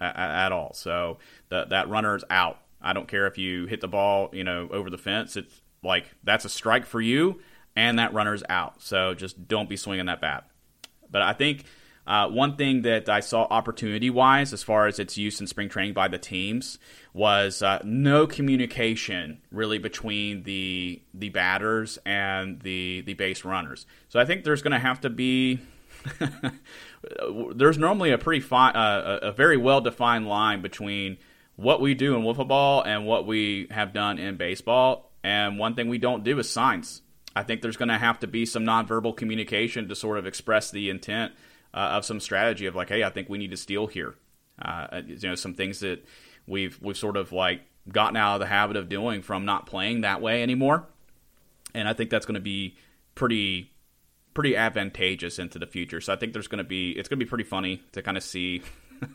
at, 0.00 0.16
at 0.16 0.52
all. 0.52 0.72
So 0.72 1.18
the, 1.48 1.66
that 1.66 1.88
runner's 1.88 2.24
out. 2.30 2.58
I 2.80 2.92
don't 2.94 3.08
care 3.08 3.26
if 3.26 3.36
you 3.36 3.66
hit 3.66 3.82
the 3.82 3.88
ball, 3.88 4.30
you 4.32 4.44
know, 4.44 4.68
over 4.72 4.88
the 4.88 4.96
fence. 4.96 5.36
It's 5.36 5.60
like 5.82 6.06
that's 6.24 6.44
a 6.44 6.48
strike 6.48 6.86
for 6.86 7.00
you, 7.00 7.40
and 7.76 7.98
that 7.98 8.14
runner's 8.14 8.42
out. 8.48 8.82
So 8.82 9.14
just 9.14 9.48
don't 9.48 9.68
be 9.68 9.76
swinging 9.76 10.06
that 10.06 10.20
bat. 10.20 10.49
But 11.10 11.22
I 11.22 11.32
think 11.32 11.64
uh, 12.06 12.28
one 12.28 12.56
thing 12.56 12.82
that 12.82 13.08
I 13.08 13.20
saw 13.20 13.46
opportunity 13.50 14.10
wise, 14.10 14.52
as 14.52 14.62
far 14.62 14.86
as 14.86 14.98
its 14.98 15.16
use 15.16 15.40
in 15.40 15.46
spring 15.46 15.68
training 15.68 15.94
by 15.94 16.08
the 16.08 16.18
teams, 16.18 16.78
was 17.12 17.62
uh, 17.62 17.80
no 17.84 18.26
communication 18.26 19.40
really 19.52 19.78
between 19.78 20.42
the 20.42 21.02
the 21.14 21.28
batters 21.28 21.98
and 22.04 22.60
the 22.62 23.02
the 23.02 23.14
base 23.14 23.44
runners. 23.44 23.86
So 24.08 24.18
I 24.18 24.24
think 24.24 24.44
there's 24.44 24.62
going 24.62 24.72
to 24.72 24.78
have 24.78 25.00
to 25.02 25.10
be. 25.10 25.60
there's 27.54 27.76
normally 27.76 28.10
a 28.10 28.18
pretty 28.18 28.40
fine, 28.40 28.74
uh, 28.74 29.18
a 29.22 29.32
very 29.32 29.56
well 29.56 29.80
defined 29.80 30.26
line 30.26 30.62
between 30.62 31.18
what 31.56 31.80
we 31.80 31.94
do 31.94 32.16
in 32.16 32.22
wiffle 32.22 32.48
ball 32.48 32.82
and 32.82 33.06
what 33.06 33.26
we 33.26 33.66
have 33.70 33.92
done 33.92 34.18
in 34.18 34.36
baseball. 34.36 35.12
And 35.22 35.58
one 35.58 35.74
thing 35.74 35.88
we 35.88 35.98
don't 35.98 36.24
do 36.24 36.38
is 36.38 36.48
signs. 36.48 37.02
I 37.34 37.42
think 37.42 37.62
there's 37.62 37.76
going 37.76 37.88
to 37.88 37.98
have 37.98 38.20
to 38.20 38.26
be 38.26 38.44
some 38.44 38.64
nonverbal 38.64 39.16
communication 39.16 39.88
to 39.88 39.94
sort 39.94 40.18
of 40.18 40.26
express 40.26 40.70
the 40.70 40.90
intent 40.90 41.32
uh, 41.72 41.92
of 41.92 42.04
some 42.04 42.20
strategy 42.20 42.66
of 42.66 42.74
like, 42.74 42.88
hey, 42.88 43.04
I 43.04 43.10
think 43.10 43.28
we 43.28 43.38
need 43.38 43.52
to 43.52 43.56
steal 43.56 43.86
here. 43.86 44.14
Uh, 44.60 45.02
you 45.06 45.28
know, 45.28 45.34
some 45.34 45.54
things 45.54 45.80
that 45.80 46.04
we've 46.46 46.78
we've 46.82 46.96
sort 46.96 47.16
of 47.16 47.32
like 47.32 47.62
gotten 47.88 48.16
out 48.16 48.34
of 48.34 48.40
the 48.40 48.46
habit 48.46 48.76
of 48.76 48.88
doing 48.88 49.22
from 49.22 49.44
not 49.44 49.66
playing 49.66 50.02
that 50.02 50.20
way 50.20 50.42
anymore, 50.42 50.86
and 51.74 51.88
I 51.88 51.92
think 51.92 52.10
that's 52.10 52.26
going 52.26 52.34
to 52.34 52.40
be 52.40 52.76
pretty 53.14 53.70
pretty 54.34 54.56
advantageous 54.56 55.38
into 55.38 55.58
the 55.58 55.66
future. 55.66 56.00
So 56.00 56.12
I 56.12 56.16
think 56.16 56.32
there's 56.32 56.48
going 56.48 56.58
to 56.58 56.64
be 56.64 56.90
it's 56.92 57.08
going 57.08 57.18
to 57.18 57.24
be 57.24 57.28
pretty 57.28 57.44
funny 57.44 57.82
to 57.92 58.02
kind 58.02 58.16
of 58.16 58.22
see 58.22 58.62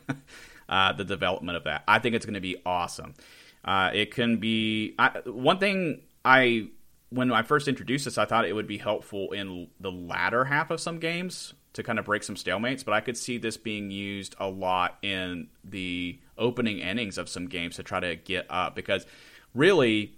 uh, 0.68 0.92
the 0.94 1.04
development 1.04 1.56
of 1.56 1.64
that. 1.64 1.84
I 1.86 1.98
think 1.98 2.14
it's 2.14 2.26
going 2.26 2.34
to 2.34 2.40
be 2.40 2.56
awesome. 2.66 3.14
Uh, 3.64 3.90
it 3.92 4.12
can 4.12 4.38
be 4.38 4.94
I, 4.98 5.20
one 5.26 5.58
thing 5.58 6.02
I 6.24 6.68
when 7.10 7.32
I 7.32 7.42
first 7.42 7.68
introduced 7.68 8.04
this, 8.04 8.18
I 8.18 8.24
thought 8.24 8.46
it 8.46 8.52
would 8.52 8.66
be 8.66 8.78
helpful 8.78 9.32
in 9.32 9.68
the 9.78 9.92
latter 9.92 10.44
half 10.44 10.70
of 10.70 10.80
some 10.80 10.98
games 10.98 11.54
to 11.74 11.82
kind 11.82 11.98
of 11.98 12.06
break 12.06 12.22
some 12.22 12.36
stalemates, 12.36 12.84
but 12.84 12.94
I 12.94 13.00
could 13.00 13.16
see 13.16 13.38
this 13.38 13.56
being 13.56 13.90
used 13.90 14.34
a 14.40 14.48
lot 14.48 14.98
in 15.02 15.48
the 15.62 16.18
opening 16.38 16.78
innings 16.78 17.18
of 17.18 17.28
some 17.28 17.46
games 17.46 17.76
to 17.76 17.82
try 17.82 18.00
to 18.00 18.16
get 18.16 18.46
up 18.50 18.74
because 18.74 19.06
really, 19.54 20.16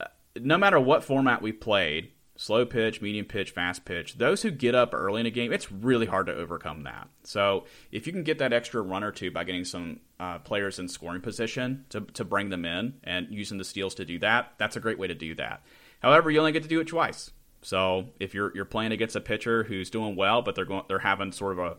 uh, 0.00 0.06
no 0.40 0.58
matter 0.58 0.80
what 0.80 1.04
format 1.04 1.42
we 1.42 1.52
played, 1.52 2.10
slow 2.36 2.66
pitch, 2.66 3.00
medium 3.00 3.26
pitch, 3.26 3.50
fast 3.50 3.84
pitch, 3.84 4.16
those 4.16 4.42
who 4.42 4.50
get 4.50 4.74
up 4.74 4.94
early 4.94 5.20
in 5.20 5.26
a 5.26 5.30
game, 5.30 5.52
it's 5.52 5.70
really 5.70 6.06
hard 6.06 6.26
to 6.26 6.34
overcome 6.34 6.82
that. 6.82 7.08
So 7.22 7.64
if 7.92 8.06
you 8.06 8.12
can 8.12 8.24
get 8.24 8.38
that 8.38 8.52
extra 8.52 8.82
run 8.82 9.04
or 9.04 9.12
two 9.12 9.30
by 9.30 9.44
getting 9.44 9.64
some 9.64 10.00
uh, 10.18 10.38
players 10.38 10.78
in 10.78 10.88
scoring 10.88 11.20
position 11.20 11.84
to, 11.90 12.00
to 12.00 12.24
bring 12.24 12.48
them 12.48 12.64
in 12.64 12.94
and 13.04 13.28
using 13.30 13.58
the 13.58 13.64
steals 13.64 13.94
to 13.96 14.04
do 14.04 14.18
that, 14.20 14.54
that's 14.58 14.76
a 14.76 14.80
great 14.80 14.98
way 14.98 15.06
to 15.06 15.14
do 15.14 15.34
that. 15.36 15.62
However, 16.04 16.30
you 16.30 16.38
only 16.38 16.52
get 16.52 16.62
to 16.64 16.68
do 16.68 16.80
it 16.80 16.86
twice. 16.86 17.30
So 17.62 18.10
if 18.20 18.34
you're 18.34 18.52
you're 18.54 18.66
playing 18.66 18.92
against 18.92 19.16
a 19.16 19.22
pitcher 19.22 19.64
who's 19.64 19.88
doing 19.88 20.16
well, 20.16 20.42
but 20.42 20.54
they're 20.54 20.66
going 20.66 20.84
they're 20.86 20.98
having 20.98 21.32
sort 21.32 21.58
of 21.58 21.58
a 21.58 21.76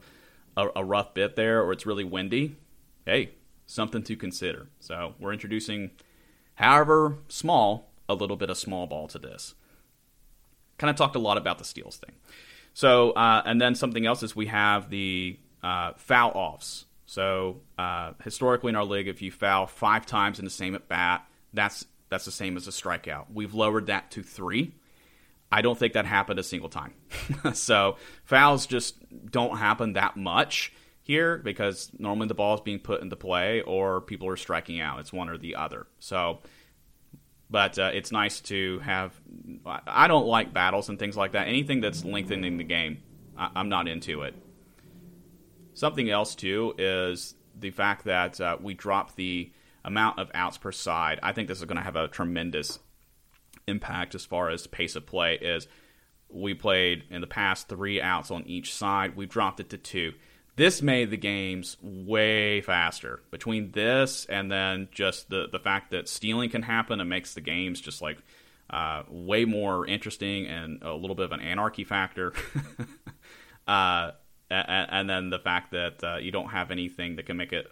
a, 0.57 0.69
a 0.77 0.83
rough 0.83 1.13
bit 1.13 1.35
there, 1.35 1.61
or 1.61 1.71
it's 1.71 1.85
really 1.85 2.03
windy, 2.03 2.55
hey, 3.05 3.33
something 3.67 4.01
to 4.01 4.15
consider. 4.15 4.65
So 4.79 5.13
we're 5.19 5.31
introducing, 5.31 5.91
however 6.55 7.19
small, 7.27 7.91
a 8.09 8.15
little 8.15 8.35
bit 8.35 8.49
of 8.49 8.57
small 8.57 8.87
ball 8.87 9.07
to 9.09 9.19
this. 9.19 9.53
Kind 10.79 10.89
of 10.89 10.95
talked 10.95 11.15
a 11.15 11.19
lot 11.19 11.37
about 11.37 11.59
the 11.59 11.63
steals 11.63 11.97
thing. 11.97 12.15
So 12.73 13.11
uh, 13.11 13.43
and 13.45 13.61
then 13.61 13.75
something 13.75 14.07
else 14.07 14.23
is 14.23 14.35
we 14.35 14.47
have 14.47 14.89
the 14.89 15.37
uh, 15.61 15.91
foul 15.97 16.31
offs. 16.31 16.85
So 17.05 17.61
uh, 17.77 18.13
historically 18.23 18.69
in 18.69 18.75
our 18.75 18.85
league, 18.85 19.07
if 19.07 19.21
you 19.21 19.31
foul 19.31 19.67
five 19.67 20.07
times 20.07 20.39
in 20.39 20.45
the 20.45 20.51
same 20.51 20.73
at 20.73 20.87
bat, 20.87 21.27
that's 21.53 21.85
that's 22.15 22.23
the 22.23 22.31
same 22.31 22.55
as 22.55 22.65
a 22.65 22.71
strikeout. 22.71 23.25
We've 23.33 23.53
lowered 23.53 23.87
that 23.87 24.11
to 24.11 24.23
three. 24.23 24.73
I 25.51 25.61
don't 25.61 25.77
think 25.77 25.93
that 25.93 26.05
happened 26.05 26.39
a 26.39 26.43
single 26.43 26.69
time. 26.69 26.93
so 27.53 27.97
fouls 28.23 28.67
just 28.67 28.95
don't 29.29 29.57
happen 29.57 29.93
that 29.93 30.15
much 30.15 30.71
here 31.01 31.37
because 31.39 31.91
normally 31.99 32.29
the 32.29 32.33
ball 32.33 32.55
is 32.55 32.61
being 32.61 32.79
put 32.79 33.01
into 33.01 33.17
play 33.17 33.59
or 33.63 33.99
people 33.99 34.29
are 34.29 34.37
striking 34.37 34.79
out. 34.79 35.01
It's 35.01 35.11
one 35.11 35.27
or 35.27 35.37
the 35.37 35.57
other. 35.57 35.87
So, 35.99 36.39
but 37.49 37.77
uh, 37.77 37.91
it's 37.93 38.13
nice 38.13 38.39
to 38.41 38.79
have. 38.79 39.13
I 39.85 40.07
don't 40.07 40.25
like 40.25 40.53
battles 40.53 40.87
and 40.87 40.97
things 40.97 41.17
like 41.17 41.33
that. 41.33 41.49
Anything 41.49 41.81
that's 41.81 42.05
lengthening 42.05 42.57
the 42.57 42.63
game, 42.63 43.03
I, 43.37 43.59
am 43.59 43.67
not 43.67 43.89
into 43.89 44.21
it. 44.21 44.35
Something 45.73 46.09
else 46.09 46.33
too 46.33 46.75
is 46.77 47.35
the 47.59 47.71
fact 47.71 48.05
that 48.05 48.39
uh, 48.39 48.55
we 48.61 48.73
dropped 48.73 49.17
the 49.17 49.51
amount 49.85 50.19
of 50.19 50.29
outs 50.33 50.57
per 50.57 50.71
side. 50.71 51.19
I 51.23 51.31
think 51.31 51.47
this 51.47 51.59
is 51.59 51.65
going 51.65 51.77
to 51.77 51.83
have 51.83 51.95
a 51.95 52.09
tremendous 52.09 52.79
impact 53.67 54.15
as 54.15 54.25
far 54.25 54.49
as 54.49 54.67
pace 54.67 54.95
of 54.95 55.05
play. 55.05 55.35
Is 55.35 55.67
we 56.29 56.53
played 56.53 57.03
in 57.09 57.21
the 57.21 57.27
past 57.27 57.69
three 57.69 58.01
outs 58.01 58.31
on 58.31 58.43
each 58.45 58.73
side. 58.73 59.15
We've 59.15 59.29
dropped 59.29 59.59
it 59.59 59.69
to 59.69 59.77
two. 59.77 60.13
This 60.57 60.81
made 60.81 61.11
the 61.11 61.17
games 61.17 61.77
way 61.81 62.61
faster. 62.61 63.21
Between 63.29 63.71
this 63.71 64.25
and 64.25 64.51
then 64.51 64.87
just 64.91 65.29
the 65.29 65.47
the 65.51 65.59
fact 65.59 65.91
that 65.91 66.09
stealing 66.09 66.49
can 66.49 66.61
happen, 66.61 66.99
it 66.99 67.05
makes 67.05 67.33
the 67.33 67.41
games 67.41 67.79
just 67.79 68.01
like 68.01 68.17
uh, 68.69 69.03
way 69.09 69.45
more 69.45 69.85
interesting 69.85 70.47
and 70.47 70.81
a 70.81 70.93
little 70.93 71.15
bit 71.15 71.25
of 71.25 71.31
an 71.31 71.41
anarchy 71.41 71.83
factor. 71.83 72.33
uh, 73.67 74.11
and, 74.49 74.89
and, 74.91 75.09
then 75.09 75.29
the 75.29 75.39
fact 75.39 75.71
that 75.71 76.03
uh, 76.03 76.17
you 76.17 76.31
don't 76.31 76.49
have 76.49 76.71
anything 76.71 77.15
that 77.17 77.25
can 77.25 77.37
make 77.37 77.53
it. 77.53 77.67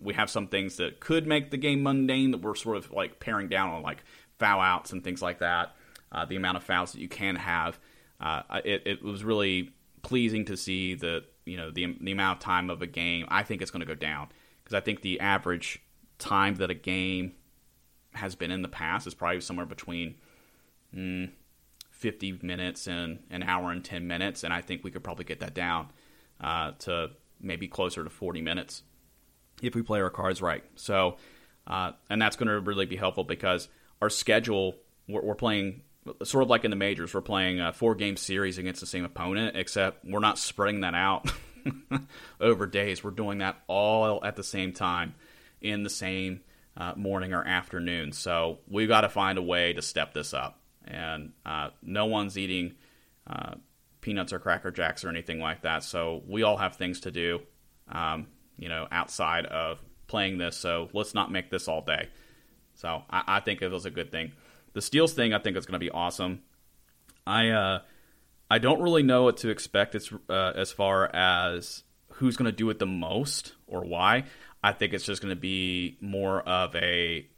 We 0.00 0.14
have 0.14 0.30
some 0.30 0.48
things 0.48 0.76
that 0.76 1.00
could 1.00 1.26
make 1.26 1.50
the 1.50 1.56
game 1.56 1.82
mundane 1.82 2.30
that 2.32 2.42
we're 2.42 2.54
sort 2.54 2.76
of 2.76 2.90
like 2.92 3.20
paring 3.20 3.48
down 3.48 3.70
on, 3.70 3.82
like 3.82 4.04
foul 4.38 4.60
outs 4.60 4.92
and 4.92 5.02
things 5.02 5.22
like 5.22 5.38
that. 5.38 5.74
Uh, 6.10 6.24
the 6.24 6.36
amount 6.36 6.56
of 6.56 6.62
fouls 6.62 6.92
that 6.92 7.00
you 7.00 7.08
can 7.08 7.36
have. 7.36 7.78
Uh, 8.20 8.42
it, 8.64 8.82
it, 8.86 9.02
was 9.02 9.22
really 9.22 9.70
pleasing 10.02 10.44
to 10.46 10.56
see 10.56 10.94
that 10.94 11.24
you 11.44 11.56
know 11.56 11.70
the 11.70 11.96
the 12.00 12.12
amount 12.12 12.38
of 12.38 12.42
time 12.42 12.70
of 12.70 12.82
a 12.82 12.86
game. 12.86 13.26
I 13.28 13.42
think 13.42 13.62
it's 13.62 13.70
going 13.70 13.80
to 13.80 13.86
go 13.86 13.94
down 13.94 14.28
because 14.64 14.74
I 14.74 14.80
think 14.80 15.02
the 15.02 15.20
average 15.20 15.82
time 16.18 16.56
that 16.56 16.70
a 16.70 16.74
game 16.74 17.32
has 18.14 18.34
been 18.34 18.50
in 18.50 18.62
the 18.62 18.68
past 18.68 19.06
is 19.06 19.14
probably 19.14 19.40
somewhere 19.40 19.66
between 19.66 20.16
mm, 20.94 21.30
50 21.90 22.40
minutes 22.42 22.86
and 22.86 23.20
an 23.30 23.42
hour 23.42 23.70
and 23.70 23.84
10 23.84 24.06
minutes, 24.06 24.44
and 24.44 24.52
I 24.52 24.60
think 24.60 24.82
we 24.84 24.90
could 24.90 25.04
probably 25.04 25.24
get 25.24 25.40
that 25.40 25.54
down 25.54 25.90
uh, 26.40 26.72
to 26.80 27.10
maybe 27.40 27.68
closer 27.68 28.02
to 28.02 28.10
40 28.10 28.42
minutes 28.42 28.82
if 29.62 29.74
we 29.74 29.82
play 29.82 30.00
our 30.00 30.10
cards 30.10 30.40
right. 30.42 30.64
So, 30.76 31.16
uh, 31.66 31.92
and 32.10 32.20
that's 32.20 32.36
going 32.36 32.48
to 32.48 32.60
really 32.60 32.86
be 32.86 32.96
helpful 32.96 33.24
because 33.24 33.68
our 34.00 34.10
schedule 34.10 34.76
we're, 35.08 35.22
we're, 35.22 35.34
playing 35.34 35.82
sort 36.22 36.42
of 36.42 36.50
like 36.50 36.64
in 36.64 36.70
the 36.70 36.76
majors. 36.76 37.14
We're 37.14 37.20
playing 37.20 37.60
a 37.60 37.72
four 37.72 37.94
game 37.94 38.16
series 38.16 38.58
against 38.58 38.80
the 38.80 38.86
same 38.86 39.04
opponent, 39.04 39.56
except 39.56 40.04
we're 40.04 40.20
not 40.20 40.38
spreading 40.38 40.82
that 40.82 40.94
out 40.94 41.30
over 42.40 42.66
days. 42.66 43.02
We're 43.02 43.10
doing 43.10 43.38
that 43.38 43.56
all 43.66 44.24
at 44.24 44.36
the 44.36 44.44
same 44.44 44.72
time 44.72 45.14
in 45.60 45.82
the 45.82 45.90
same 45.90 46.40
uh, 46.76 46.94
morning 46.96 47.32
or 47.32 47.44
afternoon. 47.44 48.12
So 48.12 48.58
we've 48.68 48.88
got 48.88 49.02
to 49.02 49.08
find 49.08 49.38
a 49.38 49.42
way 49.42 49.72
to 49.72 49.82
step 49.82 50.14
this 50.14 50.32
up. 50.32 50.60
And 50.86 51.32
uh, 51.44 51.70
no 51.82 52.06
one's 52.06 52.38
eating 52.38 52.74
uh, 53.26 53.54
peanuts 54.00 54.32
or 54.32 54.38
cracker 54.38 54.70
jacks 54.70 55.04
or 55.04 55.08
anything 55.08 55.40
like 55.40 55.62
that. 55.62 55.82
So 55.82 56.22
we 56.26 56.42
all 56.44 56.56
have 56.56 56.76
things 56.76 57.00
to 57.00 57.10
do, 57.10 57.40
um, 57.90 58.28
you 58.58 58.68
know, 58.68 58.86
outside 58.90 59.46
of 59.46 59.80
playing 60.06 60.38
this. 60.38 60.56
So 60.56 60.88
let's 60.92 61.14
not 61.14 61.30
make 61.30 61.50
this 61.50 61.68
all 61.68 61.82
day. 61.82 62.08
So 62.74 63.02
I, 63.08 63.22
I 63.26 63.40
think 63.40 63.62
it 63.62 63.70
was 63.70 63.86
a 63.86 63.90
good 63.90 64.10
thing. 64.10 64.32
The 64.72 64.82
steals 64.82 65.12
thing, 65.12 65.32
I 65.32 65.38
think 65.38 65.56
is 65.56 65.66
going 65.66 65.80
to 65.80 65.84
be 65.84 65.90
awesome. 65.90 66.42
I 67.26 67.50
uh, 67.50 67.80
I 68.50 68.58
don't 68.58 68.80
really 68.80 69.02
know 69.02 69.24
what 69.24 69.38
to 69.38 69.50
expect 69.50 69.94
as 69.94 70.10
uh, 70.28 70.52
as 70.54 70.72
far 70.72 71.14
as 71.14 71.82
who's 72.12 72.36
going 72.36 72.50
to 72.50 72.56
do 72.56 72.68
it 72.70 72.78
the 72.78 72.86
most 72.86 73.54
or 73.66 73.84
why. 73.84 74.24
I 74.62 74.72
think 74.72 74.92
it's 74.92 75.04
just 75.04 75.22
going 75.22 75.34
to 75.34 75.40
be 75.40 75.98
more 76.00 76.40
of 76.40 76.74
a 76.74 77.28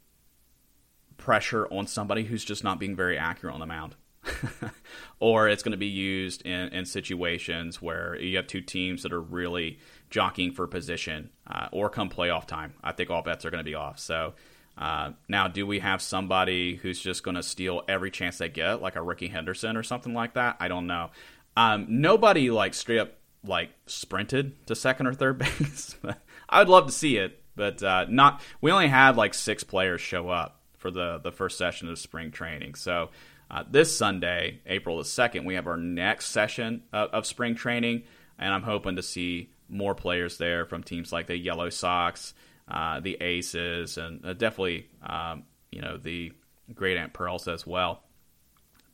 pressure 1.16 1.66
on 1.66 1.86
somebody 1.86 2.24
who's 2.24 2.44
just 2.44 2.64
not 2.64 2.80
being 2.80 2.96
very 2.96 3.18
accurate 3.18 3.54
on 3.54 3.60
the 3.60 3.66
mound. 3.66 3.96
or 5.20 5.48
it's 5.48 5.62
going 5.62 5.72
to 5.72 5.78
be 5.78 5.86
used 5.86 6.42
in, 6.42 6.68
in, 6.68 6.84
situations 6.84 7.80
where 7.80 8.16
you 8.16 8.36
have 8.36 8.46
two 8.46 8.60
teams 8.60 9.02
that 9.02 9.14
are 9.14 9.20
really 9.20 9.78
jockeying 10.10 10.52
for 10.52 10.66
position, 10.66 11.30
uh, 11.46 11.68
or 11.72 11.88
come 11.88 12.10
playoff 12.10 12.46
time. 12.46 12.74
I 12.82 12.92
think 12.92 13.10
all 13.10 13.22
bets 13.22 13.44
are 13.44 13.50
going 13.50 13.64
to 13.64 13.70
be 13.70 13.74
off. 13.74 13.98
So 13.98 14.34
uh, 14.76 15.12
now, 15.28 15.48
do 15.48 15.66
we 15.66 15.80
have 15.80 16.00
somebody 16.00 16.76
who's 16.76 17.00
just 17.00 17.22
going 17.22 17.34
to 17.34 17.42
steal 17.42 17.82
every 17.88 18.10
chance 18.10 18.38
they 18.38 18.48
get, 18.48 18.80
like 18.80 18.96
a 18.96 19.02
Rickey 19.02 19.28
Henderson 19.28 19.76
or 19.76 19.82
something 19.82 20.14
like 20.14 20.34
that? 20.34 20.56
I 20.58 20.68
don't 20.68 20.86
know. 20.86 21.10
Um, 21.56 21.86
nobody 21.88 22.50
like 22.50 22.74
straight 22.74 23.00
up 23.00 23.12
like 23.44 23.70
sprinted 23.86 24.66
to 24.66 24.74
second 24.74 25.06
or 25.06 25.14
third 25.14 25.38
base. 25.60 25.96
I 26.48 26.58
would 26.58 26.68
love 26.68 26.86
to 26.86 26.92
see 26.92 27.16
it, 27.16 27.42
but 27.56 27.82
uh, 27.82 28.06
not. 28.08 28.40
We 28.60 28.70
only 28.70 28.88
had 28.88 29.16
like 29.16 29.34
six 29.34 29.64
players 29.64 30.00
show 30.00 30.28
up 30.28 30.60
for 30.78 30.90
the 30.90 31.18
the 31.18 31.32
first 31.32 31.58
session 31.58 31.88
of 31.88 31.98
spring 31.98 32.30
training. 32.30 32.74
So 32.74 33.10
uh, 33.50 33.64
this 33.70 33.94
Sunday, 33.94 34.60
April 34.66 34.98
the 34.98 35.04
second, 35.04 35.44
we 35.44 35.54
have 35.54 35.66
our 35.66 35.76
next 35.76 36.26
session 36.26 36.84
of, 36.92 37.10
of 37.10 37.26
spring 37.26 37.54
training, 37.54 38.04
and 38.38 38.54
I'm 38.54 38.62
hoping 38.62 38.96
to 38.96 39.02
see 39.02 39.50
more 39.70 39.94
players 39.94 40.38
there 40.38 40.66
from 40.66 40.82
teams 40.82 41.12
like 41.12 41.26
the 41.26 41.36
Yellow 41.36 41.70
Sox 41.70 42.34
uh, 42.70 43.00
the 43.00 43.16
Aces, 43.20 43.98
and 43.98 44.24
uh, 44.24 44.32
definitely 44.32 44.86
um, 45.02 45.44
you 45.72 45.82
know 45.82 45.96
the 45.96 46.32
Great 46.72 46.96
Aunt 46.96 47.12
Pearls 47.12 47.48
as 47.48 47.66
well. 47.66 48.02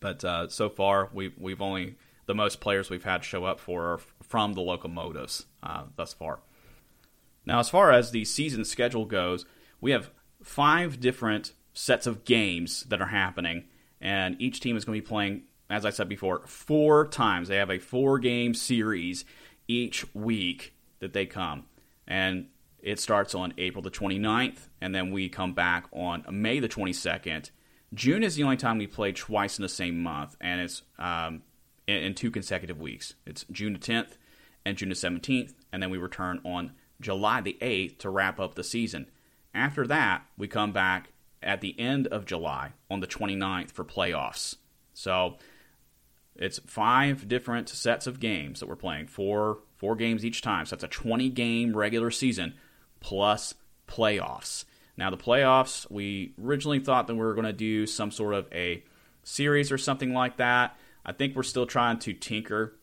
But 0.01 0.24
uh, 0.24 0.49
so 0.49 0.68
far, 0.68 1.11
we've 1.12 1.37
we've 1.39 1.61
only 1.61 1.97
the 2.27 2.35
most 2.35 2.61
players 2.61 2.91
we've 2.91 3.05
had 3.05 3.22
show 3.22 3.45
up 3.45 3.61
for 3.61 3.93
are 3.93 4.01
from 4.22 4.55
the 4.55 4.62
locomotives 4.62 5.47
uh, 5.62 5.85
thus 5.97 6.12
far. 6.12 6.41
Now, 7.45 7.61
as 7.61 7.68
far 7.68 7.93
as 7.93 8.11
the 8.11 8.24
season 8.24 8.64
schedule 8.64 9.05
goes, 9.05 9.45
we 9.81 9.93
have 9.93 10.11
five 10.43 10.99
different 10.99 11.53
sets 11.74 12.07
of 12.07 12.24
games 12.24 12.85
that 12.85 13.01
are 13.01 13.07
happening, 13.07 13.64
and 14.01 14.41
each 14.41 14.61
team 14.61 14.77
is 14.77 14.85
going 14.85 14.99
to 14.99 15.03
be 15.03 15.09
playing, 15.09 15.43
as 15.68 15.85
I 15.85 15.91
said 15.91 16.09
before, 16.09 16.43
four 16.47 17.07
times. 17.07 17.49
They 17.49 17.57
have 17.57 17.70
a 17.70 17.79
four 17.79 18.18
game 18.18 18.55
series 18.55 19.24
each 19.69 20.05
week 20.14 20.75
that 21.01 21.12
they 21.12 21.27
come. 21.27 21.64
And 22.07 22.47
it 22.81 23.01
starts 23.01 23.35
on 23.35 23.53
April 23.59 23.83
the 23.83 23.91
29th, 23.91 24.69
and 24.81 24.95
then 24.95 25.11
we 25.11 25.29
come 25.29 25.55
back 25.55 25.87
on 25.93 26.25
May 26.31 26.61
the 26.61 26.69
22nd. 26.69 27.51
June 27.95 28.23
is 28.23 28.37
the 28.37 28.45
only 28.45 28.57
time 28.57 28.79
we 28.79 28.87
play 28.87 29.12
twice 29.12 29.59
in 29.59 29.62
the 29.62 29.69
same 29.69 30.03
month, 30.03 30.37
and 30.41 30.61
it's 30.61 30.83
um, 30.99 31.43
in, 31.87 31.97
in, 31.97 32.14
two 32.14 32.31
consecutive 32.31 32.81
weeks. 32.81 33.14
It's 33.25 33.45
June 33.51 33.73
the 33.73 33.79
10th 33.79 34.17
and 34.64 34.77
June 34.77 34.89
the 34.89 34.95
17th, 34.95 35.55
and 35.73 35.83
then 35.83 35.91
we 35.91 35.99
return 35.99 36.41
on 36.45 36.73
July 37.01 37.41
the 37.41 37.57
8th 37.61 37.99
to 37.99 38.11
wrap 38.11 38.39
up 38.39 38.55
the 38.55 38.64
season. 38.64 39.09
After 39.55 39.87
that, 39.87 40.25
we 40.37 40.49
come 40.49 40.73
back 40.73 41.12
at 41.43 41.61
the 41.61 41.79
end 41.79 42.07
of 42.09 42.27
July 42.27 42.73
on 42.91 43.01
the 43.01 43.07
29th 43.07 43.71
for 43.71 43.85
playoffs. 43.85 44.57
So 44.93 45.37
it's 46.39 46.59
five 46.66 47.28
different 47.28 47.68
sets 47.68 48.07
of 48.07 48.20
games 48.20 48.61
that 48.61 48.68
we're 48.68 48.76
playing, 48.76 49.07
four 49.07 49.59
four 49.76 49.95
games 49.95 50.24
each 50.24 50.43
time. 50.43 50.66
So 50.66 50.76
that's 50.76 50.84
a 50.84 50.89
20 50.89 51.28
game 51.30 51.76
regular 51.76 52.11
season 52.11 52.55
plus 53.01 53.55
playoffs. 53.87 54.64
Now, 54.97 55.11
the 55.11 55.18
playoffs, 55.18 55.91
we 55.91 56.32
originally 56.43 56.80
thought 56.80 57.07
that 57.07 57.14
we 57.14 57.20
were 57.20 57.34
going 57.34 57.47
to 57.47 57.53
do 57.53 57.87
some 57.87 58.11
sort 58.11 58.34
of 58.34 58.49
a 58.53 58.82
series 59.22 59.70
or 59.70 59.78
something 59.78 60.14
like 60.14 60.39
that. 60.39 60.78
I 61.05 61.12
think 61.12 61.37
we're 61.37 61.43
still 61.43 61.66
trying 61.66 61.99
to 62.01 62.14
tinker 62.14 62.74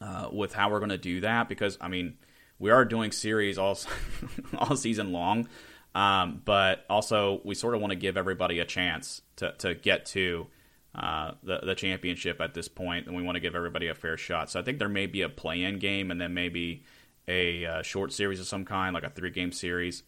uh, 0.00 0.30
with 0.32 0.54
how 0.54 0.70
we're 0.70 0.78
going 0.78 0.90
to 0.90 0.98
do 0.98 1.20
that 1.20 1.48
because, 1.48 1.76
I 1.80 1.88
mean, 1.88 2.14
we 2.58 2.70
are 2.70 2.84
doing 2.84 3.12
series 3.12 3.58
all, 3.58 3.78
all 4.58 4.76
season 4.76 5.12
long. 5.12 5.48
Um, 5.94 6.40
but 6.44 6.86
also, 6.88 7.40
we 7.44 7.54
sort 7.54 7.74
of 7.74 7.80
want 7.80 7.90
to 7.90 7.96
give 7.96 8.16
everybody 8.16 8.60
a 8.60 8.64
chance 8.64 9.20
to, 9.36 9.52
to 9.58 9.74
get 9.74 10.06
to 10.06 10.46
uh, 10.94 11.32
the, 11.42 11.60
the 11.60 11.74
championship 11.74 12.40
at 12.40 12.54
this 12.54 12.68
point, 12.68 13.06
and 13.06 13.14
we 13.16 13.22
want 13.22 13.36
to 13.36 13.40
give 13.40 13.54
everybody 13.54 13.88
a 13.88 13.94
fair 13.94 14.16
shot. 14.16 14.50
So 14.50 14.58
I 14.60 14.62
think 14.62 14.78
there 14.78 14.88
may 14.88 15.06
be 15.06 15.22
a 15.22 15.28
play 15.28 15.62
in 15.62 15.78
game 15.78 16.10
and 16.10 16.20
then 16.20 16.34
maybe 16.34 16.84
a 17.28 17.64
uh, 17.66 17.82
short 17.82 18.12
series 18.12 18.40
of 18.40 18.46
some 18.46 18.64
kind, 18.64 18.94
like 18.94 19.04
a 19.04 19.10
three 19.10 19.30
game 19.30 19.52
series, 19.52 20.02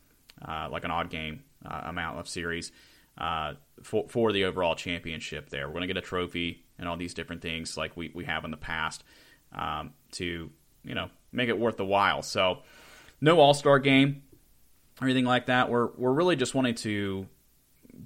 uh, 0.47 0.68
like 0.70 0.85
an 0.85 0.91
odd 0.91 1.09
game 1.11 1.45
uh, 1.64 1.83
amount 1.85 2.18
of 2.18 2.28
series. 2.28 2.72
uh, 3.18 3.55
for 3.83 4.07
for 4.09 4.33
the 4.33 4.45
overall 4.45 4.74
championship. 4.74 5.51
There, 5.51 5.66
we're 5.66 5.74
going 5.74 5.83
to 5.83 5.95
get 5.95 5.97
a 5.97 6.07
trophy 6.07 6.64
and 6.78 6.89
all 6.89 6.97
these 6.97 7.14
different 7.14 7.43
things 7.43 7.76
like 7.76 7.97
we 7.97 8.11
we 8.14 8.24
have 8.24 8.45
in 8.45 8.51
the 8.51 8.57
past 8.57 9.05
um, 9.53 9.93
to 10.12 10.51
you 10.85 10.95
know 10.95 11.11
make 11.30 11.49
it 11.49 11.59
worth 11.59 11.76
the 11.76 11.85
while. 11.85 12.22
So, 12.22 12.59
no 13.20 13.41
All 13.41 13.55
Star 13.55 13.78
game 13.78 14.22
or 15.01 15.07
anything 15.07 15.24
like 15.24 15.47
that. 15.47 15.70
We're 15.70 15.89
we're 15.97 16.12
really 16.12 16.37
just 16.37 16.55
wanting 16.55 16.74
to 16.76 17.26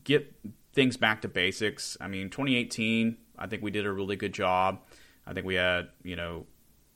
get 0.05 0.35
things 0.77 0.97
back 0.97 1.23
to 1.23 1.29
basics. 1.29 1.97
I 2.01 2.07
mean, 2.07 2.31
2018, 2.31 3.17
I 3.37 3.47
think 3.49 3.63
we 3.63 3.73
did 3.73 3.87
a 3.87 3.93
really 3.93 4.15
good 4.15 4.33
job. 4.33 4.81
I 5.27 5.33
think 5.33 5.45
we 5.45 5.57
had 5.57 5.89
you 6.05 6.15
know 6.15 6.47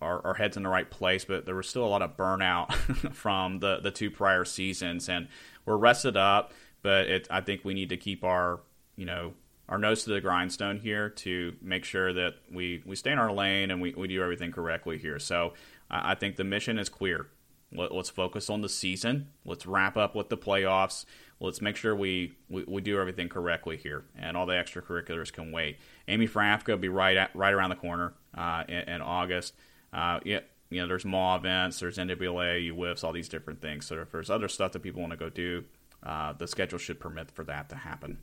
our, 0.01 0.25
our, 0.25 0.35
heads 0.35 0.57
in 0.57 0.63
the 0.63 0.69
right 0.69 0.89
place, 0.89 1.25
but 1.25 1.47
there 1.47 1.57
was 1.57 1.69
still 1.69 1.85
a 1.85 1.89
lot 1.89 2.03
of 2.03 2.17
burnout 2.17 2.73
from 3.15 3.59
the, 3.59 3.81
the 3.81 3.91
two 3.91 4.11
prior 4.11 4.45
seasons, 4.45 5.09
and 5.09 5.27
we're 5.65 5.77
rested 5.77 6.17
up. 6.17 6.53
But 6.83 7.09
it, 7.09 7.29
I 7.31 7.41
think 7.41 7.65
we 7.65 7.75
need 7.75 7.89
to 7.89 7.97
keep 7.97 8.23
our 8.23 8.61
you 8.95 9.07
know 9.07 9.35
our 9.71 9.79
nose 9.79 10.05
to 10.05 10.11
the 10.11 10.21
grindstone 10.21 10.79
here 10.79 11.09
to 11.09 11.55
make 11.63 11.85
sure 11.85 12.13
that 12.13 12.35
we, 12.53 12.83
we 12.85 12.97
stay 12.97 13.13
in 13.13 13.19
our 13.19 13.33
lane 13.33 13.71
and 13.71 13.81
we, 13.81 13.95
we 13.95 14.09
do 14.09 14.21
everything 14.21 14.51
correctly 14.51 14.99
here. 14.99 15.21
So 15.21 15.53
I, 15.89 16.11
I 16.11 16.15
think 16.17 16.35
the 16.35 16.43
mission 16.43 16.77
is 16.77 16.89
clear. 16.89 17.29
Let, 17.73 17.93
us 17.93 18.11
focus 18.11 18.51
on 18.51 18.63
the 18.63 18.69
season. 18.69 19.29
Let's 19.45 19.67
wrap 19.67 19.97
up 19.97 20.17
with 20.17 20.29
the 20.29 20.37
playoffs. 20.37 21.05
Let's 21.41 21.63
make 21.63 21.77
sure 21.77 21.97
we, 21.97 22.35
we, 22.51 22.65
we 22.69 22.83
do 22.83 23.01
everything 23.01 23.31
correctly 23.31 23.79
here, 23.79 24.05
and 24.19 24.37
all 24.37 24.45
the 24.45 24.53
extracurriculars 24.53 25.33
can 25.33 25.53
wait. 25.53 25.79
Amy 26.07 26.29
Frafka 26.29 26.69
will 26.69 26.77
be 26.77 26.91
right 26.91 27.17
at, 27.17 27.35
right 27.35 27.55
around 27.55 27.71
the 27.71 27.77
corner 27.77 28.13
uh, 28.37 28.65
in, 28.69 28.81
in 28.89 29.01
August. 29.01 29.55
Uh, 29.91 30.21
yeah, 30.25 30.41
you 30.69 30.81
know, 30.81 30.87
there's 30.87 31.07
mall 31.07 31.37
events, 31.37 31.81
there's 31.81 31.97
NWA, 31.97 32.73
UWIFs, 32.73 33.03
all 33.03 33.13
these 33.13 33.29
different 33.29 33.63
things. 33.63 33.87
So 33.87 34.01
if 34.01 34.13
there's 34.13 34.29
other 34.29 34.49
stuff 34.49 34.73
that 34.73 34.81
people 34.81 35.01
want 35.01 35.13
to 35.13 35.17
go 35.17 35.31
do, 35.31 35.65
uh, 36.03 36.35
the 36.35 36.47
schedule 36.47 36.79
should 36.79 37.01
permit 37.01 37.31
for 37.31 37.45
that 37.45 37.71
to 37.71 37.77
happen, 37.77 38.19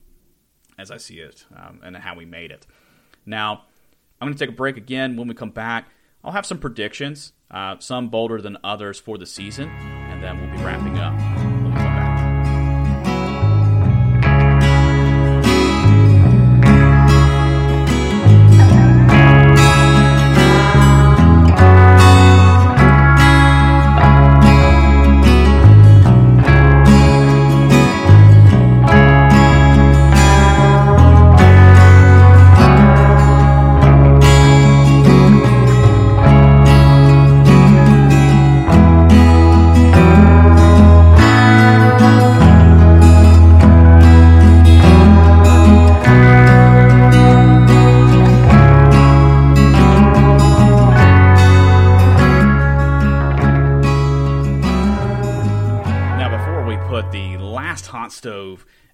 as 0.78 0.92
I 0.92 0.98
see 0.98 1.20
it, 1.20 1.46
um, 1.56 1.82
and 1.84 1.98
how 1.98 2.16
we 2.16 2.26
made 2.26 2.52
it. 2.52 2.68
Now, 3.26 3.64
I'm 4.22 4.28
going 4.28 4.38
to 4.38 4.40
take 4.40 4.54
a 4.54 4.58
break 4.58 4.78
again. 4.78 5.16
When 5.16 5.28
we 5.28 5.34
come 5.34 5.52
back, 5.52 5.90
I'll 6.24 6.32
have 6.32 6.46
some 6.46 6.60
predictions, 6.60 7.34
uh, 7.52 7.78
some 7.80 8.10
bolder 8.10 8.42
than 8.42 8.58
others 8.64 9.00
for 9.00 9.18
the 9.18 9.26
season, 9.26 9.70
and 9.70 10.24
then 10.24 10.40
we'll 10.40 10.58
be 10.58 10.64
wrapping 10.64 10.98
up. 10.98 11.67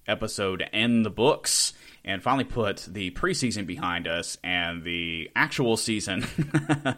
Episode 0.06 0.68
in 0.72 1.02
the 1.02 1.10
books 1.10 1.72
and 2.04 2.22
finally 2.22 2.44
put 2.44 2.86
the 2.90 3.10
preseason 3.12 3.66
behind 3.66 4.06
us 4.06 4.36
and 4.44 4.84
the 4.84 5.30
actual 5.34 5.76
season 5.76 6.26
uh, 6.86 6.94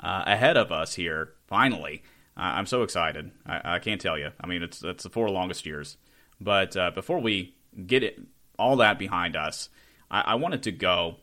ahead 0.00 0.56
of 0.56 0.72
us 0.72 0.94
here. 0.94 1.34
Finally, 1.46 2.02
uh, 2.36 2.40
I'm 2.42 2.66
so 2.66 2.82
excited. 2.82 3.30
I, 3.46 3.76
I, 3.76 3.78
can't 3.78 4.00
tell 4.00 4.18
you. 4.18 4.30
I 4.40 4.46
mean, 4.46 4.62
it's 4.62 4.82
it's 4.82 5.04
the 5.04 5.10
four 5.10 5.30
longest 5.30 5.64
years. 5.64 5.96
But 6.40 6.76
uh, 6.76 6.90
before 6.90 7.20
we 7.20 7.54
get 7.86 8.02
it 8.02 8.20
all 8.58 8.76
that 8.76 8.98
behind 8.98 9.36
us, 9.36 9.68
I, 10.10 10.20
I, 10.20 10.34
wanted 10.34 10.64
to 10.64 10.72
go 10.72 11.16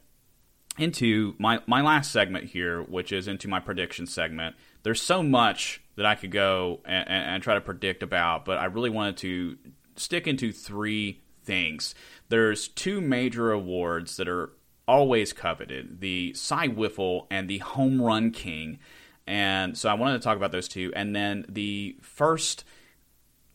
into 0.77 1.35
my 1.37 1.61
my 1.67 1.81
last 1.81 2.11
segment 2.11 2.45
here, 2.45 2.81
which 2.81 3.11
is 3.11 3.27
into 3.27 3.47
my 3.47 3.59
prediction 3.59 4.07
segment. 4.07 4.55
There's 4.83 5.01
so 5.01 5.23
much 5.23 5.81
that 5.95 6.05
I 6.05 6.15
could 6.15 6.31
go 6.31 6.81
and, 6.85 7.07
and, 7.07 7.29
and 7.35 7.43
try 7.43 7.55
to 7.55 7.61
predict 7.61 8.03
about, 8.03 8.45
but 8.45 8.57
I 8.57 8.65
really 8.65 8.89
wanted 8.89 9.17
to 9.17 9.57
stick 9.95 10.27
into 10.27 10.51
three 10.51 11.21
things. 11.43 11.95
There's 12.29 12.67
two 12.67 13.01
major 13.01 13.51
awards 13.51 14.17
that 14.17 14.27
are 14.27 14.51
always 14.87 15.33
coveted 15.33 15.99
the 15.99 16.33
Cy 16.33 16.67
Wiffle 16.67 17.27
and 17.31 17.49
the 17.49 17.59
Home 17.59 18.01
Run 18.01 18.31
King. 18.31 18.79
And 19.27 19.77
so 19.77 19.89
I 19.89 19.95
wanted 19.95 20.19
to 20.19 20.23
talk 20.23 20.37
about 20.37 20.51
those 20.51 20.67
two. 20.67 20.91
And 20.95 21.15
then 21.15 21.45
the 21.49 21.97
first 22.01 22.63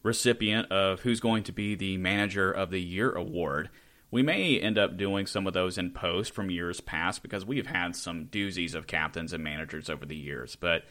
recipient 0.02 0.70
of 0.72 1.00
who's 1.00 1.20
going 1.20 1.44
to 1.44 1.52
be 1.52 1.74
the 1.74 1.96
Manager 1.98 2.50
of 2.50 2.70
the 2.70 2.80
Year 2.80 3.12
award. 3.12 3.70
We 4.10 4.22
may 4.22 4.58
end 4.58 4.76
up 4.76 4.96
doing 4.96 5.26
some 5.26 5.46
of 5.46 5.52
those 5.52 5.78
in 5.78 5.92
post 5.92 6.34
from 6.34 6.50
years 6.50 6.80
past 6.80 7.22
because 7.22 7.44
we've 7.44 7.68
had 7.68 7.94
some 7.94 8.26
doozies 8.26 8.74
of 8.74 8.88
captains 8.88 9.32
and 9.32 9.44
managers 9.44 9.88
over 9.88 10.04
the 10.04 10.16
years. 10.16 10.56
But 10.56 10.84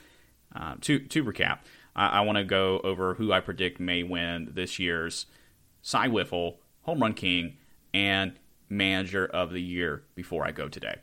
uh, 0.56 0.76
to 0.82 1.00
to 1.00 1.24
recap, 1.24 1.60
I, 1.96 2.08
I 2.08 2.22
want 2.22 2.38
to 2.38 2.46
go 2.46 2.80
over 2.84 3.16
who 3.16 3.34
I 3.34 3.42
predict 3.42 3.80
may 3.80 4.04
win 4.04 4.52
this 4.54 4.80
year's 4.80 5.26
Cy 5.82 6.08
Wiffle 6.08 6.58
home 6.90 7.02
run 7.02 7.14
king, 7.14 7.58
and 7.94 8.34
manager 8.68 9.26
of 9.26 9.52
the 9.52 9.62
year 9.62 10.04
before 10.16 10.46
I 10.46 10.52
go 10.52 10.68
today. 10.68 10.96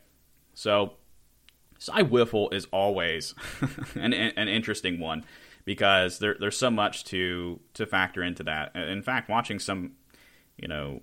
So, 0.53 0.93
Cy 1.79 2.03
Wiffle 2.03 2.53
is 2.53 2.65
always 2.71 3.35
an, 3.95 4.13
an 4.13 4.47
interesting 4.47 4.99
one 4.99 5.23
because 5.63 6.19
there, 6.19 6.35
there's 6.39 6.57
so 6.57 6.71
much 6.71 7.03
to 7.05 7.59
to 7.75 7.85
factor 7.85 8.23
into 8.23 8.43
that. 8.43 8.75
In 8.75 9.01
fact, 9.01 9.29
watching 9.29 9.59
some, 9.59 9.93
you 10.57 10.67
know, 10.67 11.01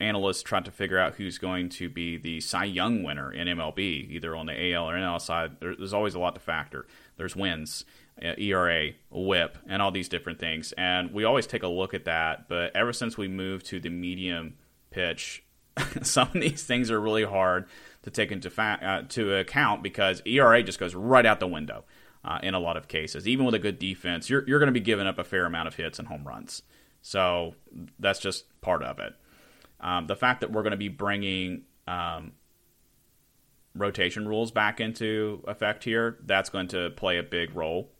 analysts 0.00 0.42
try 0.42 0.60
to 0.60 0.70
figure 0.70 0.98
out 0.98 1.14
who's 1.14 1.38
going 1.38 1.68
to 1.68 1.88
be 1.88 2.16
the 2.16 2.40
Cy 2.40 2.64
Young 2.64 3.02
winner 3.02 3.30
in 3.32 3.48
MLB, 3.48 4.10
either 4.10 4.34
on 4.34 4.46
the 4.46 4.72
AL 4.72 4.88
or 4.88 4.94
NL 4.94 5.20
side, 5.20 5.56
there's 5.60 5.92
always 5.92 6.14
a 6.14 6.18
lot 6.18 6.34
to 6.34 6.40
factor. 6.40 6.86
There's 7.16 7.36
wins, 7.36 7.84
ERA, 8.22 8.90
WHIP, 9.10 9.58
and 9.66 9.82
all 9.82 9.90
these 9.90 10.08
different 10.08 10.38
things. 10.38 10.72
And 10.72 11.12
we 11.12 11.24
always 11.24 11.46
take 11.46 11.62
a 11.62 11.68
look 11.68 11.94
at 11.94 12.04
that. 12.04 12.48
But 12.48 12.74
ever 12.76 12.92
since 12.92 13.16
we 13.16 13.28
moved 13.28 13.66
to 13.66 13.80
the 13.80 13.90
medium 13.90 14.54
pitch, 14.90 15.44
some 16.02 16.28
of 16.34 16.40
these 16.40 16.62
things 16.62 16.90
are 16.90 17.00
really 17.00 17.24
hard 17.24 17.66
to 18.02 18.10
take 18.10 18.32
into 18.32 18.50
fa- 18.50 18.78
uh, 18.82 19.08
to 19.10 19.34
account 19.34 19.82
because 19.82 20.22
ERA 20.26 20.62
just 20.62 20.78
goes 20.78 20.94
right 20.94 21.26
out 21.26 21.40
the 21.40 21.46
window 21.46 21.84
uh, 22.24 22.38
in 22.42 22.54
a 22.54 22.60
lot 22.60 22.76
of 22.76 22.88
cases. 22.88 23.26
Even 23.26 23.44
with 23.44 23.54
a 23.54 23.58
good 23.58 23.78
defense, 23.78 24.28
you're 24.30 24.46
you're 24.46 24.58
going 24.58 24.68
to 24.68 24.72
be 24.72 24.80
giving 24.80 25.06
up 25.06 25.18
a 25.18 25.24
fair 25.24 25.44
amount 25.44 25.68
of 25.68 25.74
hits 25.74 25.98
and 25.98 26.08
home 26.08 26.26
runs. 26.26 26.62
So 27.00 27.54
that's 27.98 28.20
just 28.20 28.44
part 28.60 28.82
of 28.82 28.98
it. 29.00 29.14
Um, 29.80 30.06
the 30.06 30.14
fact 30.14 30.40
that 30.40 30.52
we're 30.52 30.62
going 30.62 30.72
to 30.72 30.76
be 30.76 30.88
bringing 30.88 31.62
um, 31.88 32.32
rotation 33.74 34.28
rules 34.28 34.52
back 34.52 34.80
into 34.80 35.42
effect 35.48 35.82
here, 35.82 36.18
that's 36.24 36.50
going 36.50 36.68
to 36.68 36.90
play 36.90 37.18
a 37.18 37.24
big 37.24 37.56
role 37.56 37.90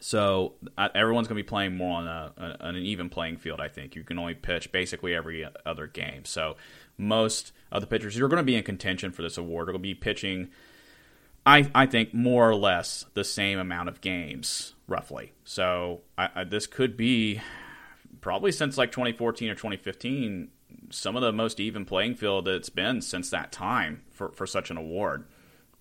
so 0.00 0.54
uh, 0.78 0.88
everyone's 0.94 1.28
going 1.28 1.36
to 1.36 1.44
be 1.44 1.48
playing 1.48 1.76
more 1.76 1.98
on, 1.98 2.08
a, 2.08 2.32
a, 2.36 2.66
an 2.68 2.76
even 2.76 3.10
playing 3.10 3.36
field. 3.36 3.60
I 3.60 3.68
think 3.68 3.94
you 3.94 4.02
can 4.02 4.18
only 4.18 4.34
pitch 4.34 4.72
basically 4.72 5.14
every 5.14 5.46
other 5.66 5.86
game. 5.86 6.24
So 6.24 6.56
most 6.96 7.52
of 7.70 7.82
the 7.82 7.86
pitchers 7.86 8.16
who 8.16 8.24
are 8.24 8.28
going 8.28 8.38
to 8.38 8.44
be 8.44 8.56
in 8.56 8.62
contention 8.62 9.12
for 9.12 9.20
this 9.22 9.36
award 9.36 9.68
are 9.68 9.72
going 9.72 9.82
to 9.82 9.88
be 9.88 9.94
pitching. 9.94 10.48
I, 11.44 11.70
I 11.74 11.84
think 11.84 12.14
more 12.14 12.48
or 12.48 12.54
less 12.54 13.04
the 13.12 13.24
same 13.24 13.58
amount 13.58 13.90
of 13.90 14.00
games, 14.00 14.74
roughly. 14.88 15.32
So 15.44 16.00
I, 16.16 16.28
I, 16.34 16.44
this 16.44 16.66
could 16.66 16.96
be 16.96 17.42
probably 18.22 18.52
since 18.52 18.78
like 18.78 18.92
2014 18.92 19.50
or 19.50 19.54
2015, 19.54 20.48
some 20.88 21.14
of 21.14 21.22
the 21.22 21.32
most 21.32 21.60
even 21.60 21.84
playing 21.84 22.14
field 22.14 22.48
it's 22.48 22.70
been 22.70 23.02
since 23.02 23.28
that 23.30 23.52
time 23.52 24.02
for, 24.10 24.30
for 24.32 24.46
such 24.46 24.70
an 24.70 24.78
award. 24.78 25.24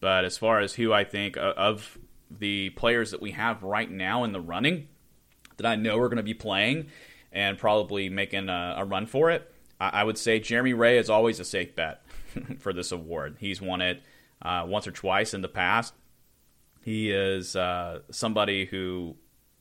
But 0.02 0.26
as 0.26 0.38
far 0.38 0.60
as 0.60 0.74
who 0.76 0.92
I 0.92 1.04
think 1.04 1.38
of 1.38 1.98
the 2.30 2.70
players 2.72 3.12
that 3.12 3.22
we 3.22 3.32
have 3.32 3.64
right 3.64 3.90
now 3.90 4.24
in 4.24 4.32
the 4.32 4.42
running 4.42 4.88
that 5.58 5.66
I 5.66 5.76
know 5.76 5.98
are 6.00 6.08
going 6.08 6.18
to 6.18 6.24
be 6.24 6.34
playing 6.34 6.88
and 7.32 7.58
probably 7.58 8.10
making 8.10 8.50
a, 8.50 8.76
a 8.78 8.86
run 8.86 9.06
for 9.06 9.30
it, 9.32 9.54
I, 9.80 9.90
I, 9.90 10.04
would 10.04 10.18
say 10.18 10.40
Jeremy 10.40 10.74
Ray 10.74 10.98
is 10.98 11.10
always 11.10 11.40
a 11.40 11.46
safe 11.46 11.76
bet 11.76 12.02
for 12.60 12.74
this 12.74 12.92
award. 12.92 13.38
He's 13.40 13.62
won 13.62 13.82
it 13.82 14.02
uh, 14.42 14.66
once 14.68 14.88
or 14.88 14.92
twice 14.92 15.34
in 15.34 15.42
the 15.42 15.50
past. 15.50 15.94
He 16.84 17.12
is 17.12 17.56
uh, 17.56 18.00
somebody 18.10 18.66
who 18.66 19.16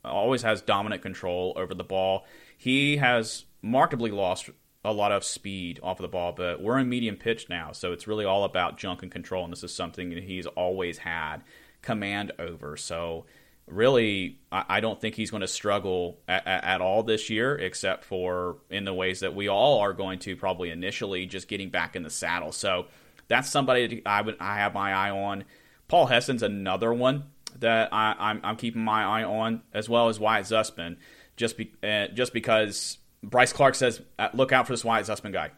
always 0.05 0.43
has 0.43 0.63
dominant 0.63 1.03
control 1.03 1.53
over 1.57 1.75
the 1.75 1.85
ball. 1.85 2.27
He 2.57 2.97
has 2.99 3.45
markedly 3.61 4.11
lost 4.11 4.51
a 4.85 4.93
lot 4.93 5.13
of 5.13 5.25
speed 5.25 5.81
off 5.83 5.99
of 5.99 6.03
the 6.03 6.09
ball, 6.09 6.33
but 6.33 6.63
we're 6.63 6.79
in 6.79 6.89
medium 6.89 7.17
pitch 7.17 7.49
now, 7.49 7.73
so 7.73 7.93
it's 7.93 8.07
really 8.07 8.25
all 8.25 8.45
about 8.45 8.79
junk 8.79 9.03
and 9.03 9.11
control, 9.11 9.45
and 9.45 9.53
this 9.53 9.65
is 9.65 9.75
something 9.75 10.11
that 10.11 10.23
he's 10.23 10.47
always 10.47 10.99
had 10.99 11.43
command 11.83 12.33
over. 12.39 12.77
So 12.77 13.27
really, 13.67 14.39
I 14.51 14.81
don't 14.81 15.01
think 15.01 15.15
he's 15.15 15.31
going 15.31 15.43
to 15.43 15.49
struggle 15.49 16.19
at, 16.27 16.47
at, 16.47 16.81
all 16.81 17.03
this 17.03 17.31
year, 17.31 17.57
except 17.57 18.05
for 18.05 18.57
in 18.71 18.85
the 18.85 18.95
ways 18.95 19.21
that 19.21 19.35
we 19.35 19.49
all 19.49 19.81
are 19.81 19.93
going 19.93 20.19
to 20.21 20.37
probably 20.37 20.71
initially 20.71 21.27
just 21.27 21.49
getting 21.49 21.71
back 21.71 21.97
in 21.97 22.03
the 22.03 22.11
saddle. 22.11 22.53
So 22.53 22.87
that's 23.29 23.49
somebody 23.49 24.03
I 24.07 24.23
would 24.23 24.37
I 24.41 24.57
have 24.57 24.75
my 24.75 24.93
eye 24.93 25.11
on. 25.11 25.45
Paul 25.87 26.09
Hessen's 26.09 26.43
another 26.43 26.93
one 26.93 27.25
that 27.61 27.91
I, 27.93 28.39
am 28.43 28.57
keeping 28.57 28.83
my 28.83 29.05
eye 29.05 29.25
on, 29.25 29.63
as 29.73 29.89
well 29.89 30.09
as 30.09 30.21
Wyatt 30.21 30.47
Zussman, 30.47 30.97
just 31.37 31.57
be, 31.57 31.73
uh, 31.83 32.09
just 32.09 32.33
because 32.33 32.99
Bryce 33.23 33.53
Clark 33.53 33.75
says, 33.75 34.01
uh, 34.19 34.29
"Look 34.35 34.53
out 34.53 34.67
for 34.67 34.73
this 34.73 34.85
Wyatt 34.85 35.07
Zussman 35.07 35.33
guy," 35.33 35.51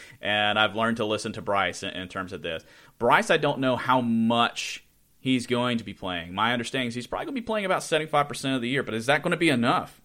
and 0.20 0.58
I've 0.58 0.74
learned 0.74 0.98
to 0.98 1.04
listen 1.04 1.32
to 1.34 1.42
Bryce 1.42 1.82
in, 1.82 1.90
in 1.90 2.08
terms 2.08 2.32
of 2.32 2.42
this. 2.42 2.64
Bryce, 2.98 3.30
I 3.30 3.36
don't 3.36 3.60
know 3.60 3.76
how 3.76 4.00
much 4.00 4.84
he's 5.22 5.46
going 5.46 5.78
to 5.78 5.84
be 5.84 5.94
playing. 5.94 6.34
My 6.34 6.52
understanding 6.52 6.88
is 6.88 6.94
he's 6.94 7.06
probably 7.06 7.26
going 7.26 7.36
to 7.36 7.40
be 7.40 7.46
playing 7.46 7.64
about 7.64 7.80
75% 7.80 8.56
of 8.56 8.60
the 8.60 8.68
year, 8.68 8.82
but 8.82 8.92
is 8.92 9.06
that 9.06 9.22
going 9.22 9.30
to 9.30 9.36
be 9.38 9.48
enough? 9.48 10.00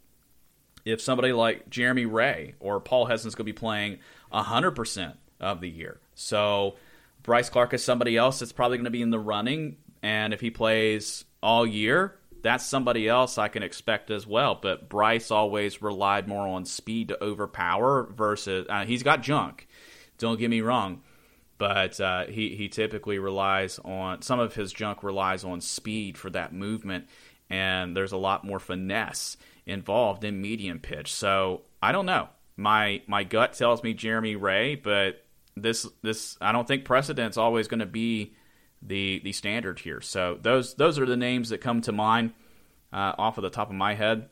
If 0.85 1.01
somebody 1.01 1.33
like 1.33 1.69
Jeremy 1.69 2.05
Ray 2.05 2.53
or 2.61 2.79
Paul 2.79 3.07
Hessen's 3.07 3.35
going 3.35 3.45
to 3.45 3.51
be 3.51 3.53
playing 3.53 3.97
100% 4.31 5.15
of 5.41 5.59
the 5.59 5.69
year. 5.69 5.99
So 6.13 6.75
Bryce 7.23 7.49
Clark 7.49 7.73
is 7.73 7.83
somebody 7.83 8.15
else 8.15 8.39
that's 8.39 8.53
probably 8.53 8.77
going 8.77 8.85
to 8.85 8.91
be 8.91 9.01
in 9.01 9.09
the 9.09 9.19
running. 9.19 9.77
And 10.01 10.33
if 10.33 10.39
he 10.39 10.51
plays 10.51 11.25
all 11.41 11.65
year, 11.65 12.15
that's 12.43 12.63
somebody 12.63 13.09
else 13.09 13.39
I 13.39 13.47
can 13.47 13.63
expect 13.63 14.11
as 14.11 14.27
well. 14.27 14.55
But 14.61 14.87
Bryce 14.87 15.31
always 15.31 15.81
relied 15.81 16.27
more 16.27 16.47
on 16.47 16.63
speed 16.63 17.09
to 17.09 17.21
overpower 17.21 18.07
versus 18.15 18.67
uh, 18.69 18.85
he's 18.85 19.03
got 19.03 19.23
junk. 19.23 19.67
Don't 20.19 20.39
get 20.39 20.49
me 20.49 20.61
wrong, 20.61 21.01
but 21.57 21.99
uh, 21.99 22.25
he 22.25 22.55
he 22.55 22.69
typically 22.69 23.19
relies 23.19 23.79
on 23.79 24.21
some 24.21 24.39
of 24.39 24.55
his 24.55 24.71
junk 24.71 25.03
relies 25.03 25.43
on 25.43 25.61
speed 25.61 26.17
for 26.17 26.29
that 26.29 26.53
movement, 26.53 27.07
and 27.49 27.95
there's 27.95 28.11
a 28.11 28.17
lot 28.17 28.43
more 28.43 28.59
finesse 28.59 29.37
involved 29.65 30.23
in 30.23 30.41
medium 30.41 30.79
pitch. 30.79 31.13
So 31.13 31.61
I 31.81 31.91
don't 31.91 32.05
know. 32.05 32.29
My 32.55 33.01
my 33.07 33.23
gut 33.23 33.53
tells 33.53 33.83
me 33.83 33.93
Jeremy 33.93 34.35
Ray, 34.35 34.75
but 34.75 35.23
this 35.55 35.87
this 36.01 36.37
I 36.41 36.51
don't 36.51 36.67
think 36.67 36.85
precedent's 36.85 37.37
always 37.37 37.67
going 37.67 37.79
to 37.79 37.85
be 37.85 38.33
the 38.81 39.21
the 39.23 39.33
standard 39.33 39.79
here. 39.79 40.01
So 40.01 40.37
those 40.41 40.75
those 40.75 40.99
are 40.99 41.05
the 41.05 41.17
names 41.17 41.49
that 41.49 41.59
come 41.59 41.81
to 41.81 41.91
mind 41.91 42.33
uh, 42.93 43.13
off 43.17 43.37
of 43.37 43.43
the 43.43 43.49
top 43.49 43.69
of 43.69 43.75
my 43.75 43.93
head. 43.93 44.29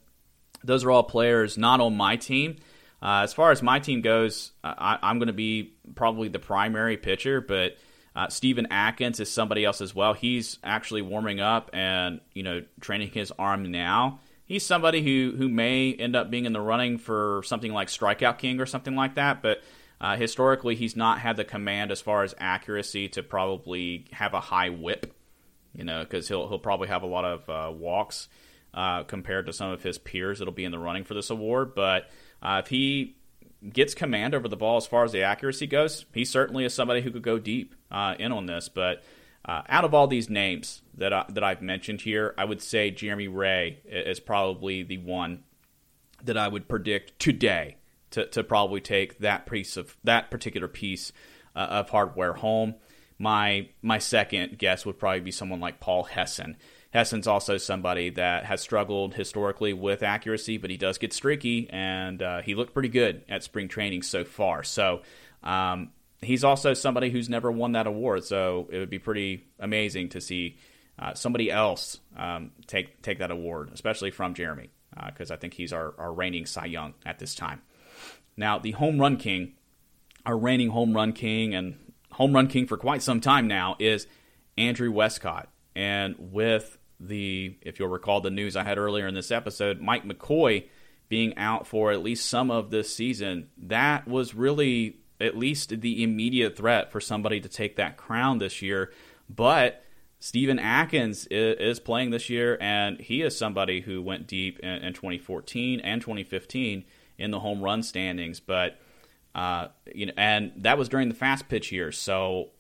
Those 0.64 0.84
are 0.84 0.92
all 0.92 1.04
players 1.04 1.58
not 1.58 1.82
on 1.82 1.96
my 1.96 2.16
team. 2.16 2.58
Uh, 3.02 3.22
as 3.24 3.34
far 3.34 3.52
as 3.52 3.62
my 3.62 3.80
team 3.80 4.02
goes, 4.02 4.52
I, 4.64 4.98
am 5.02 5.20
going 5.20 5.28
to 5.28 5.34
be 5.34 5.74
probably 5.96 6.28
the 6.28 6.40
primary 6.40 6.98
pitcher, 6.98 7.42
but 7.42 7.78
uh, 8.16 8.30
Stephen 8.30 8.68
Atkins 8.72 9.20
is 9.20 9.32
somebody 9.32 9.66
else 9.66 9.82
as 9.82 9.94
well. 9.94 10.14
He's 10.14 10.58
actually 10.64 11.02
warming 11.02 11.40
up 11.40 11.70
and 11.74 12.22
you 12.34 12.44
know 12.44 12.64
training 12.80 13.10
his 13.10 13.32
arm 13.38 13.72
now. 13.72 14.20
He's 14.46 14.66
somebody 14.66 15.04
who 15.04 15.36
who 15.38 15.50
may 15.50 15.94
end 15.94 16.16
up 16.16 16.32
being 16.32 16.46
in 16.46 16.54
the 16.54 16.62
running 16.62 16.98
for 16.98 17.42
something 17.46 17.74
like 17.74 17.90
strikeout 17.90 18.38
king 18.38 18.60
or 18.60 18.66
something 18.66 18.96
like 18.96 19.16
that, 19.16 19.42
but 19.42 19.62
uh, 20.00 20.18
historically, 20.18 20.76
he's 20.76 20.96
not 20.96 21.20
had 21.20 21.38
the 21.38 21.46
command 21.46 21.92
as 21.92 22.02
far 22.02 22.24
as 22.24 22.36
accuracy 22.38 23.08
to 23.10 23.24
probably 23.24 24.06
have 24.12 24.34
a 24.34 24.40
high 24.40 24.70
WHIP, 24.70 25.14
you 25.74 25.84
know, 25.84 26.04
because 26.04 26.28
he'll 26.28 26.48
he'll 26.48 26.60
probably 26.60 26.90
have 26.90 27.04
a 27.04 27.08
lot 27.08 27.26
of 27.26 27.50
uh, 27.50 27.72
walks 27.72 28.28
uh, 28.74 29.04
compared 29.04 29.46
to 29.46 29.54
some 29.54 29.72
of 29.72 29.84
his 29.84 29.98
peers 29.98 30.40
that'll 30.40 30.54
be 30.54 30.66
in 30.66 30.72
the 30.72 30.80
running 30.80 31.06
for 31.06 31.14
this 31.14 31.30
award. 31.30 31.76
But 31.76 32.10
uh, 32.42 32.62
if 32.64 32.70
he 32.70 33.16
gets 33.72 33.94
command 33.94 34.36
over 34.36 34.48
the 34.48 34.58
ball 34.58 34.78
as 34.78 34.86
far 34.86 35.04
as 35.04 35.12
the 35.12 35.24
accuracy 35.24 35.68
goes, 35.68 36.06
he 36.14 36.26
certainly 36.26 36.66
is 36.66 36.74
somebody 36.74 37.02
who 37.02 37.12
could 37.12 37.24
go 37.24 37.40
deep 37.40 37.76
uh, 37.92 38.16
in 38.20 38.32
on 38.32 38.46
this. 38.46 38.70
But 38.70 39.04
uh, 39.44 39.62
out 39.70 39.86
of 39.86 39.94
all 39.94 40.08
these 40.08 40.30
names 40.30 40.82
that 40.96 41.14
I, 41.14 41.26
that 41.30 41.44
I've 41.44 41.62
mentioned 41.62 42.02
here, 42.02 42.34
I 42.38 42.46
would 42.46 42.62
say 42.62 42.92
Jeremy 42.92 43.28
Ray 43.28 43.80
is 43.86 44.20
probably 44.20 44.84
the 44.84 44.98
one 44.98 45.44
that 46.24 46.38
I 46.38 46.48
would 46.48 46.68
predict 46.68 47.20
today 47.20 47.78
to, 48.12 48.26
to 48.28 48.44
probably 48.44 48.82
take 48.82 49.20
that 49.20 49.46
piece 49.46 49.78
of 49.78 49.96
that 50.04 50.32
particular 50.32 50.68
piece 50.68 51.12
uh, 51.56 51.60
of 51.60 51.90
hardware 51.90 52.34
home. 52.34 52.76
My 53.18 53.70
my 53.82 54.00
second 54.00 54.58
guess 54.58 54.86
would 54.86 55.00
probably 55.00 55.22
be 55.22 55.32
someone 55.32 55.60
like 55.60 55.80
Paul 55.80 56.04
Hessen. 56.04 56.58
Hessen's 56.96 57.28
also 57.28 57.58
somebody 57.58 58.12
that 58.12 58.46
has 58.46 58.62
struggled 58.62 59.16
historically 59.16 59.74
with 59.74 60.02
accuracy, 60.02 60.58
but 60.58 60.70
he 60.70 60.78
does 60.78 60.98
get 60.98 61.12
streaky, 61.12 61.70
and 61.70 62.24
uh, 62.24 62.42
he 62.42 62.56
looked 62.56 62.74
pretty 62.74 62.88
good 62.88 63.22
at 63.28 63.44
spring 63.44 63.68
training 63.68 64.02
so 64.02 64.24
far. 64.24 64.64
So 64.64 65.02
um, 65.44 65.92
he's 66.22 66.46
also 66.46 66.74
somebody 66.74 67.10
who's 67.10 67.28
never 67.28 67.52
won 67.52 67.74
that 67.74 67.86
award. 67.86 68.24
So 68.24 68.70
it 68.72 68.80
would 68.80 68.90
be 68.90 69.00
pretty 69.00 69.46
amazing 69.60 70.10
to 70.10 70.22
see 70.22 70.58
uh, 70.98 71.14
somebody 71.16 71.52
else 71.52 72.00
um, 72.16 72.52
take 72.66 73.02
take 73.02 73.20
that 73.20 73.30
award, 73.30 73.72
especially 73.74 74.12
from 74.12 74.34
Jeremy, 74.34 74.70
because 75.06 75.32
uh, 75.32 75.34
I 75.34 75.38
think 75.38 75.54
he's 75.54 75.74
our, 75.74 75.94
our 75.98 76.14
reigning 76.14 76.46
Cy 76.46 76.68
Young 76.68 76.94
at 77.06 77.20
this 77.20 77.36
time. 77.36 77.62
Now, 78.38 78.58
the 78.58 78.72
home 78.72 79.02
run 79.02 79.18
king, 79.18 79.56
our 80.26 80.38
reigning 80.38 80.70
home 80.70 80.94
run 80.94 81.12
king 81.12 81.56
and 81.56 81.76
home 82.12 82.34
run 82.34 82.48
king 82.48 82.68
for 82.68 82.78
quite 82.78 83.04
some 83.04 83.20
time 83.20 83.50
now, 83.50 83.76
is 83.80 84.08
Andrew 84.58 84.94
Westcott. 84.94 85.50
And 85.76 86.16
with 86.18 86.78
the, 87.00 87.58
if 87.62 87.80
you'll 87.80 87.90
recall 87.90 88.22
the 88.22 88.30
news 88.30 88.56
I 88.56 88.64
had 88.64 88.78
earlier 88.78 89.08
in 89.08 89.14
this 89.14 89.32
episode, 89.32 89.82
Mike 89.82 90.06
McCoy 90.06 90.68
being 91.08 91.38
out 91.38 91.68
for 91.68 91.92
at 91.92 92.02
least 92.02 92.30
some 92.30 92.50
of 92.50 92.72
this 92.72 92.94
season, 92.94 93.50
that 93.58 94.08
was 94.08 94.34
really 94.34 94.98
at 95.20 95.38
least 95.38 95.82
the 95.82 96.04
immediate 96.04 96.58
threat 96.58 96.92
for 96.92 97.00
somebody 97.00 97.40
to 97.40 97.50
take 97.50 97.76
that 97.76 97.98
crown 97.98 98.38
this 98.38 98.62
year. 98.62 98.92
But 99.30 99.84
Stephen 100.20 100.60
Atkins 100.60 101.28
is, 101.28 101.80
playing 101.80 102.10
this 102.10 102.30
year, 102.30 102.58
and 102.60 103.00
he 103.00 103.22
is 103.22 103.38
somebody 103.38 103.82
who 103.82 104.02
went 104.02 104.28
deep 104.28 104.60
in, 104.60 104.70
in 104.70 104.94
2014 104.94 105.80
and 105.82 106.02
2015 106.02 106.86
in 107.18 107.32
the 107.32 107.40
home 107.40 107.62
run 107.62 107.84
standings. 107.84 108.40
But 108.40 108.80
uh, 109.36 109.68
you 109.94 110.08
know, 110.08 110.14
and 110.18 110.54
that 110.58 110.78
was 110.78 110.90
during 110.90 111.10
the 111.10 111.16
fast 111.16 111.50
pitch 111.50 111.72
year. 111.72 111.92
So 111.92 112.52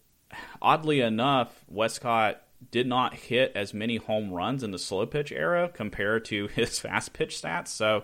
oddly 0.61 1.01
enough, 1.01 1.63
Westcott 1.67 2.41
did 2.71 2.87
not 2.87 3.13
hit 3.13 3.51
as 3.55 3.73
many 3.73 3.97
home 3.97 4.31
runs 4.31 4.63
in 4.63 4.71
the 4.71 4.79
slow 4.79 5.05
pitch 5.05 5.31
era 5.31 5.69
compared 5.73 6.25
to 6.25 6.47
his 6.55 6.79
fast 6.79 7.13
pitch 7.13 7.41
stats. 7.41 7.69
So 7.69 8.03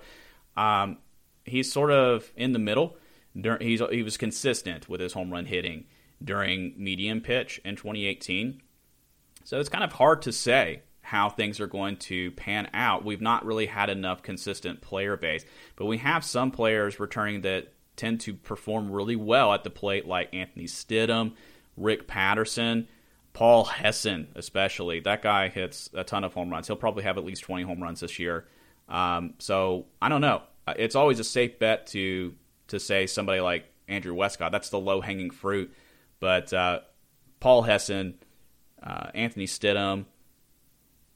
um, 0.57 0.97
he's 1.45 1.71
sort 1.71 1.91
of 1.91 2.31
in 2.35 2.53
the 2.53 2.59
middle. 2.59 2.97
He's 3.59 3.81
he 3.91 4.03
was 4.03 4.17
consistent 4.17 4.89
with 4.89 4.99
his 4.99 5.13
home 5.13 5.31
run 5.31 5.45
hitting 5.45 5.85
during 6.23 6.73
medium 6.77 7.21
pitch 7.21 7.61
in 7.63 7.75
2018. 7.75 8.61
So 9.43 9.59
it's 9.59 9.69
kind 9.69 9.83
of 9.83 9.93
hard 9.93 10.21
to 10.23 10.31
say 10.31 10.81
how 11.01 11.29
things 11.29 11.59
are 11.59 11.67
going 11.67 11.97
to 11.97 12.31
pan 12.31 12.69
out. 12.73 13.03
We've 13.03 13.21
not 13.21 13.45
really 13.45 13.65
had 13.65 13.89
enough 13.89 14.21
consistent 14.21 14.81
player 14.81 15.17
base, 15.17 15.45
but 15.75 15.85
we 15.85 15.97
have 15.97 16.23
some 16.23 16.51
players 16.51 16.99
returning 16.99 17.41
that 17.41 17.73
tend 17.95 18.21
to 18.21 18.33
perform 18.33 18.91
really 18.91 19.15
well 19.15 19.53
at 19.53 19.63
the 19.63 19.69
plate, 19.69 20.07
like 20.07 20.33
Anthony 20.33 20.65
Stidham, 20.65 21.33
Rick 21.75 22.07
Patterson, 22.07 22.87
Paul 23.33 23.65
Hessen, 23.65 24.27
especially. 24.35 24.99
That 24.99 25.21
guy 25.21 25.49
hits 25.49 25.89
a 25.93 26.03
ton 26.03 26.23
of 26.23 26.33
home 26.33 26.49
runs. 26.49 26.67
He'll 26.67 26.75
probably 26.75 27.03
have 27.03 27.17
at 27.17 27.25
least 27.25 27.43
20 27.43 27.63
home 27.63 27.81
runs 27.81 28.01
this 28.01 28.19
year. 28.19 28.45
Um, 28.89 29.35
so 29.39 29.85
I 30.01 30.09
don't 30.09 30.21
know. 30.21 30.43
It's 30.75 30.95
always 30.95 31.19
a 31.19 31.23
safe 31.23 31.59
bet 31.59 31.87
to 31.87 32.33
to 32.67 32.79
say 32.79 33.07
somebody 33.07 33.41
like 33.41 33.65
Andrew 33.87 34.13
Westcott. 34.13 34.51
That's 34.51 34.69
the 34.69 34.79
low 34.79 35.01
hanging 35.01 35.31
fruit. 35.31 35.73
But 36.19 36.53
uh, 36.53 36.81
Paul 37.39 37.63
Hessen, 37.63 38.15
uh, 38.81 39.07
Anthony 39.13 39.45
Stidham, 39.45 40.05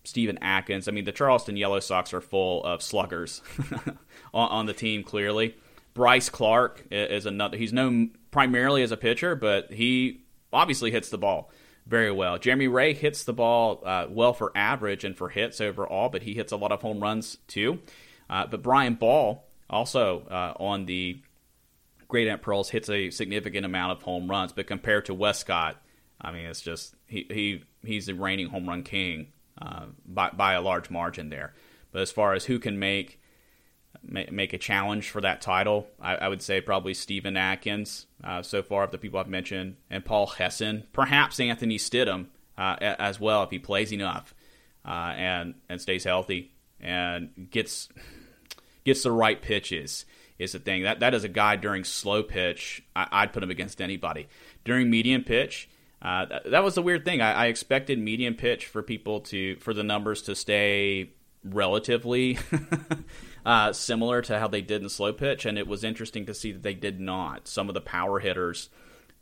Stephen 0.04 0.38
Atkins. 0.42 0.88
I 0.88 0.92
mean, 0.92 1.06
the 1.06 1.12
Charleston 1.12 1.58
Yellow 1.58 1.80
Sox 1.80 2.14
are 2.14 2.22
full 2.22 2.64
of 2.64 2.82
sluggers 2.82 3.42
on, 4.34 4.50
on, 4.50 4.66
the 4.66 4.74
team. 4.74 5.04
Clearly, 5.04 5.56
Bryce 5.94 6.30
Clark 6.30 6.86
is 6.92 7.26
another. 7.26 7.58
He's 7.58 7.74
known 7.74 8.12
primarily 8.32 8.84
as 8.84 8.92
a 8.92 8.98
pitcher, 8.98 9.36
but 9.36 9.72
he 9.72 10.22
obviously 10.52 10.92
hits 10.92 11.10
the 11.10 11.18
ball 11.18 11.52
very 11.88 12.12
well. 12.12 12.38
Jeremy 12.38 12.68
Ray 12.68 12.94
hits 12.94 13.24
the 13.24 13.34
ball 13.34 13.82
uh, 13.86 14.08
well 14.10 14.34
for 14.34 14.52
average 14.56 15.04
and 15.04 15.16
for 15.16 15.30
hits 15.30 15.62
overall, 15.62 16.10
but 16.10 16.24
he 16.24 16.34
hits 16.34 16.52
a 16.52 16.58
lot 16.58 16.72
of 16.72 16.82
home 16.82 17.00
runs 17.00 17.38
too. 17.48 17.80
Uh, 18.30 18.48
but 18.48 18.64
Brian 18.64 18.96
Ball 18.96 19.46
also 19.70 20.26
uh, 20.30 20.54
on 20.58 20.86
the 20.86 21.20
Great 22.08 22.28
Aunt 22.28 22.42
Pearls 22.42 22.70
hits 22.70 22.90
a 22.90 23.10
significant 23.10 23.66
amount 23.66 23.92
of 23.92 24.04
home 24.04 24.30
runs, 24.30 24.52
but 24.52 24.68
compared 24.68 25.06
to 25.06 25.14
Westcott, 25.14 25.82
I 26.20 26.32
mean, 26.32 26.46
it's 26.46 26.62
just 26.62 26.96
he 27.08 27.28
he 27.30 27.64
he's 27.84 28.06
the 28.08 28.14
reigning 28.14 28.48
home 28.48 28.68
run 28.68 28.84
king 28.84 29.28
uh, 29.62 29.86
by 30.06 30.30
by 30.30 30.54
a 30.54 30.62
large 30.62 30.90
margin 30.90 31.30
there. 31.30 31.54
But 31.92 32.02
as 32.02 32.12
far 32.12 32.34
as 32.34 32.46
who 32.46 32.60
can 32.60 32.80
make 32.80 33.20
make 34.04 34.54
a 34.54 34.58
challenge 34.58 35.10
for 35.10 35.22
that 35.22 35.42
title, 35.42 35.88
I, 36.00 36.16
I 36.16 36.28
would 36.28 36.42
say 36.42 36.62
probably 36.62 36.94
Stephen 36.94 37.38
Atkins 37.38 38.06
uh, 38.24 38.42
so 38.42 38.62
far 38.62 38.84
of 38.84 38.92
the 38.92 38.98
people 38.98 39.20
I've 39.20 39.28
mentioned, 39.28 39.78
and 39.90 40.04
Paul 40.04 40.28
Hessen, 40.28 40.84
perhaps 40.94 41.40
Anthony 41.40 41.78
Stidham 41.78 42.28
uh, 42.58 42.78
as 42.80 43.20
well 43.20 43.44
if 43.44 43.50
he 43.50 43.60
plays 43.60 43.92
enough 43.92 44.34
uh, 44.86 45.14
and 45.16 45.56
and 45.70 45.82
stays 45.82 46.04
healthy 46.04 46.52
and 46.80 47.50
gets 47.50 47.90
gets 48.84 49.04
the 49.04 49.12
right 49.12 49.42
pitches 49.42 50.06
is 50.38 50.52
the 50.52 50.60
thing. 50.60 50.84
That 50.84 51.00
that 51.00 51.14
is 51.14 51.24
a 51.24 51.30
guy 51.30 51.56
during 51.56 51.84
slow 51.84 52.24
pitch. 52.24 52.84
I, 52.96 53.24
would 53.24 53.34
put 53.34 53.44
him 53.44 53.52
against 53.52 53.82
anybody 53.82 54.28
during 54.64 54.90
medium 54.90 55.24
pitch. 55.24 55.70
uh, 56.02 56.26
that, 56.26 56.52
that, 56.52 56.64
was 56.64 56.76
the 56.76 56.82
weird 56.82 57.06
thing. 57.06 57.22
I, 57.22 57.34
I, 57.34 57.46
expected 57.48 58.00
medium 58.00 58.36
pitch 58.36 58.66
for 58.68 58.84
people 58.84 59.22
to 59.22 59.56
for 59.58 59.74
the 59.74 59.84
numbers 59.84 60.22
to 60.24 60.36
stay 60.36 61.12
relatively 61.44 62.38
uh, 63.46 63.72
similar 63.72 64.22
to 64.24 64.40
how 64.40 64.48
they 64.48 64.62
did 64.62 64.82
in 64.82 64.90
slow 64.90 65.14
pitch, 65.14 65.46
and 65.46 65.58
it 65.58 65.68
was 65.68 65.84
interesting 65.84 66.26
to 66.26 66.34
see 66.34 66.52
that 66.52 66.64
they 66.64 66.74
did 66.74 67.00
not. 67.00 67.48
Some 67.48 67.70
of 67.70 67.76
the 67.76 67.82
power 67.82 68.20
hitters 68.20 68.70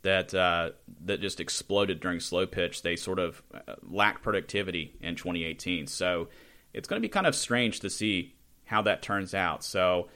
that 0.02 0.34
uh, 0.34 0.70
that 1.04 1.20
just 1.20 1.40
exploded 1.40 2.00
during 2.00 2.20
slow 2.20 2.46
pitch, 2.46 2.82
they 2.82 2.96
sort 2.96 3.18
of 3.18 3.42
uh, 3.52 3.74
lacked 3.82 4.22
productivity 4.22 4.94
in 5.00 5.14
2018. 5.16 5.86
So 5.86 6.28
it's 6.72 6.88
going 6.88 7.00
to 7.00 7.06
be 7.06 7.10
kind 7.10 7.26
of 7.26 7.34
strange 7.34 7.80
to 7.80 7.90
see 7.90 8.34
how 8.64 8.82
that 8.82 9.02
turns 9.02 9.34
out. 9.34 9.62
So 9.64 10.08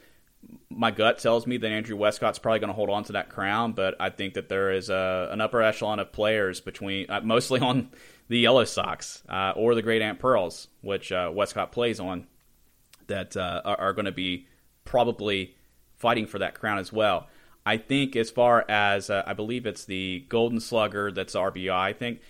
my 0.71 0.91
gut 0.91 1.19
tells 1.19 1.47
me 1.47 1.57
that 1.57 1.71
Andrew 1.71 1.97
Westcott's 1.97 2.39
probably 2.39 2.61
going 2.61 2.69
to 2.69 2.75
hold 2.75 2.91
on 2.91 3.05
to 3.05 3.13
that 3.13 3.29
crown, 3.29 3.73
but 3.73 3.97
I 4.01 4.11
think 4.11 4.35
that 4.35 4.49
there 4.49 4.73
is 4.73 4.89
a, 4.89 5.29
an 5.33 5.41
upper 5.41 5.63
echelon 5.63 5.99
of 5.99 6.13
players 6.13 6.61
between, 6.61 7.11
uh, 7.11 7.21
mostly 7.23 7.61
on 7.61 7.91
the 8.29 8.39
Yellow 8.39 8.65
Sox 8.65 9.23
uh, 9.29 9.53
or 9.57 9.75
the 9.75 9.83
Great 9.83 10.03
Aunt 10.03 10.19
Pearls, 10.19 10.69
which 10.81 11.11
uh, 11.13 11.31
Westcott 11.35 11.73
plays 11.73 11.99
on, 11.99 12.27
that 13.09 13.37
uh, 13.37 13.61
are, 13.65 13.81
are 13.81 13.93
going 13.93 14.07
to 14.07 14.13
be 14.13 14.47
probably 14.85 15.55
fighting 15.97 16.27
for 16.27 16.39
that 16.39 16.55
crown 16.55 16.79
as 16.79 16.93
well. 16.93 17.29
I 17.67 17.77
think 17.77 18.17
as 18.17 18.31
far 18.31 18.65
as 18.69 19.11
uh, 19.11 19.23
I 19.27 19.35
believe 19.35 19.67
it's 19.67 19.85
the 19.85 20.25
Golden 20.29 20.61
Slugger 20.61 21.13
that's 21.13 21.35
RBI. 21.35 21.71
I 21.71 21.93
think 21.93 22.21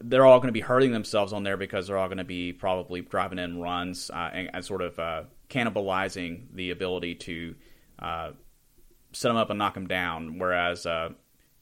they're 0.00 0.24
all 0.24 0.38
going 0.38 0.48
to 0.48 0.52
be 0.52 0.60
hurting 0.60 0.92
themselves 0.92 1.32
on 1.32 1.42
there 1.42 1.56
because 1.56 1.88
they're 1.88 1.98
all 1.98 2.06
going 2.06 2.18
to 2.18 2.24
be 2.24 2.52
probably 2.52 3.00
driving 3.00 3.40
in 3.40 3.60
runs 3.60 4.10
uh, 4.10 4.30
and, 4.32 4.50
and, 4.52 4.64
sort 4.64 4.82
of 4.82 4.98
uh, 4.98 5.22
cannibalizing 5.50 6.46
the 6.54 6.70
ability 6.70 7.16
to 7.16 7.54
uh, 7.98 8.30
set 9.12 9.28
them 9.28 9.36
up 9.36 9.50
and 9.50 9.58
knock 9.58 9.74
them 9.74 9.88
down. 9.88 10.38
Whereas 10.38 10.86
uh, 10.86 11.10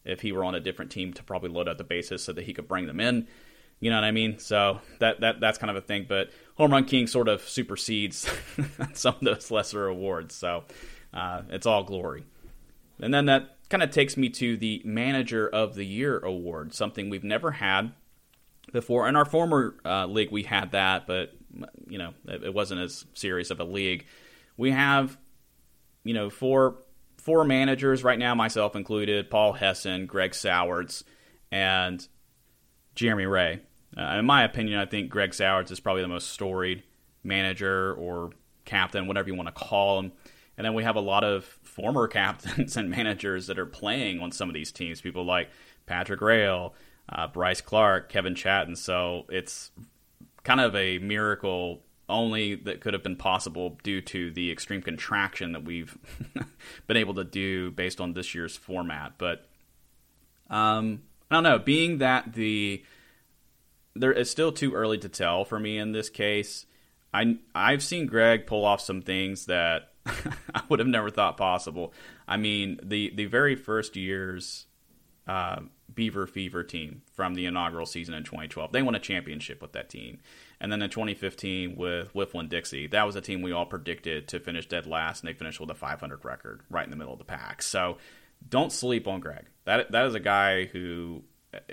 if 0.05 0.21
he 0.21 0.33
were 0.33 0.45
on 0.45 0.55
a 0.55 0.61
different 0.61 0.91
team, 0.91 1.15
to 1.15 1.23
probably 1.23 1.49
load 1.49 1.69
up 1.69 1.79
the 1.79 1.85
bases 1.85 2.23
so 2.23 2.33
that 2.33 2.45
he 2.45 2.53
could 2.53 2.69
bring 2.69 2.87
them 2.87 3.01
in. 3.01 3.27
You 3.81 3.89
know 3.89 3.97
what 3.97 4.05
I 4.05 4.11
mean? 4.11 4.39
So 4.39 4.81
that 4.99 5.21
that 5.21 5.41
that's 5.41 5.57
kind 5.57 5.71
of 5.71 5.77
a 5.77 5.81
thing. 5.81 6.05
But 6.07 6.31
Home 6.61 6.73
Run 6.73 6.85
King 6.85 7.07
sort 7.07 7.27
of 7.27 7.41
supersedes 7.49 8.31
some 8.93 9.15
of 9.15 9.21
those 9.23 9.51
lesser 9.51 9.87
awards. 9.87 10.35
So 10.35 10.65
uh, 11.15 11.41
it's 11.49 11.65
all 11.65 11.85
glory. 11.85 12.25
And 13.01 13.15
then 13.15 13.25
that 13.27 13.57
kind 13.71 13.83
of 13.83 13.91
takes 13.91 14.19
me 14.19 14.29
to 14.29 14.59
the 14.59 14.83
Manager 14.85 15.49
of 15.49 15.75
the 15.75 15.87
Year 15.87 16.19
award, 16.19 16.75
something 16.75 17.09
we've 17.09 17.25
never 17.25 17.53
had 17.53 17.93
before. 18.75 19.09
In 19.09 19.17
our 19.17 19.25
former 19.25 19.75
uh, 19.87 20.05
league, 20.05 20.31
we 20.31 20.43
had 20.43 20.73
that, 20.73 21.07
but 21.07 21.33
you 21.89 21.97
know 21.97 22.13
it, 22.27 22.45
it, 22.45 22.53
wasn't 22.53 22.83
as 22.83 23.07
serious 23.15 23.51
of 23.51 23.59
a 23.59 23.65
league. 23.65 24.05
We 24.59 24.71
have, 24.73 25.17
you 26.05 26.13
know, 26.13 26.29
four 26.29 26.77
four 27.17 27.43
managers 27.45 28.05
right 28.05 28.19
now, 28.19 28.35
myself 28.35 28.77
included: 28.77 29.31
Paul 29.31 29.55
Hessen, 29.55 30.05
Greg 30.05 30.35
Sowards, 30.35 31.05
and 31.51 32.07
Jeremy 32.95 33.25
Ray. 33.25 33.61
Uh, 33.97 34.17
in 34.19 34.25
my 34.25 34.45
opinion, 34.45 34.79
I 34.79 34.87
think 34.87 35.11
Greg 35.11 35.35
Sowards 35.35 35.71
is 35.71 35.81
probably 35.81 36.03
the 36.03 36.09
most 36.09 36.31
storied 36.31 36.83
manager 37.23 37.95
or 37.95 38.31
captain, 38.65 39.07
whatever 39.07 39.29
you 39.29 39.35
want 39.35 39.49
to 39.49 39.53
call 39.53 39.99
him. 39.99 40.13
And 40.57 40.65
then 40.65 40.75
we 40.75 40.85
have 40.85 40.97
a 40.97 41.01
lot 41.01 41.25
of 41.25 41.45
former 41.63 42.07
captains 42.09 42.77
and 42.77 42.91
managers 42.91 43.47
that 43.47 43.59
are 43.59 43.67
playing 43.67 44.21
on 44.21 44.33
some 44.33 44.49
of 44.49 44.55
these 44.55 44.73
teams. 44.73 45.01
People 45.01 45.25
like 45.25 45.51
Patrick 45.87 46.21
Rail, 46.21 46.75
uh, 47.09 47.27
Bryce 47.27 47.61
Clark, 47.61 48.09
Kevin 48.09 48.35
Chatton. 48.35 48.77
So 48.77 49.25
it's 49.29 49.71
kind 50.45 50.61
of 50.61 50.75
a 50.77 50.99
miracle 50.99 51.83
only 52.09 52.57
that 52.57 52.81
could 52.81 52.93
have 52.93 53.03
been 53.03 53.17
possible 53.17 53.79
due 53.83 54.01
to 54.01 54.31
the 54.33 54.51
extreme 54.51 54.83
contraction 54.83 55.53
that 55.53 55.65
we've 55.65 55.97
been 56.87 56.97
able 56.97 57.15
to 57.15 57.25
do 57.25 57.71
based 57.71 58.01
on 58.01 58.13
this 58.13 58.35
year's 58.35 58.57
format. 58.57 59.13
But 59.17 59.49
um, 60.51 61.03
I 61.31 61.37
don't 61.37 61.45
know. 61.45 61.59
Being 61.59 61.99
that 61.99 62.33
the 62.33 62.85
there 63.95 64.13
is 64.13 64.31
still 64.31 64.53
too 64.53 64.75
early 64.75 64.99
to 64.99 65.09
tell 65.09 65.45
for 65.45 65.59
me 65.59 65.79
in 65.79 65.93
this 65.93 66.09
case. 66.09 66.67
I 67.13 67.39
I've 67.55 67.83
seen 67.83 68.07
Greg 68.07 68.47
pull 68.47 68.65
off 68.65 68.81
some 68.81 69.03
things 69.03 69.47
that 69.47 69.93
I 70.07 70.63
would 70.69 70.79
have 70.79 70.89
never 70.89 71.11
thought 71.11 71.37
possible. 71.37 71.93
I 72.27 72.37
mean, 72.37 72.79
the 72.83 73.13
the 73.15 73.27
very 73.27 73.57
first 73.57 73.97
year's 73.97 74.67
uh, 75.27 75.61
Beaver 75.93 76.27
Fever 76.27 76.63
team 76.63 77.03
from 77.13 77.35
the 77.35 77.47
inaugural 77.47 77.87
season 77.87 78.15
in 78.15 78.25
2012, 78.25 78.73
they 78.73 78.83
won 78.83 78.95
a 78.95 79.01
championship 79.01 79.61
with 79.61 79.73
that 79.73 79.89
team. 79.89 80.19
And 80.61 80.71
then 80.71 80.83
in 80.83 80.91
2015 80.91 81.77
with 81.77 82.09
Whifflin 82.13 82.49
Dixie, 82.49 82.87
that 82.89 83.07
was 83.07 83.17
a 83.17 83.21
team 83.21 83.43
we 83.43 83.53
all 83.53 83.67
predicted 83.67 84.29
to 84.29 84.41
finish 84.41 84.67
dead 84.67 84.87
last, 84.87 85.23
and 85.23 85.29
they 85.29 85.37
finished 85.37 85.61
with 85.61 85.71
a 85.71 85.75
500 85.75 86.25
record, 86.25 86.63
right 86.69 86.85
in 86.85 86.91
the 86.91 86.97
middle 86.97 87.13
of 87.13 87.19
the 87.19 87.25
pack. 87.25 87.63
So 87.63 87.99
don't 88.49 88.73
sleep 88.73 89.07
on 89.07 89.21
Greg. 89.21 89.47
That 89.65 89.93
that 89.93 90.07
is 90.07 90.15
a 90.15 90.21
guy 90.21 90.67
who 90.67 91.23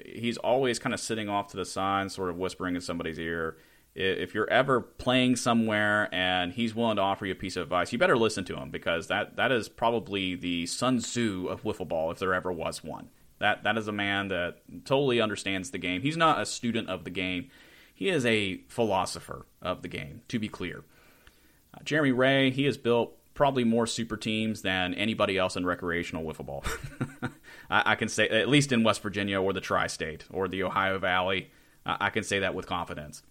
he's 0.06 0.38
always 0.38 0.80
kind 0.80 0.94
of 0.94 1.00
sitting 1.00 1.30
off 1.30 1.48
to 1.50 1.58
the 1.58 1.66
side, 1.66 2.12
sort 2.12 2.30
of 2.30 2.38
whispering 2.38 2.76
in 2.76 2.82
somebody's 2.82 3.20
ear 3.20 3.58
if 3.98 4.36
you're 4.36 4.50
ever 4.50 4.80
playing 4.80 5.36
somewhere 5.36 6.08
and 6.14 6.54
he's 6.54 6.76
willing 6.76 6.98
to 6.98 7.02
offer 7.02 7.26
you 7.26 7.32
a 7.32 7.36
piece 7.36 7.56
of 7.56 7.64
advice, 7.64 7.92
you 7.92 7.98
better 7.98 8.18
listen 8.18 8.46
to 8.46 8.56
him 8.56 8.70
because 8.70 9.08
that, 9.08 9.36
that 9.38 9.52
is 9.52 9.68
probably 9.68 10.36
the 10.36 10.68
Sun 10.68 11.00
Tzu 11.00 11.48
of 11.48 11.64
wiffle 11.64 11.88
ball 11.88 12.12
if 12.12 12.20
there 12.20 12.36
ever 12.36 12.52
was 12.52 12.84
one. 12.84 13.10
That 13.40 13.64
that 13.64 13.78
is 13.78 13.88
a 13.88 13.92
man 13.92 14.30
that 14.30 14.62
totally 14.86 15.20
understands 15.20 15.72
the 15.72 15.78
game. 15.78 16.02
He's 16.02 16.18
not 16.18 16.40
a 16.40 16.46
student 16.46 16.90
of 16.90 17.04
the 17.04 17.10
game. 17.10 17.50
He 17.94 18.10
is 18.10 18.26
a 18.26 18.58
philosopher 18.68 19.48
of 19.62 19.82
the 19.82 19.88
game, 19.88 20.22
to 20.28 20.38
be 20.38 20.48
clear. 20.48 20.84
Uh, 21.74 21.80
Jeremy 21.84 22.12
Ray, 22.12 22.52
he 22.52 22.66
has 22.66 22.78
built 22.78 23.16
probably 23.34 23.64
more 23.64 23.88
super 23.88 24.18
teams 24.18 24.62
than 24.62 24.94
anybody 24.94 25.38
else 25.38 25.56
in 25.56 25.66
recreational 25.66 26.24
wiffle 26.24 26.46
ball. 26.46 26.64
I, 27.70 27.94
I, 27.94 27.96
can 27.96 28.10
say, 28.10 28.28
at 28.30 28.50
least 28.50 28.72
in 28.72 28.84
West 28.84 29.02
Virginia 29.02 29.42
or 29.42 29.54
the 29.54 29.62
tri 29.62 29.88
state 29.88 30.26
or 30.30 30.48
the 30.48 30.64
Ohio 30.64 31.00
Valley, 31.00 31.52
I 31.86 32.10
can 32.10 32.24
say 32.24 32.40
that 32.40 32.54
with 32.54 32.68
confidence. 32.68 33.24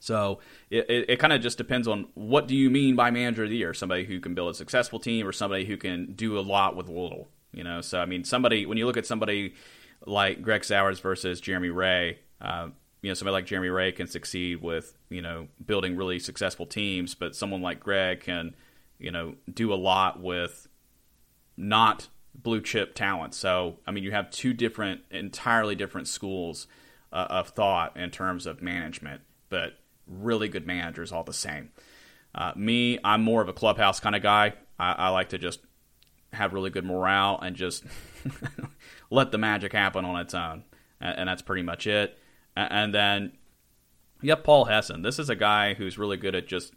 So 0.00 0.40
it, 0.70 0.88
it, 0.88 1.10
it 1.10 1.18
kind 1.18 1.32
of 1.32 1.40
just 1.40 1.58
depends 1.58 1.88
on 1.88 2.08
what 2.14 2.46
do 2.46 2.54
you 2.54 2.70
mean 2.70 2.96
by 2.96 3.10
manager 3.10 3.44
of 3.44 3.50
the 3.50 3.56
year? 3.56 3.74
Somebody 3.74 4.04
who 4.04 4.20
can 4.20 4.34
build 4.34 4.50
a 4.50 4.54
successful 4.54 4.98
team 4.98 5.26
or 5.26 5.32
somebody 5.32 5.64
who 5.64 5.76
can 5.76 6.12
do 6.12 6.38
a 6.38 6.40
lot 6.40 6.76
with 6.76 6.88
little. 6.88 7.28
You 7.52 7.64
know, 7.64 7.80
so 7.80 7.98
I 7.98 8.06
mean, 8.06 8.24
somebody 8.24 8.66
when 8.66 8.76
you 8.76 8.86
look 8.86 8.98
at 8.98 9.06
somebody 9.06 9.54
like 10.06 10.42
Greg 10.42 10.64
Sowards 10.64 11.00
versus 11.00 11.40
Jeremy 11.40 11.70
Ray, 11.70 12.18
uh, 12.40 12.68
you 13.00 13.10
know, 13.10 13.14
somebody 13.14 13.32
like 13.32 13.46
Jeremy 13.46 13.68
Ray 13.68 13.90
can 13.92 14.06
succeed 14.06 14.60
with 14.60 14.96
you 15.08 15.22
know 15.22 15.48
building 15.64 15.96
really 15.96 16.18
successful 16.18 16.66
teams, 16.66 17.14
but 17.14 17.34
someone 17.34 17.62
like 17.62 17.80
Greg 17.80 18.20
can 18.20 18.54
you 18.98 19.10
know 19.10 19.34
do 19.52 19.72
a 19.72 19.76
lot 19.76 20.20
with 20.20 20.68
not 21.56 22.08
blue 22.42 22.60
chip 22.60 22.94
talent. 22.94 23.34
So 23.34 23.78
I 23.86 23.90
mean, 23.90 24.04
you 24.04 24.12
have 24.12 24.30
two 24.30 24.52
different, 24.52 25.02
entirely 25.10 25.74
different 25.74 26.08
schools 26.08 26.66
uh, 27.12 27.26
of 27.30 27.48
thought 27.48 27.96
in 27.96 28.10
terms 28.10 28.46
of 28.46 28.62
management, 28.62 29.22
but 29.48 29.74
really 30.06 30.48
good 30.48 30.66
managers 30.66 31.12
all 31.12 31.24
the 31.24 31.32
same. 31.32 31.70
Uh, 32.34 32.52
me, 32.56 32.98
I'm 33.04 33.22
more 33.22 33.42
of 33.42 33.48
a 33.48 33.52
clubhouse 33.52 34.00
kind 34.00 34.14
of 34.14 34.22
guy. 34.22 34.54
I, 34.78 34.92
I 34.92 35.08
like 35.08 35.30
to 35.30 35.38
just 35.38 35.60
have 36.32 36.52
really 36.52 36.70
good 36.70 36.84
morale 36.84 37.38
and 37.40 37.56
just 37.56 37.84
let 39.10 39.32
the 39.32 39.38
magic 39.38 39.72
happen 39.72 40.04
on 40.04 40.20
its 40.20 40.34
own. 40.34 40.64
And, 41.00 41.20
and 41.20 41.28
that's 41.28 41.42
pretty 41.42 41.62
much 41.62 41.86
it. 41.86 42.18
And, 42.56 42.72
and 42.72 42.94
then 42.94 43.32
have 44.26 44.44
Paul 44.44 44.66
Hessen. 44.66 45.02
This 45.02 45.18
is 45.18 45.30
a 45.30 45.36
guy 45.36 45.74
who's 45.74 45.98
really 45.98 46.16
good 46.16 46.34
at 46.34 46.46
just 46.46 46.74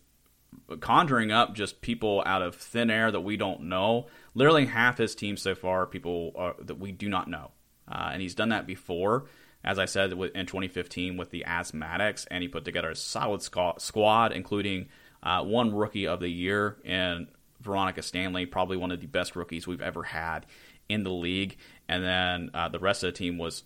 conjuring 0.79 1.31
up 1.31 1.53
just 1.53 1.81
people 1.81 2.23
out 2.25 2.41
of 2.41 2.55
thin 2.55 2.89
air 2.89 3.11
that 3.11 3.21
we 3.21 3.37
don't 3.37 3.63
know. 3.63 4.07
Literally 4.33 4.65
half 4.65 4.97
his 4.97 5.15
team 5.15 5.37
so 5.37 5.55
far, 5.55 5.85
people 5.85 6.33
are, 6.35 6.55
that 6.59 6.79
we 6.79 6.91
do 6.91 7.09
not 7.09 7.27
know. 7.27 7.51
Uh, 7.87 8.11
and 8.13 8.21
he's 8.21 8.35
done 8.35 8.49
that 8.49 8.65
before 8.65 9.25
as 9.63 9.77
I 9.77 9.85
said 9.85 10.11
in 10.11 10.45
2015 10.45 11.17
with 11.17 11.29
the 11.29 11.45
Asthmatics, 11.47 12.25
and 12.31 12.41
he 12.41 12.47
put 12.47 12.65
together 12.65 12.89
a 12.89 12.95
solid 12.95 13.41
squad, 13.43 14.31
including 14.31 14.87
uh, 15.21 15.43
one 15.43 15.73
rookie 15.73 16.07
of 16.07 16.19
the 16.19 16.29
year 16.29 16.77
and 16.83 17.27
Veronica 17.59 18.01
Stanley, 18.01 18.47
probably 18.47 18.77
one 18.77 18.91
of 18.91 18.99
the 19.01 19.07
best 19.07 19.35
rookies 19.35 19.67
we've 19.67 19.81
ever 19.81 20.03
had 20.03 20.47
in 20.89 21.03
the 21.03 21.11
league. 21.11 21.57
And 21.87 22.03
then 22.03 22.49
uh, 22.53 22.69
the 22.69 22.79
rest 22.79 23.03
of 23.03 23.13
the 23.13 23.17
team 23.17 23.37
was 23.37 23.63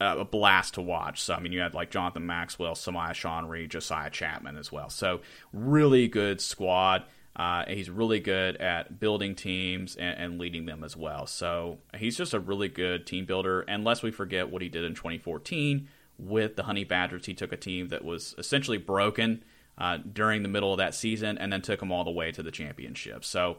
uh, 0.00 0.16
a 0.18 0.24
blast 0.24 0.74
to 0.74 0.82
watch. 0.82 1.20
So 1.20 1.34
I 1.34 1.40
mean, 1.40 1.52
you 1.52 1.60
had 1.60 1.74
like 1.74 1.90
Jonathan 1.90 2.24
Maxwell, 2.24 2.74
Samaya 2.74 3.10
Shonry, 3.10 3.68
Josiah 3.68 4.10
Chapman 4.10 4.56
as 4.56 4.72
well. 4.72 4.88
So 4.88 5.20
really 5.52 6.08
good 6.08 6.40
squad. 6.40 7.04
Uh, 7.38 7.64
he's 7.68 7.88
really 7.88 8.18
good 8.18 8.56
at 8.56 8.98
building 8.98 9.36
teams 9.36 9.94
and, 9.94 10.18
and, 10.18 10.38
leading 10.40 10.66
them 10.66 10.82
as 10.82 10.96
well. 10.96 11.24
So 11.24 11.78
he's 11.96 12.16
just 12.16 12.34
a 12.34 12.40
really 12.40 12.66
good 12.66 13.06
team 13.06 13.26
builder. 13.26 13.60
Unless 13.60 14.02
we 14.02 14.10
forget 14.10 14.50
what 14.50 14.60
he 14.60 14.68
did 14.68 14.82
in 14.82 14.94
2014 14.94 15.86
with 16.18 16.56
the 16.56 16.64
Honey 16.64 16.82
Badgers, 16.82 17.26
he 17.26 17.34
took 17.34 17.52
a 17.52 17.56
team 17.56 17.88
that 17.88 18.04
was 18.04 18.34
essentially 18.38 18.76
broken 18.76 19.44
uh, 19.78 19.98
during 19.98 20.42
the 20.42 20.48
middle 20.48 20.72
of 20.72 20.78
that 20.78 20.96
season 20.96 21.38
and 21.38 21.52
then 21.52 21.62
took 21.62 21.78
them 21.78 21.92
all 21.92 22.02
the 22.02 22.10
way 22.10 22.32
to 22.32 22.42
the 22.42 22.50
championship. 22.50 23.24
So 23.24 23.58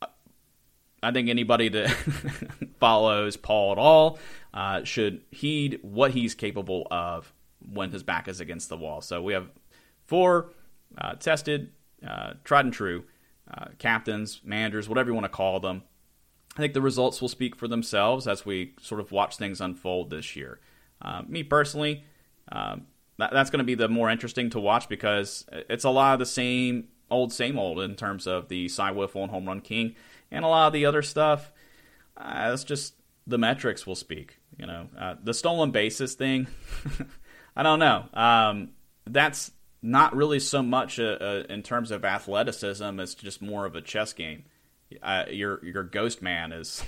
uh, 0.00 0.06
I 1.02 1.12
think 1.12 1.28
anybody 1.28 1.68
that 1.68 1.90
follows 2.80 3.36
Paul 3.36 3.72
at 3.72 3.78
all 3.78 4.18
uh, 4.54 4.84
should 4.84 5.20
heed 5.30 5.80
what 5.82 6.12
he's 6.12 6.34
capable 6.34 6.88
of 6.90 7.30
when 7.70 7.90
his 7.90 8.02
back 8.02 8.26
is 8.26 8.40
against 8.40 8.70
the 8.70 8.76
wall. 8.78 9.02
So 9.02 9.20
we 9.20 9.34
have 9.34 9.50
four 10.06 10.50
uh, 10.96 11.16
tested 11.16 11.72
uh, 12.06 12.34
tried 12.44 12.66
and 12.66 12.74
true 12.74 13.04
uh, 13.52 13.66
captains, 13.78 14.40
managers, 14.44 14.88
whatever 14.88 15.10
you 15.10 15.14
want 15.14 15.24
to 15.24 15.28
call 15.28 15.60
them. 15.60 15.82
I 16.56 16.60
think 16.60 16.74
the 16.74 16.82
results 16.82 17.20
will 17.20 17.28
speak 17.28 17.56
for 17.56 17.66
themselves 17.66 18.28
as 18.28 18.44
we 18.44 18.74
sort 18.80 19.00
of 19.00 19.10
watch 19.10 19.36
things 19.36 19.60
unfold 19.60 20.10
this 20.10 20.36
year. 20.36 20.60
Uh, 21.00 21.22
me 21.26 21.42
personally, 21.42 22.04
um, 22.50 22.86
that, 23.18 23.32
that's 23.32 23.50
going 23.50 23.58
to 23.58 23.64
be 23.64 23.74
the 23.74 23.88
more 23.88 24.10
interesting 24.10 24.50
to 24.50 24.60
watch 24.60 24.88
because 24.88 25.46
it's 25.50 25.84
a 25.84 25.90
lot 25.90 26.14
of 26.14 26.18
the 26.18 26.26
same 26.26 26.88
old, 27.10 27.32
same 27.32 27.58
old 27.58 27.80
in 27.80 27.94
terms 27.94 28.26
of 28.26 28.48
the 28.48 28.68
Cy 28.68 28.92
Wiffle 28.92 29.22
and 29.22 29.30
Home 29.30 29.46
Run 29.46 29.60
King, 29.60 29.94
and 30.30 30.44
a 30.44 30.48
lot 30.48 30.66
of 30.68 30.72
the 30.72 30.86
other 30.86 31.02
stuff. 31.02 31.52
Uh, 32.16 32.50
it's 32.52 32.64
just 32.64 32.94
the 33.26 33.38
metrics 33.38 33.86
will 33.86 33.94
speak. 33.94 34.38
You 34.58 34.66
know, 34.66 34.88
uh, 34.98 35.14
the 35.22 35.34
stolen 35.34 35.70
bases 35.70 36.14
thing. 36.14 36.46
I 37.56 37.62
don't 37.62 37.78
know. 37.78 38.04
Um, 38.12 38.70
that's 39.06 39.50
not 39.82 40.14
really 40.14 40.38
so 40.38 40.62
much 40.62 40.98
a, 40.98 41.24
a, 41.24 41.52
in 41.52 41.62
terms 41.62 41.90
of 41.90 42.04
athleticism. 42.04 43.00
It's 43.00 43.14
just 43.14 43.42
more 43.42 43.66
of 43.66 43.74
a 43.74 43.80
chess 43.80 44.12
game. 44.12 44.44
Uh, 45.02 45.24
your 45.30 45.64
your 45.64 45.82
ghost 45.82 46.22
man 46.22 46.52
is 46.52 46.84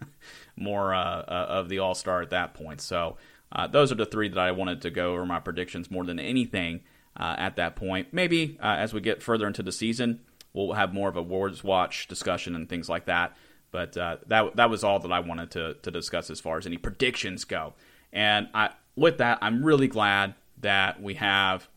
more 0.56 0.94
uh, 0.94 1.20
uh, 1.20 1.46
of 1.48 1.68
the 1.68 1.80
all 1.80 1.94
star 1.94 2.22
at 2.22 2.30
that 2.30 2.54
point. 2.54 2.80
So 2.80 3.16
uh, 3.52 3.66
those 3.66 3.92
are 3.92 3.96
the 3.96 4.06
three 4.06 4.28
that 4.28 4.38
I 4.38 4.52
wanted 4.52 4.82
to 4.82 4.90
go 4.90 5.12
over 5.12 5.26
my 5.26 5.40
predictions 5.40 5.90
more 5.90 6.04
than 6.04 6.18
anything 6.18 6.80
uh, 7.16 7.34
at 7.36 7.56
that 7.56 7.76
point. 7.76 8.08
Maybe 8.12 8.56
uh, 8.62 8.76
as 8.78 8.94
we 8.94 9.00
get 9.00 9.22
further 9.22 9.46
into 9.46 9.62
the 9.62 9.72
season, 9.72 10.20
we'll 10.52 10.74
have 10.74 10.94
more 10.94 11.08
of 11.08 11.16
a 11.16 11.20
awards 11.20 11.62
watch 11.64 12.06
discussion 12.06 12.54
and 12.54 12.68
things 12.68 12.88
like 12.88 13.06
that. 13.06 13.36
But 13.72 13.92
that 13.92 14.56
that 14.56 14.70
was 14.70 14.82
all 14.82 14.98
that 15.00 15.12
I 15.12 15.20
wanted 15.20 15.52
to 15.52 15.74
to 15.82 15.90
discuss 15.90 16.30
as 16.30 16.40
far 16.40 16.58
as 16.58 16.66
any 16.66 16.76
predictions 16.78 17.44
go. 17.44 17.74
And 18.12 18.48
I, 18.54 18.70
with 18.96 19.18
that, 19.18 19.38
I'm 19.42 19.64
really 19.64 19.86
glad 19.86 20.34
that 20.60 21.00
we 21.00 21.14
have 21.14 21.68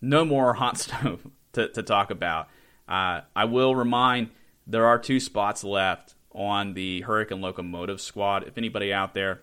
no 0.00 0.24
more 0.24 0.54
hot 0.54 0.78
stove 0.78 1.26
to, 1.52 1.68
to 1.68 1.82
talk 1.82 2.10
about. 2.10 2.48
Uh, 2.88 3.22
I 3.34 3.46
will 3.46 3.74
remind 3.74 4.30
there 4.66 4.86
are 4.86 4.98
two 4.98 5.20
spots 5.20 5.64
left 5.64 6.14
on 6.32 6.74
the 6.74 7.02
Hurricane 7.02 7.40
Locomotive 7.40 8.00
squad. 8.00 8.46
If 8.46 8.58
anybody 8.58 8.92
out 8.92 9.14
there 9.14 9.42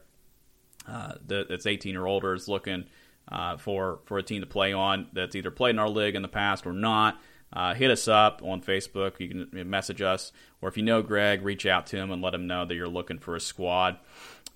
uh, 0.87 1.13
that's 1.25 1.65
18 1.65 1.95
or 1.95 2.07
older 2.07 2.33
is 2.33 2.47
looking 2.47 2.85
uh, 3.31 3.57
for 3.57 3.99
for 4.05 4.17
a 4.17 4.23
team 4.23 4.41
to 4.41 4.47
play 4.47 4.73
on 4.73 5.07
that's 5.13 5.35
either 5.35 5.51
played 5.51 5.71
in 5.71 5.79
our 5.79 5.89
league 5.89 6.15
in 6.15 6.21
the 6.21 6.27
past 6.27 6.65
or 6.65 6.73
not, 6.73 7.19
uh, 7.53 7.73
hit 7.73 7.91
us 7.91 8.07
up 8.07 8.41
on 8.43 8.61
Facebook. 8.61 9.19
You 9.19 9.29
can 9.29 9.69
message 9.69 10.01
us, 10.01 10.31
or 10.61 10.69
if 10.69 10.77
you 10.77 10.83
know 10.83 11.01
Greg, 11.01 11.43
reach 11.43 11.65
out 11.65 11.85
to 11.87 11.97
him 11.97 12.11
and 12.11 12.21
let 12.21 12.33
him 12.33 12.47
know 12.47 12.65
that 12.65 12.75
you're 12.75 12.87
looking 12.87 13.19
for 13.19 13.35
a 13.35 13.39
squad. 13.39 13.97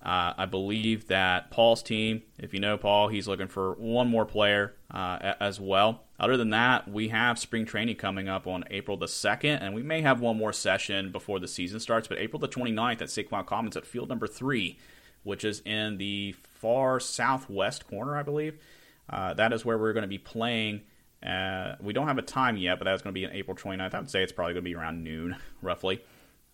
Uh, 0.02 0.34
I 0.38 0.46
believe 0.46 1.08
that 1.08 1.50
Paul's 1.50 1.82
team, 1.82 2.22
if 2.38 2.54
you 2.54 2.60
know 2.60 2.78
Paul, 2.78 3.08
he's 3.08 3.26
looking 3.26 3.48
for 3.48 3.72
one 3.74 4.08
more 4.08 4.24
player 4.24 4.74
uh, 4.90 5.34
as 5.40 5.60
well. 5.60 6.04
Other 6.20 6.36
than 6.36 6.50
that, 6.50 6.88
we 6.88 7.08
have 7.08 7.38
spring 7.38 7.64
training 7.64 7.96
coming 7.96 8.28
up 8.28 8.46
on 8.46 8.64
April 8.70 8.96
the 8.96 9.06
2nd, 9.06 9.60
and 9.60 9.74
we 9.74 9.82
may 9.82 10.02
have 10.02 10.20
one 10.20 10.38
more 10.38 10.52
session 10.52 11.10
before 11.10 11.40
the 11.40 11.48
season 11.48 11.80
starts. 11.80 12.06
But 12.06 12.18
April 12.18 12.38
the 12.38 12.48
29th 12.48 13.02
at 13.02 13.10
St. 13.10 13.28
Cloud 13.28 13.46
Commons 13.46 13.76
at 13.76 13.84
field 13.84 14.08
number 14.08 14.28
three, 14.28 14.78
which 15.24 15.44
is 15.44 15.60
in 15.64 15.98
the 15.98 16.36
far 16.54 17.00
southwest 17.00 17.88
corner, 17.88 18.16
I 18.16 18.22
believe. 18.22 18.58
Uh, 19.10 19.34
that 19.34 19.52
is 19.52 19.64
where 19.64 19.76
we're 19.76 19.92
going 19.92 20.02
to 20.02 20.08
be 20.08 20.18
playing. 20.18 20.82
Uh, 21.20 21.74
we 21.80 21.92
don't 21.92 22.06
have 22.06 22.18
a 22.18 22.22
time 22.22 22.56
yet, 22.56 22.78
but 22.78 22.84
that's 22.84 23.02
going 23.02 23.12
to 23.12 23.20
be 23.20 23.26
on 23.26 23.32
April 23.32 23.56
29th. 23.56 23.92
I 23.92 23.98
would 23.98 24.10
say 24.10 24.22
it's 24.22 24.32
probably 24.32 24.54
going 24.54 24.64
to 24.64 24.70
be 24.70 24.74
around 24.76 25.02
noon, 25.02 25.36
roughly. 25.62 26.00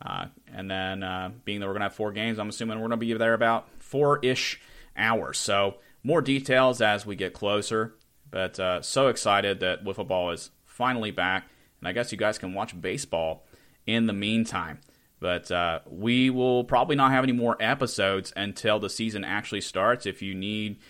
Uh, 0.04 0.26
and 0.52 0.70
then, 0.70 1.02
uh, 1.02 1.30
being 1.44 1.60
that 1.60 1.66
we're 1.66 1.72
going 1.72 1.80
to 1.80 1.86
have 1.86 1.94
four 1.94 2.12
games, 2.12 2.38
I'm 2.38 2.48
assuming 2.48 2.78
we're 2.78 2.88
going 2.88 2.98
to 2.98 3.06
be 3.06 3.12
there 3.14 3.34
about 3.34 3.68
four 3.78 4.18
ish 4.22 4.60
hours. 4.96 5.38
So, 5.38 5.76
more 6.02 6.20
details 6.20 6.80
as 6.80 7.06
we 7.06 7.14
get 7.14 7.32
closer. 7.32 7.94
But 8.30 8.58
uh, 8.58 8.82
so 8.82 9.08
excited 9.08 9.60
that 9.60 9.84
wiffle 9.84 10.08
ball 10.08 10.30
is 10.30 10.50
finally 10.64 11.10
back, 11.10 11.48
and 11.80 11.86
I 11.86 11.92
guess 11.92 12.10
you 12.10 12.18
guys 12.18 12.38
can 12.38 12.54
watch 12.54 12.78
baseball 12.80 13.46
in 13.86 14.06
the 14.06 14.12
meantime. 14.12 14.80
But 15.20 15.50
uh, 15.52 15.80
we 15.86 16.30
will 16.30 16.64
probably 16.64 16.96
not 16.96 17.12
have 17.12 17.22
any 17.22 17.32
more 17.32 17.56
episodes 17.60 18.32
until 18.34 18.80
the 18.80 18.90
season 18.90 19.22
actually 19.22 19.60
starts. 19.60 20.06
If 20.06 20.22
you 20.22 20.34
need, 20.34 20.80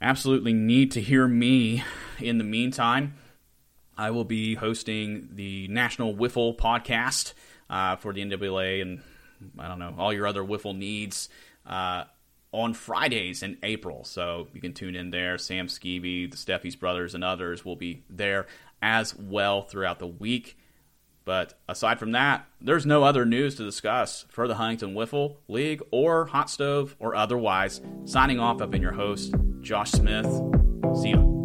absolutely 0.00 0.52
need 0.52 0.92
to 0.92 1.00
hear 1.00 1.26
me 1.26 1.82
in 2.20 2.38
the 2.38 2.44
meantime, 2.44 3.14
I 3.98 4.10
will 4.10 4.24
be 4.24 4.54
hosting 4.54 5.30
the 5.32 5.66
National 5.68 6.14
Wiffle 6.14 6.56
podcast 6.56 7.32
uh, 7.70 7.96
for 7.96 8.12
the 8.12 8.24
NWA 8.24 8.82
and 8.82 9.02
I 9.58 9.68
don't 9.68 9.78
know 9.78 9.94
all 9.98 10.12
your 10.12 10.26
other 10.26 10.42
wiffle 10.42 10.76
needs. 10.76 11.28
Uh, 11.66 12.04
on 12.52 12.72
Fridays 12.72 13.42
in 13.42 13.58
April. 13.62 14.02
So 14.04 14.48
you 14.54 14.60
can 14.60 14.72
tune 14.72 14.96
in 14.96 15.10
there. 15.10 15.36
Sam 15.36 15.66
Skeevy, 15.66 16.30
the 16.30 16.36
Steffi's 16.36 16.76
brothers, 16.76 17.14
and 17.14 17.22
others 17.22 17.64
will 17.64 17.76
be 17.76 18.02
there 18.08 18.46
as 18.80 19.14
well 19.14 19.62
throughout 19.62 19.98
the 19.98 20.06
week. 20.06 20.56
But 21.26 21.58
aside 21.68 21.98
from 21.98 22.12
that, 22.12 22.46
there's 22.60 22.86
no 22.86 23.02
other 23.02 23.26
news 23.26 23.56
to 23.56 23.64
discuss 23.64 24.24
for 24.30 24.46
the 24.46 24.54
Huntington 24.54 24.94
Wiffle 24.94 25.36
League 25.48 25.82
or 25.90 26.26
Hot 26.26 26.48
Stove 26.48 26.96
or 26.98 27.14
otherwise. 27.14 27.80
Signing 28.04 28.38
off, 28.38 28.62
I've 28.62 28.70
been 28.70 28.82
your 28.82 28.92
host, 28.92 29.34
Josh 29.60 29.90
Smith. 29.90 30.26
See 30.94 31.10
you. 31.10 31.35